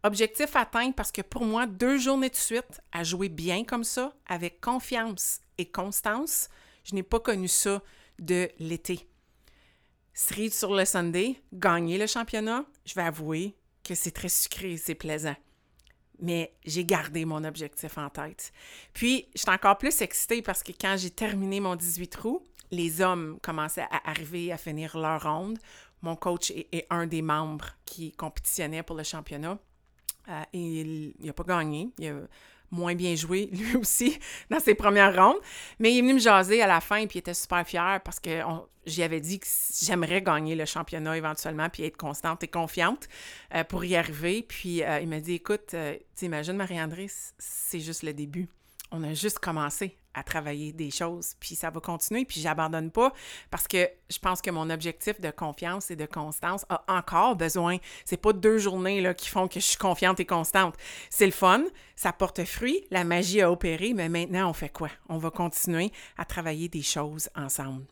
Objectif 0.05 0.55
atteint 0.55 0.93
parce 0.93 1.11
que 1.11 1.23
pour 1.23 1.45
moi, 1.45 1.67
deux 1.67 1.99
journées 1.99 2.31
de 2.31 2.37
suite 2.37 2.81
à 2.93 3.03
jouer 3.03 3.29
bien 3.29 3.65
comme 3.65 3.85
ça, 3.85 4.13
avec 4.27 4.61
confiance 4.61 5.41
et 5.59 5.67
constance, 5.67 6.49
je 6.85 6.95
n'ai 6.95 7.03
pas 7.03 7.21
connu 7.21 7.49
ça 7.49 7.83
de 8.19 8.49
l'été. 8.59 9.09
Cerise 10.15 10.57
sur 10.57 10.75
le 10.75 10.85
Sunday, 10.85 11.41
gagner 11.53 11.99
le 11.99 12.07
championnat, 12.07 12.65
je 12.85 12.95
vais 12.95 13.03
avouer 13.03 13.57
que 13.85 13.95
c'est 13.95 14.11
très 14.11 14.29
sucré, 14.29 14.77
c'est 14.77 14.95
plaisant. 14.95 15.37
Mais 16.21 16.53
j'ai 16.65 16.85
gardé 16.85 17.25
mon 17.25 17.45
objectif 17.45 17.97
en 17.99 18.11
tête. 18.11 18.53
Puis, 18.93 19.29
je 19.35 19.41
suis 19.41 19.51
encore 19.51 19.79
plus 19.79 20.01
excitée 20.01 20.43
parce 20.43 20.63
que 20.65 20.73
quand 20.73 20.97
j'ai 20.97 21.11
terminé 21.11 21.61
mon 21.61 21.77
18 21.77 22.09
trous, 22.09 22.43
les 22.71 23.01
hommes 23.01 23.39
commençaient 23.43 23.87
à 23.91 24.11
arriver 24.11 24.53
à 24.53 24.59
finir 24.59 24.99
leur 24.99 25.23
ronde. 25.23 25.59
Mon 26.03 26.17
coach 26.17 26.51
est, 26.51 26.87
un 26.91 27.07
des 27.07 27.23
membres 27.23 27.71
qui 27.85 28.13
compétitionnait 28.13 28.83
pour 28.83 28.97
le 28.97 29.05
championnat. 29.05 29.59
Euh, 30.29 30.43
et 30.53 30.59
il 30.59 31.27
n'a 31.27 31.33
pas 31.33 31.45
gagné. 31.45 31.91
Il 31.99 32.13
n'a 32.13 32.21
moins 32.71 32.95
bien 32.95 33.15
joué, 33.15 33.47
lui 33.53 33.77
aussi, 33.77 34.19
dans 34.51 34.61
ses 34.61 34.75
premières 34.75 35.15
rondes. 35.15 35.41
Mais 35.79 35.93
il 35.93 35.99
est 35.99 36.03
venu 36.03 36.15
me 36.15 36.19
jaser 36.19 36.63
à 36.63 36.67
la 36.67 36.81
fin, 36.81 37.07
puis 37.07 37.17
il 37.17 37.21
était 37.21 37.35
super 37.35 37.67
fier 37.67 38.01
parce 38.05 38.21
que 38.21 38.43
j'y 38.85 39.03
avais 39.03 39.21
dit 39.21 39.39
que 39.41 39.47
j'aimerais 39.83 40.23
gagner 40.23 40.55
le 40.55 40.65
championnat 40.65 41.17
éventuellement, 41.17 41.69
puis 41.69 41.85
être 41.85 41.97
constante 41.97 42.43
et 42.43 42.49
confiante 42.49 43.09
euh, 43.55 43.65
pour 43.65 43.85
y 43.85 43.97
arriver. 43.97 44.43
Puis 44.43 44.83
euh, 44.83 45.01
il 45.01 45.09
m'a 45.09 45.21
dit 45.21 45.35
Écoute, 45.35 45.75
t'imagines, 46.15 46.57
Marie-André, 46.57 47.07
c'est 47.39 47.81
juste 47.81 48.03
le 48.03 48.13
début. 48.13 48.49
On 48.91 49.03
a 49.03 49.15
juste 49.15 49.39
commencé 49.39 49.99
à 50.15 50.23
travailler 50.23 50.73
des 50.73 50.91
choses, 50.91 51.35
puis 51.39 51.55
ça 51.55 51.71
va 51.71 51.81
continuer, 51.81 52.25
puis 52.25 52.41
j'abandonne 52.41 52.91
pas 52.91 53.13
parce 53.51 53.69
que 53.69 53.89
je 54.11 54.19
pense 54.19 54.41
que 54.41 54.51
mon 54.51 54.71
objectif 54.71 55.21
de 55.21 55.31
confiance 55.31 55.91
et 55.91 55.97
de 55.97 56.07
constance 56.07 56.65
a 56.69 56.83
encore 56.89 57.37
besoin. 57.37 57.77
C'est 58.05 58.17
pas 58.17 58.33
deux 58.33 58.59
journées 58.59 59.01
là, 59.01 59.15
qui 59.15 59.29
font 59.29 59.47
que 59.47 59.61
je 59.61 59.67
suis 59.67 59.79
confiante 59.79 60.21
et 60.21 60.27
constante. 60.27 60.75
C'est 61.11 61.27
le 61.27 61.33
fun, 61.33 61.63
ça 61.95 62.13
porte 62.13 62.45
fruit, 62.45 62.85
la 62.91 63.05
magie 63.05 63.43
a 63.43 63.51
opéré, 63.53 63.93
mais 63.95 64.09
maintenant 64.09 64.51
on 64.51 64.55
fait 64.55 64.71
quoi? 64.71 64.91
On 65.09 65.19
va 65.19 65.31
continuer 65.31 65.93
à 66.17 66.25
travailler 66.25 66.69
des 66.69 66.83
choses 66.83 67.29
ensemble. 67.37 67.85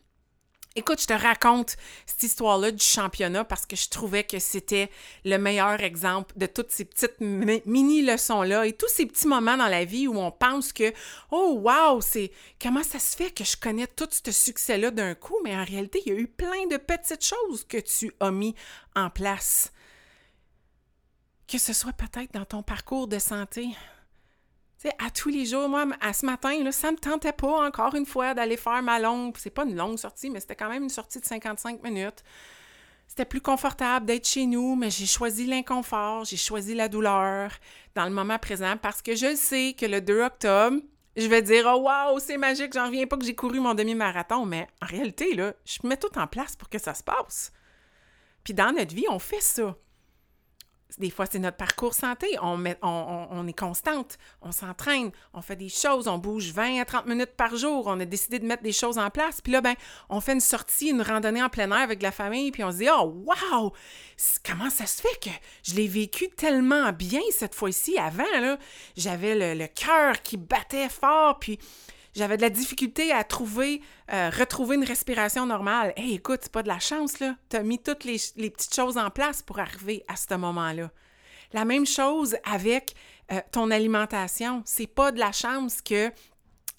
Écoute, 0.77 1.01
je 1.01 1.07
te 1.07 1.13
raconte 1.13 1.75
cette 2.05 2.21
histoire-là 2.21 2.69
du 2.69 2.85
championnat 2.85 3.43
parce 3.43 3.65
que 3.65 3.75
je 3.75 3.89
trouvais 3.89 4.23
que 4.23 4.37
c'était 4.37 4.91
le 5.25 5.37
meilleur 5.37 5.81
exemple 5.81 6.37
de 6.37 6.45
toutes 6.45 6.69
ces 6.69 6.85
petites 6.85 7.19
mini-leçons-là 7.19 8.63
et 8.67 8.73
tous 8.73 8.87
ces 8.87 9.07
petits 9.07 9.27
moments 9.27 9.57
dans 9.57 9.69
la 9.69 9.85
vie 9.85 10.07
où 10.07 10.15
on 10.15 10.29
pense 10.29 10.71
que 10.73 10.93
Oh, 11.31 11.59
wow, 11.63 11.99
c'est 12.01 12.31
comment 12.61 12.83
ça 12.83 12.99
se 12.99 13.15
fait 13.15 13.31
que 13.31 13.43
je 13.43 13.57
connais 13.57 13.87
tout 13.87 14.07
ce 14.11 14.31
succès-là 14.31 14.91
d'un 14.91 15.15
coup, 15.15 15.39
mais 15.43 15.55
en 15.55 15.65
réalité, 15.65 15.99
il 16.05 16.13
y 16.13 16.15
a 16.15 16.19
eu 16.19 16.27
plein 16.27 16.67
de 16.69 16.77
petites 16.77 17.25
choses 17.25 17.65
que 17.67 17.79
tu 17.79 18.13
as 18.19 18.29
mis 18.29 18.53
en 18.95 19.09
place. 19.09 19.71
Que 21.47 21.57
ce 21.57 21.73
soit 21.73 21.93
peut-être 21.93 22.35
dans 22.35 22.45
ton 22.45 22.61
parcours 22.61 23.07
de 23.07 23.17
santé, 23.17 23.67
à 24.99 25.09
tous 25.09 25.29
les 25.29 25.45
jours, 25.45 25.67
moi, 25.69 25.85
à 26.01 26.13
ce 26.13 26.25
matin, 26.25 26.63
là, 26.63 26.71
ça 26.71 26.91
me 26.91 26.97
tentait 26.97 27.31
pas 27.31 27.65
encore 27.65 27.95
une 27.95 28.05
fois 28.05 28.33
d'aller 28.33 28.57
faire 28.57 28.81
ma 28.83 28.99
longue. 28.99 29.35
C'est 29.37 29.49
pas 29.49 29.65
une 29.65 29.75
longue 29.75 29.97
sortie, 29.97 30.29
mais 30.29 30.39
c'était 30.39 30.55
quand 30.55 30.69
même 30.69 30.83
une 30.83 30.89
sortie 30.89 31.19
de 31.19 31.25
55 31.25 31.83
minutes. 31.83 32.23
C'était 33.07 33.25
plus 33.25 33.41
confortable 33.41 34.05
d'être 34.05 34.27
chez 34.27 34.45
nous, 34.45 34.75
mais 34.75 34.91
j'ai 34.91 35.05
choisi 35.05 35.47
l'inconfort, 35.47 36.25
j'ai 36.25 36.37
choisi 36.37 36.75
la 36.75 36.89
douleur 36.89 37.51
dans 37.95 38.05
le 38.05 38.11
moment 38.11 38.37
présent 38.37 38.75
parce 38.79 39.01
que 39.01 39.15
je 39.15 39.33
sais 39.35 39.73
que 39.73 39.85
le 39.85 40.01
2 40.01 40.21
octobre, 40.21 40.77
je 41.15 41.27
vais 41.27 41.41
dire 41.41 41.65
Oh 41.67 41.79
wow, 41.79 42.19
c'est 42.19 42.37
magique, 42.37 42.73
j'en 42.73 42.87
reviens 42.87 43.07
pas 43.07 43.17
que 43.17 43.25
j'ai 43.25 43.33
couru 43.33 43.59
mon 43.59 43.73
demi-marathon, 43.73 44.45
mais 44.45 44.67
en 44.83 44.85
réalité, 44.85 45.33
là, 45.33 45.53
je 45.65 45.87
mets 45.87 45.97
tout 45.97 46.15
en 46.17 46.27
place 46.27 46.55
pour 46.55 46.69
que 46.69 46.77
ça 46.77 46.93
se 46.93 47.01
passe. 47.01 47.51
Puis 48.43 48.53
dans 48.53 48.71
notre 48.71 48.93
vie, 48.93 49.05
on 49.09 49.19
fait 49.19 49.41
ça 49.41 49.75
des 50.97 51.09
fois, 51.09 51.25
c'est 51.29 51.39
notre 51.39 51.57
parcours 51.57 51.93
santé. 51.93 52.27
On, 52.41 52.65
est 52.65 53.57
constante, 53.57 54.17
on 54.41 54.51
s'entraîne, 54.51 55.11
on 55.33 55.41
fait 55.41 55.55
des 55.55 55.69
choses, 55.69 56.07
on 56.07 56.17
bouge 56.17 56.51
20 56.51 56.81
à 56.81 56.85
30 56.85 57.05
minutes 57.05 57.35
par 57.35 57.55
jour. 57.55 57.87
On 57.87 57.99
a 57.99 58.05
décidé 58.05 58.39
de 58.39 58.45
mettre 58.45 58.63
des 58.63 58.71
choses 58.71 58.97
en 58.97 59.09
place. 59.09 59.41
Puis 59.41 59.51
là, 59.51 59.61
ben, 59.61 59.75
on 60.09 60.21
fait 60.21 60.33
une 60.33 60.39
sortie, 60.39 60.89
une 60.89 61.01
randonnée 61.01 61.43
en 61.43 61.49
plein 61.49 61.69
air 61.71 61.77
avec 61.77 62.01
la 62.01 62.11
famille, 62.11 62.51
puis 62.51 62.63
on 62.63 62.71
se 62.71 62.77
dit 62.77 62.87
Oh, 62.91 63.23
wow! 63.25 63.73
Comment 64.43 64.69
ça 64.69 64.85
se 64.85 65.01
fait 65.01 65.19
que 65.21 65.29
je 65.63 65.75
l'ai 65.75 65.87
vécu 65.87 66.29
tellement 66.29 66.91
bien 66.91 67.21
cette 67.31 67.53
fois-ci? 67.53 67.97
Avant, 67.97 68.23
j'avais 68.95 69.35
le, 69.35 69.59
le 69.59 69.67
cœur 69.67 70.21
qui 70.21 70.37
battait 70.37 70.89
fort, 70.89 71.37
puis 71.39 71.59
j'avais 72.17 72.35
de 72.35 72.41
la 72.41 72.49
difficulté 72.49 73.11
à 73.11 73.23
trouver, 73.23 73.81
euh, 74.11 74.31
retrouver 74.31 74.75
une 74.75 74.83
respiration 74.83 75.45
normale. 75.45 75.93
Hey, 75.95 76.15
écoute, 76.15 76.39
c'est 76.41 76.51
pas 76.51 76.63
de 76.63 76.67
la 76.67 76.79
chance, 76.79 77.19
là. 77.19 77.35
Tu 77.49 77.57
as 77.57 77.63
mis 77.63 77.77
toutes 77.77 78.05
les, 78.05 78.17
petites 78.49 78.73
choses 78.73 78.97
en 78.97 79.11
place 79.11 79.43
pour 79.43 79.59
arriver 79.59 80.03
à 80.07 80.15
ce 80.15 80.33
moment-là. 80.33 80.89
La 81.53 81.63
même 81.63 81.85
chose 81.85 82.35
avec 82.43 82.95
euh, 83.31 83.39
ton 83.51 83.69
alimentation. 83.69 84.63
C'est 84.65 84.87
pas 84.87 85.11
de 85.11 85.19
la 85.19 85.31
chance 85.31 85.81
que 85.81 86.11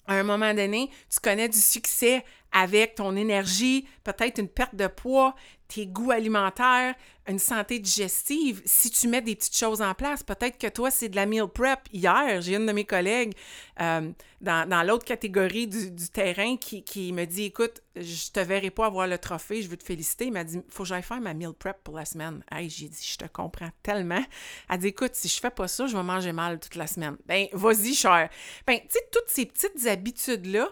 à 0.07 0.15
un 0.15 0.23
moment 0.23 0.53
donné, 0.53 0.89
tu 1.09 1.19
connais 1.21 1.47
du 1.47 1.59
succès 1.59 2.25
avec 2.51 2.95
ton 2.95 3.15
énergie, 3.15 3.87
peut-être 4.03 4.39
une 4.39 4.49
perte 4.49 4.75
de 4.75 4.87
poids, 4.87 5.35
tes 5.69 5.85
goûts 5.85 6.11
alimentaires, 6.11 6.95
une 7.27 7.37
santé 7.37 7.77
digestive, 7.77 8.61
si 8.65 8.89
tu 8.89 9.07
mets 9.07 9.21
des 9.21 9.35
petites 9.35 9.55
choses 9.55 9.83
en 9.83 9.93
place, 9.93 10.23
peut-être 10.23 10.57
que 10.57 10.67
toi, 10.67 10.89
c'est 10.89 11.09
de 11.09 11.15
la 11.15 11.27
meal 11.27 11.47
prep. 11.47 11.79
Hier, 11.93 12.41
j'ai 12.41 12.55
une 12.55 12.65
de 12.65 12.71
mes 12.71 12.85
collègues 12.85 13.33
euh, 13.79 14.11
dans, 14.41 14.87
l'autre 14.87 15.05
catégorie 15.05 15.67
du, 15.67 16.09
terrain 16.09 16.57
qui, 16.57 17.13
me 17.13 17.25
dit 17.25 17.43
Écoute, 17.43 17.83
je 17.95 18.31
te 18.31 18.39
verrai 18.39 18.71
pas 18.71 18.87
avoir 18.87 19.05
le 19.05 19.19
trophée, 19.19 19.61
je 19.61 19.69
veux 19.69 19.77
te 19.77 19.83
féliciter. 19.83 20.25
Il 20.25 20.33
m'a 20.33 20.43
dit 20.43 20.59
Faut 20.69 20.83
que 20.83 20.89
j'aille 20.89 21.03
faire 21.03 21.21
ma 21.21 21.35
meal 21.35 21.53
prep 21.53 21.77
pour 21.83 21.95
la 21.95 22.05
semaine. 22.05 22.43
Hey, 22.51 22.67
j'ai 22.67 22.89
dit 22.89 23.07
Je 23.07 23.17
te 23.17 23.25
comprends 23.31 23.69
tellement. 23.83 24.23
Elle 24.69 24.79
dit 24.79 24.87
Écoute, 24.87 25.11
si 25.13 25.27
je 25.27 25.39
fais 25.39 25.51
pas 25.51 25.67
ça, 25.67 25.85
je 25.85 25.95
vais 25.95 26.03
manger 26.03 26.31
mal 26.31 26.59
toute 26.59 26.75
la 26.75 26.87
semaine. 26.87 27.15
Ben, 27.27 27.45
vas-y, 27.53 27.93
cher. 27.93 28.29
Ben, 28.65 28.79
tu 28.79 28.87
sais, 28.89 29.07
toutes 29.11 29.29
ces 29.29 29.45
petites 29.45 29.85
habitudes-là, 29.85 30.67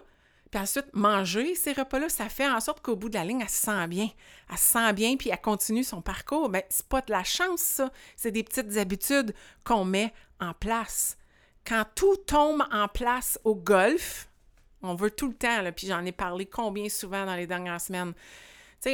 puis 0.49 0.62
ensuite, 0.62 0.88
manger 0.93 1.55
ces 1.55 1.73
repas-là, 1.73 2.10
ça 2.10 2.29
fait 2.29 2.47
en 2.47 2.60
sorte 2.60 2.81
qu'au 2.81 2.95
bout 2.95 3.10
de 3.10 3.15
la 3.15 3.25
ligne, 3.25 3.41
elle 3.41 3.49
se 3.49 3.62
sent 3.62 3.88
bien. 3.88 4.10
Elle 4.49 4.57
se 4.57 4.73
sent 4.73 4.93
bien, 4.93 5.17
puis 5.17 5.29
elle 5.29 5.41
continue 5.41 5.83
son 5.83 6.01
parcours. 6.01 6.49
Bien, 6.49 6.62
c'est 6.69 6.88
pas 6.88 7.01
de 7.01 7.12
la 7.12 7.23
chance, 7.23 7.60
ça. 7.60 7.91
C'est 8.15 8.31
des 8.31 8.43
petites 8.43 8.77
habitudes 8.77 9.33
qu'on 9.65 9.83
met 9.83 10.13
en 10.39 10.53
place. 10.53 11.17
Quand 11.65 11.83
tout 11.95 12.15
tombe 12.25 12.63
en 12.71 12.88
place 12.88 13.39
au 13.43 13.55
golf, 13.55 14.29
on 14.81 14.95
veut 14.95 15.12
tout 15.12 15.27
le 15.27 15.33
temps, 15.33 15.63
puis 15.75 15.88
j'en 15.88 16.05
ai 16.05 16.13
parlé 16.13 16.45
combien 16.45 16.88
souvent 16.88 17.25
dans 17.25 17.36
les 17.36 17.47
dernières 17.47 17.81
semaines. 17.81 18.13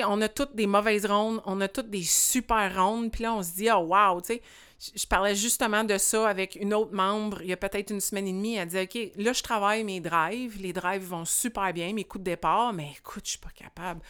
On 0.07 0.21
a 0.21 0.29
toutes 0.29 0.55
des 0.55 0.67
mauvaises 0.67 1.05
rondes, 1.05 1.41
on 1.45 1.61
a 1.61 1.67
toutes 1.67 1.89
des 1.89 2.03
super 2.03 2.75
rondes, 2.75 3.11
puis 3.11 3.23
là, 3.23 3.33
on 3.33 3.43
se 3.43 3.51
dit, 3.51 3.69
oh 3.71 3.79
wow, 3.79 4.21
tu 4.21 4.33
sais, 4.33 4.41
je 4.95 5.05
parlais 5.05 5.35
justement 5.35 5.83
de 5.83 5.97
ça 5.97 6.27
avec 6.27 6.57
une 6.59 6.73
autre 6.73 6.93
membre 6.93 7.41
il 7.41 7.47
y 7.47 7.53
a 7.53 7.57
peut-être 7.57 7.91
une 7.91 8.01
semaine 8.01 8.27
et 8.27 8.33
demie. 8.33 8.55
Elle 8.55 8.67
dit 8.67 8.79
OK, 8.79 9.11
là, 9.15 9.33
je 9.33 9.43
travaille 9.43 9.83
mes 9.83 9.99
drives. 9.99 10.61
Les 10.61 10.73
drives 10.73 11.03
vont 11.03 11.25
super 11.25 11.71
bien, 11.73 11.93
mes 11.93 12.03
coups 12.03 12.23
de 12.23 12.31
départ, 12.31 12.73
mais 12.73 12.91
écoute, 12.97 13.23
je 13.25 13.31
suis 13.31 13.39
pas 13.39 13.51
capable. 13.55 14.01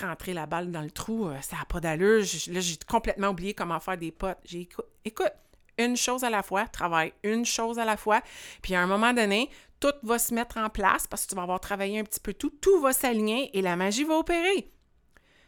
Rentrer 0.00 0.32
la 0.32 0.46
balle 0.46 0.70
dans 0.70 0.80
le 0.80 0.90
trou, 0.90 1.26
euh, 1.26 1.40
ça 1.42 1.56
n'a 1.56 1.64
pas 1.64 1.80
d'allure. 1.80 2.24
Là, 2.48 2.60
j'ai 2.60 2.76
complètement 2.88 3.28
oublié 3.28 3.52
comment 3.52 3.78
faire 3.80 3.98
des 3.98 4.10
potes. 4.10 4.38
J'ai 4.44 4.68
écoute, 5.04 5.32
une 5.78 5.96
chose 5.96 6.24
à 6.24 6.30
la 6.30 6.42
fois, 6.42 6.66
travaille 6.66 7.12
une 7.24 7.44
chose 7.44 7.78
à 7.78 7.84
la 7.84 7.96
fois. 7.96 8.22
Puis 8.62 8.74
à 8.74 8.80
un 8.80 8.86
moment 8.86 9.12
donné, 9.12 9.50
tout 9.80 9.92
va 10.02 10.18
se 10.18 10.32
mettre 10.32 10.58
en 10.58 10.70
place 10.70 11.06
parce 11.06 11.24
que 11.24 11.30
tu 11.30 11.34
vas 11.34 11.42
avoir 11.42 11.60
travaillé 11.60 11.98
un 11.98 12.04
petit 12.04 12.20
peu 12.20 12.32
tout, 12.32 12.50
tout 12.60 12.80
va 12.80 12.92
s'aligner 12.92 13.50
et 13.56 13.60
la 13.60 13.76
magie 13.76 14.04
va 14.04 14.14
opérer. 14.14 14.70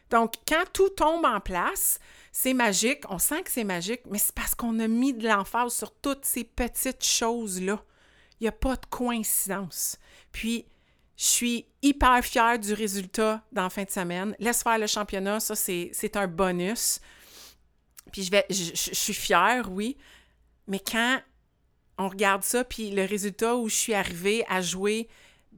Donc, 0.09 0.33
quand 0.47 0.63
tout 0.73 0.89
tombe 0.89 1.25
en 1.25 1.39
place, 1.39 1.99
c'est 2.31 2.53
magique, 2.53 3.03
on 3.09 3.17
sent 3.17 3.43
que 3.43 3.51
c'est 3.51 3.63
magique, 3.63 4.01
mais 4.09 4.17
c'est 4.17 4.35
parce 4.35 4.55
qu'on 4.55 4.79
a 4.79 4.87
mis 4.87 5.13
de 5.13 5.27
l'emphase 5.27 5.73
sur 5.73 5.91
toutes 5.91 6.25
ces 6.25 6.43
petites 6.43 7.03
choses-là. 7.03 7.83
Il 8.39 8.43
n'y 8.43 8.47
a 8.47 8.51
pas 8.51 8.75
de 8.75 8.85
coïncidence. 8.89 9.97
Puis, 10.31 10.65
je 11.17 11.23
suis 11.23 11.65
hyper 11.81 12.23
fière 12.23 12.59
du 12.59 12.73
résultat 12.73 13.41
dans 13.51 13.63
la 13.63 13.69
fin 13.69 13.83
de 13.83 13.89
semaine. 13.89 14.35
Laisse 14.39 14.63
faire 14.63 14.77
le 14.77 14.87
championnat, 14.87 15.39
ça, 15.39 15.55
c'est 15.55 16.17
un 16.17 16.27
bonus. 16.27 16.99
Puis, 18.11 18.23
je, 18.23 18.31
vais, 18.31 18.45
suis 18.49 19.13
fière, 19.13 19.71
oui, 19.71 19.97
mais 20.67 20.79
quand 20.79 21.19
on 21.97 22.09
regarde 22.09 22.43
ça, 22.43 22.63
puis 22.63 22.91
le 22.91 23.05
résultat 23.05 23.55
où 23.55 23.69
je 23.69 23.75
suis 23.75 23.93
arrivée 23.93 24.43
à 24.49 24.61
jouer 24.61 25.07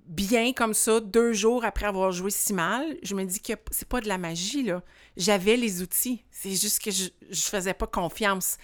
bien 0.08 0.54
comme 0.54 0.74
ça, 0.74 1.00
deux 1.00 1.34
jours 1.34 1.66
après 1.66 1.86
avoir 1.86 2.12
joué 2.12 2.32
si 2.32 2.54
mal, 2.54 2.98
je 3.04 3.14
me 3.16 3.26
dis 3.26 3.42
que 3.42 3.54
c'est 3.72 3.88
pas 3.88 4.02
de 4.02 4.08
la 4.08 4.18
magie, 4.18 4.64
là. 4.64 4.82
J'avais 5.16 5.58
les 5.58 5.82
outils. 5.82 6.24
C'est 6.32 6.56
juste 6.56 6.82
que 6.82 6.92
je, 6.92 7.10
je 7.30 7.42
faisais 7.42 7.74
pas 7.74 7.88
confiance 7.88 8.58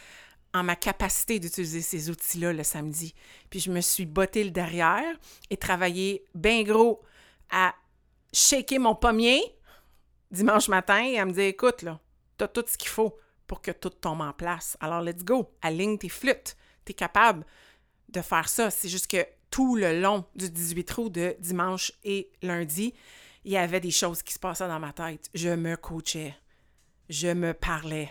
en 0.54 0.64
ma 0.64 0.76
capacité 0.76 1.40
d'utiliser 1.40 1.82
ces 1.82 2.10
outils-là 2.10 2.54
le 2.54 2.64
samedi. 2.64 3.14
Puis 3.50 3.60
je 3.60 3.72
me 3.72 3.82
suis 3.82 4.06
botté 4.06 4.44
le 4.44 4.52
derrière 4.52 5.16
et 5.50 5.58
travaillé 5.58 6.26
bien 6.36 6.64
gros 6.64 7.02
à 7.50 7.74
shaker 8.32 8.80
mon 8.80 8.96
pommier 8.96 9.42
dimanche 10.32 10.68
matin 10.68 11.04
et 11.04 11.20
à 11.20 11.26
me 11.26 11.32
dire 11.32 11.46
écoute, 11.46 11.82
là, 11.82 12.00
t'as 12.38 12.48
tout 12.48 12.66
ce 12.68 12.78
qu'il 12.78 12.90
faut 12.90 13.18
pour 13.48 13.62
que 13.62 13.72
tout 13.72 13.90
tombe 13.90 14.22
en 14.22 14.34
place. 14.34 14.78
Alors, 14.80 15.02
let's 15.02 15.24
go, 15.24 15.52
aligne 15.62 15.98
tes 15.98 16.10
flûtes. 16.10 16.56
T'es 16.86 16.94
capable 16.94 17.46
de 18.10 18.22
faire 18.22 18.50
ça. 18.50 18.70
C'est 18.70 18.90
juste 18.90 19.10
que 19.10 19.26
tout 19.54 19.76
le 19.76 20.02
long 20.02 20.26
du 20.36 20.50
18 20.50 20.98
août 20.98 21.12
de 21.12 21.36
dimanche 21.38 21.92
et 22.04 22.32
lundi, 22.42 22.92
il 23.46 23.52
y 23.52 23.58
avait 23.58 23.80
des 23.80 23.92
choses 23.92 24.24
qui 24.24 24.34
se 24.34 24.40
passaient 24.40 24.68
dans 24.68 24.80
ma 24.80 24.94
tête. 24.94 25.30
Je 25.36 25.50
me 25.50 25.76
coachais, 25.76 26.36
je 27.08 27.28
me 27.28 27.54
parlais. 27.54 28.10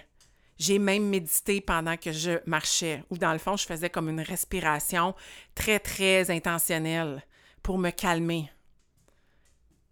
J'ai 0.57 0.79
même 0.79 1.09
médité 1.09 1.61
pendant 1.61 1.97
que 1.97 2.13
je 2.13 2.39
marchais, 2.47 3.03
ou 3.11 3.19
dans 3.19 3.33
le 3.33 3.41
fond, 3.41 3.57
je 3.57 3.67
faisais 3.67 3.91
comme 3.91 4.09
une 4.09 4.21
respiration 4.21 5.17
très, 5.57 5.81
très 5.81 6.31
intentionnelle 6.31 7.25
pour 7.61 7.77
me 7.77 7.91
calmer. 7.91 8.49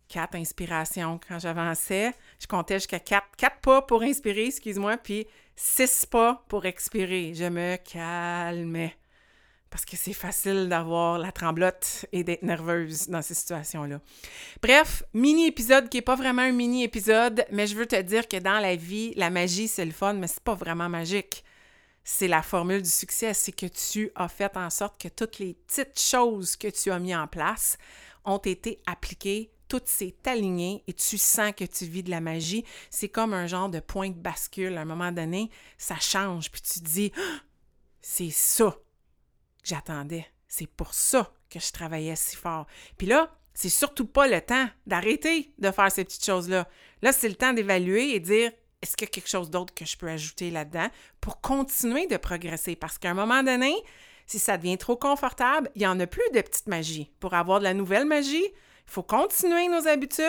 Quatre 0.06 0.36
inspirations 0.36 1.18
quand 1.27 1.40
j'avançais. 1.40 2.12
Je 2.38 2.46
comptais 2.46 2.75
jusqu'à 2.75 3.00
quatre, 3.00 3.27
quatre 3.37 3.58
pas 3.60 3.83
pour 3.83 4.02
inspirer, 4.02 4.46
excuse-moi, 4.46 4.98
puis 4.98 5.27
six 5.56 6.06
pas 6.06 6.44
pour 6.46 6.64
expirer. 6.64 7.35
Je 7.35 7.46
me 7.46 7.77
calmais 7.77 9.00
parce 9.71 9.85
que 9.85 9.96
c'est 9.96 10.12
facile 10.12 10.68
d'avoir 10.68 11.18
la 11.18 11.31
tremblote 11.31 12.04
et 12.12 12.25
d'être 12.25 12.42
nerveuse 12.42 13.08
dans 13.08 13.23
ces 13.23 13.35
situations-là. 13.35 14.00
Bref, 14.60 15.04
mini-épisode 15.14 15.88
qui 15.88 15.98
n'est 15.98 16.02
pas 16.02 16.16
vraiment 16.16 16.42
un 16.42 16.52
mini-épisode, 16.52 17.46
mais 17.52 17.68
je 17.68 17.77
veux 17.77 17.87
te 17.87 18.00
dire 18.02 18.27
que 18.27 18.37
dans 18.37 18.58
la 18.58 18.75
vie, 18.75 19.14
la 19.14 19.31
magie, 19.31 19.68
c'est 19.68 19.85
le 19.85 19.92
fun, 19.92 20.14
mais 20.14 20.27
c'est 20.27 20.42
pas 20.42 20.54
vraiment 20.54 20.88
magique. 20.88 21.44
c'est 22.02 22.29
la 22.29 22.42
formule 22.42 22.83
du 22.83 22.90
succès, 22.90 23.35
c'est 23.35 23.52
que 23.52 23.66
tu 23.66 24.10
as 24.16 24.29
fait 24.29 24.56
en 24.56 24.71
sorte 24.71 25.00
que 25.00 25.08
toutes 25.08 25.38
les 25.38 25.54
petites 25.54 26.00
choses 26.00 26.56
que 26.56 26.68
tu 26.68 26.90
as 26.90 26.98
mis 26.98 27.14
en 27.14 27.29
place 27.29 27.77
ont 28.25 28.38
été 28.38 28.81
appliquées, 28.87 29.52
tout 29.68 29.83
s'est 29.85 30.16
aligné 30.27 30.83
et 30.88 30.92
tu 30.92 31.18
sens 31.18 31.52
que 31.56 31.64
tu 31.64 31.85
vis 31.85 32.02
de 32.02 32.10
la 32.10 32.21
magie. 32.21 32.64
C'est 32.90 33.10
comme 33.10 33.33
un 33.33 33.46
genre 33.46 33.68
de 33.68 33.79
point 33.79 34.08
de 34.08 34.18
bascule. 34.18 34.77
À 34.77 34.81
un 34.81 34.85
moment 34.85 35.12
donné, 35.12 35.50
ça 35.79 35.96
change, 36.00 36.50
puis 36.50 36.60
tu 36.60 36.81
te 36.81 36.88
dis, 36.88 37.12
c'est 38.00 38.31
ça 38.31 38.77
j'attendais. 39.65 40.27
C'est 40.48 40.67
pour 40.67 40.94
ça 40.94 41.33
que 41.48 41.61
je 41.61 41.73
travaillais 41.73 42.17
si 42.17 42.37
fort. 42.37 42.67
Puis 42.98 43.06
là, 43.06 43.31
c'est 43.54 43.69
surtout 43.69 44.06
pas 44.06 44.27
le 44.27 44.40
temps 44.40 44.69
d'arrêter 44.87 45.52
de 45.58 45.71
faire 45.71 45.90
ces 45.90 46.04
petites 46.04 46.25
choses-là. 46.25 46.69
Là, 47.02 47.13
c'est 47.13 47.29
le 47.29 47.35
temps 47.35 47.52
d'évaluer 47.52 48.15
et 48.15 48.21
dire 48.21 48.52
est-ce 48.83 48.96
qu'il 48.96 49.06
y 49.06 49.11
a 49.11 49.13
quelque 49.13 49.29
chose 49.29 49.50
d'autre 49.50 49.75
que 49.75 49.85
je 49.85 49.96
peux 49.96 50.08
ajouter 50.08 50.50
là-dedans 50.50 50.88
pour 51.21 51.40
continuer 51.40 52.06
de 52.06 52.17
progresser? 52.17 52.77
Parce 52.77 52.96
qu'à 52.96 53.11
un 53.11 53.15
moment 53.15 53.42
donné, 53.42 53.75
si 54.27 54.38
ça 54.38 54.56
devient 54.56 54.79
trop 54.79 54.96
confortable, 54.96 55.71
il 55.75 55.81
n'y 55.81 55.87
en 55.87 56.00
a 56.00 56.06
plus 56.06 56.29
de 56.33 56.40
petite 56.40 56.67
magie. 56.67 57.11
Pour 57.21 57.35
avoir 57.35 57.58
de 57.58 57.65
la 57.65 57.75
nouvelle 57.75 58.06
magie, 58.06 58.46
il 58.46 58.90
faut 58.90 59.02
continuer 59.02 59.69
nos 59.69 59.87
habitudes 59.87 60.25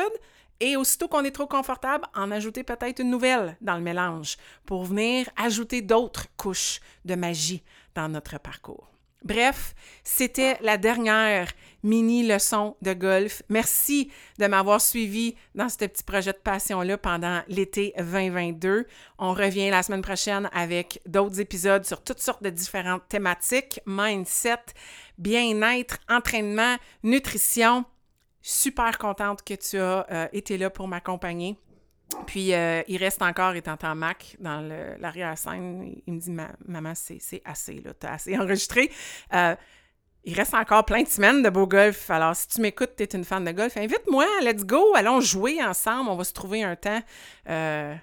et 0.60 0.76
aussitôt 0.76 1.08
qu'on 1.08 1.24
est 1.24 1.32
trop 1.32 1.48
confortable, 1.48 2.06
en 2.14 2.30
ajouter 2.30 2.64
peut-être 2.64 3.00
une 3.00 3.10
nouvelle 3.10 3.58
dans 3.62 3.76
le 3.76 3.82
mélange 3.82 4.38
pour 4.66 4.84
venir 4.84 5.30
ajouter 5.36 5.82
d'autres 5.82 6.28
couches 6.38 6.82
de 7.06 7.16
magie 7.16 7.64
dans 7.96 8.10
notre 8.10 8.38
parcours. 8.40 8.92
Bref, 9.24 9.76
c'était 10.04 10.58
la 10.62 10.78
dernière 10.78 11.52
mini 11.84 12.26
leçon 12.26 12.76
de 12.82 12.94
golf. 12.94 13.44
Merci 13.50 14.12
de 14.40 14.48
m'avoir 14.48 14.82
suivi 14.82 15.36
dans 15.56 15.70
ce 15.70 15.78
petit 15.78 16.04
projet 16.04 16.34
de 16.34 16.38
passion-là 16.38 16.98
pendant 16.98 17.42
l'été 17.48 17.94
2022. 17.98 18.88
On 19.20 19.34
revient 19.34 19.70
la 19.70 19.84
semaine 19.84 20.02
prochaine 20.02 20.50
avec 20.54 21.02
d'autres 21.06 21.40
épisodes 21.40 21.86
sur 21.86 22.04
toutes 22.04 22.20
sortes 22.20 22.44
de 22.44 22.50
différentes 22.50 23.08
thématiques, 23.10 23.80
mindset, 23.86 24.58
bien-être, 25.18 25.98
entraînement, 26.10 26.78
nutrition. 27.04 27.86
Super 28.42 28.98
contente 28.98 29.44
que 29.44 29.54
tu 29.54 29.78
as 29.78 30.08
euh, 30.12 30.28
été 30.34 30.58
là 30.58 30.72
pour 30.72 30.88
m'accompagner. 30.88 31.58
Puis, 32.26 32.54
euh, 32.54 32.82
il 32.88 32.98
reste 32.98 33.22
encore, 33.22 33.56
étant 33.56 33.78
en 33.84 33.96
Mac, 33.96 34.36
dans 34.40 34.62
l'arrière-scène, 35.00 35.96
il 36.06 36.14
me 36.14 36.20
dit 36.20 36.32
Maman, 36.66 36.94
c'est 36.96 37.42
assez, 37.46 37.82
là, 37.82 37.94
t'as 37.94 38.14
assez 38.14 38.38
enregistré. 38.40 38.92
Euh, 39.34 39.56
il 40.24 40.36
reste 40.36 40.54
encore 40.54 40.86
plein 40.86 41.02
de 41.02 41.08
semaines 41.08 41.42
de 41.42 41.50
beau 41.50 41.66
golf. 41.66 42.10
Alors, 42.12 42.36
si 42.36 42.48
tu 42.48 42.62
m'écoutes, 42.62 42.96
tu 42.96 43.04
es 43.04 43.08
une 43.08 43.24
fan 43.24 43.44
de 43.44 43.52
golf, 43.52 43.76
invite-moi, 43.76 44.26
let's 44.44 44.64
go, 44.64 44.94
allons 44.96 45.20
jouer 45.20 45.64
ensemble, 45.64 46.10
on 46.10 46.16
va 46.16 46.24
se 46.24 46.34
trouver 46.34 46.64
un 46.64 46.76
temps. 46.76 47.02
Euh, 47.50 47.96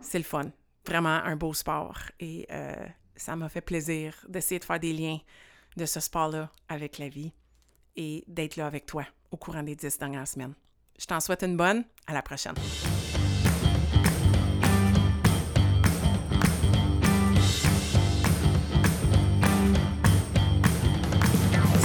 c'est 0.00 0.18
le 0.18 0.24
fun. 0.24 0.50
Vraiment 0.86 1.08
un 1.08 1.34
beau 1.34 1.52
sport. 1.52 1.98
Et 2.20 2.46
ça 3.16 3.34
m'a 3.34 3.48
fait 3.48 3.62
plaisir 3.62 4.14
d'essayer 4.28 4.60
de 4.60 4.64
faire 4.64 4.78
des 4.78 4.92
liens 4.92 5.18
de 5.76 5.86
ce 5.86 5.98
sport-là 5.98 6.50
avec 6.68 6.98
la 6.98 7.08
vie 7.08 7.32
et 7.96 8.24
d'être 8.28 8.56
là 8.56 8.66
avec 8.66 8.86
toi 8.86 9.04
au 9.30 9.36
courant 9.36 9.62
des 9.62 9.74
dix 9.74 9.98
dernières 9.98 10.28
semaines. 10.28 10.54
Je 10.98 11.06
t'en 11.06 11.20
souhaite 11.20 11.42
une 11.42 11.56
bonne. 11.56 11.84
À 12.06 12.12
la 12.12 12.22
prochaine. 12.22 12.54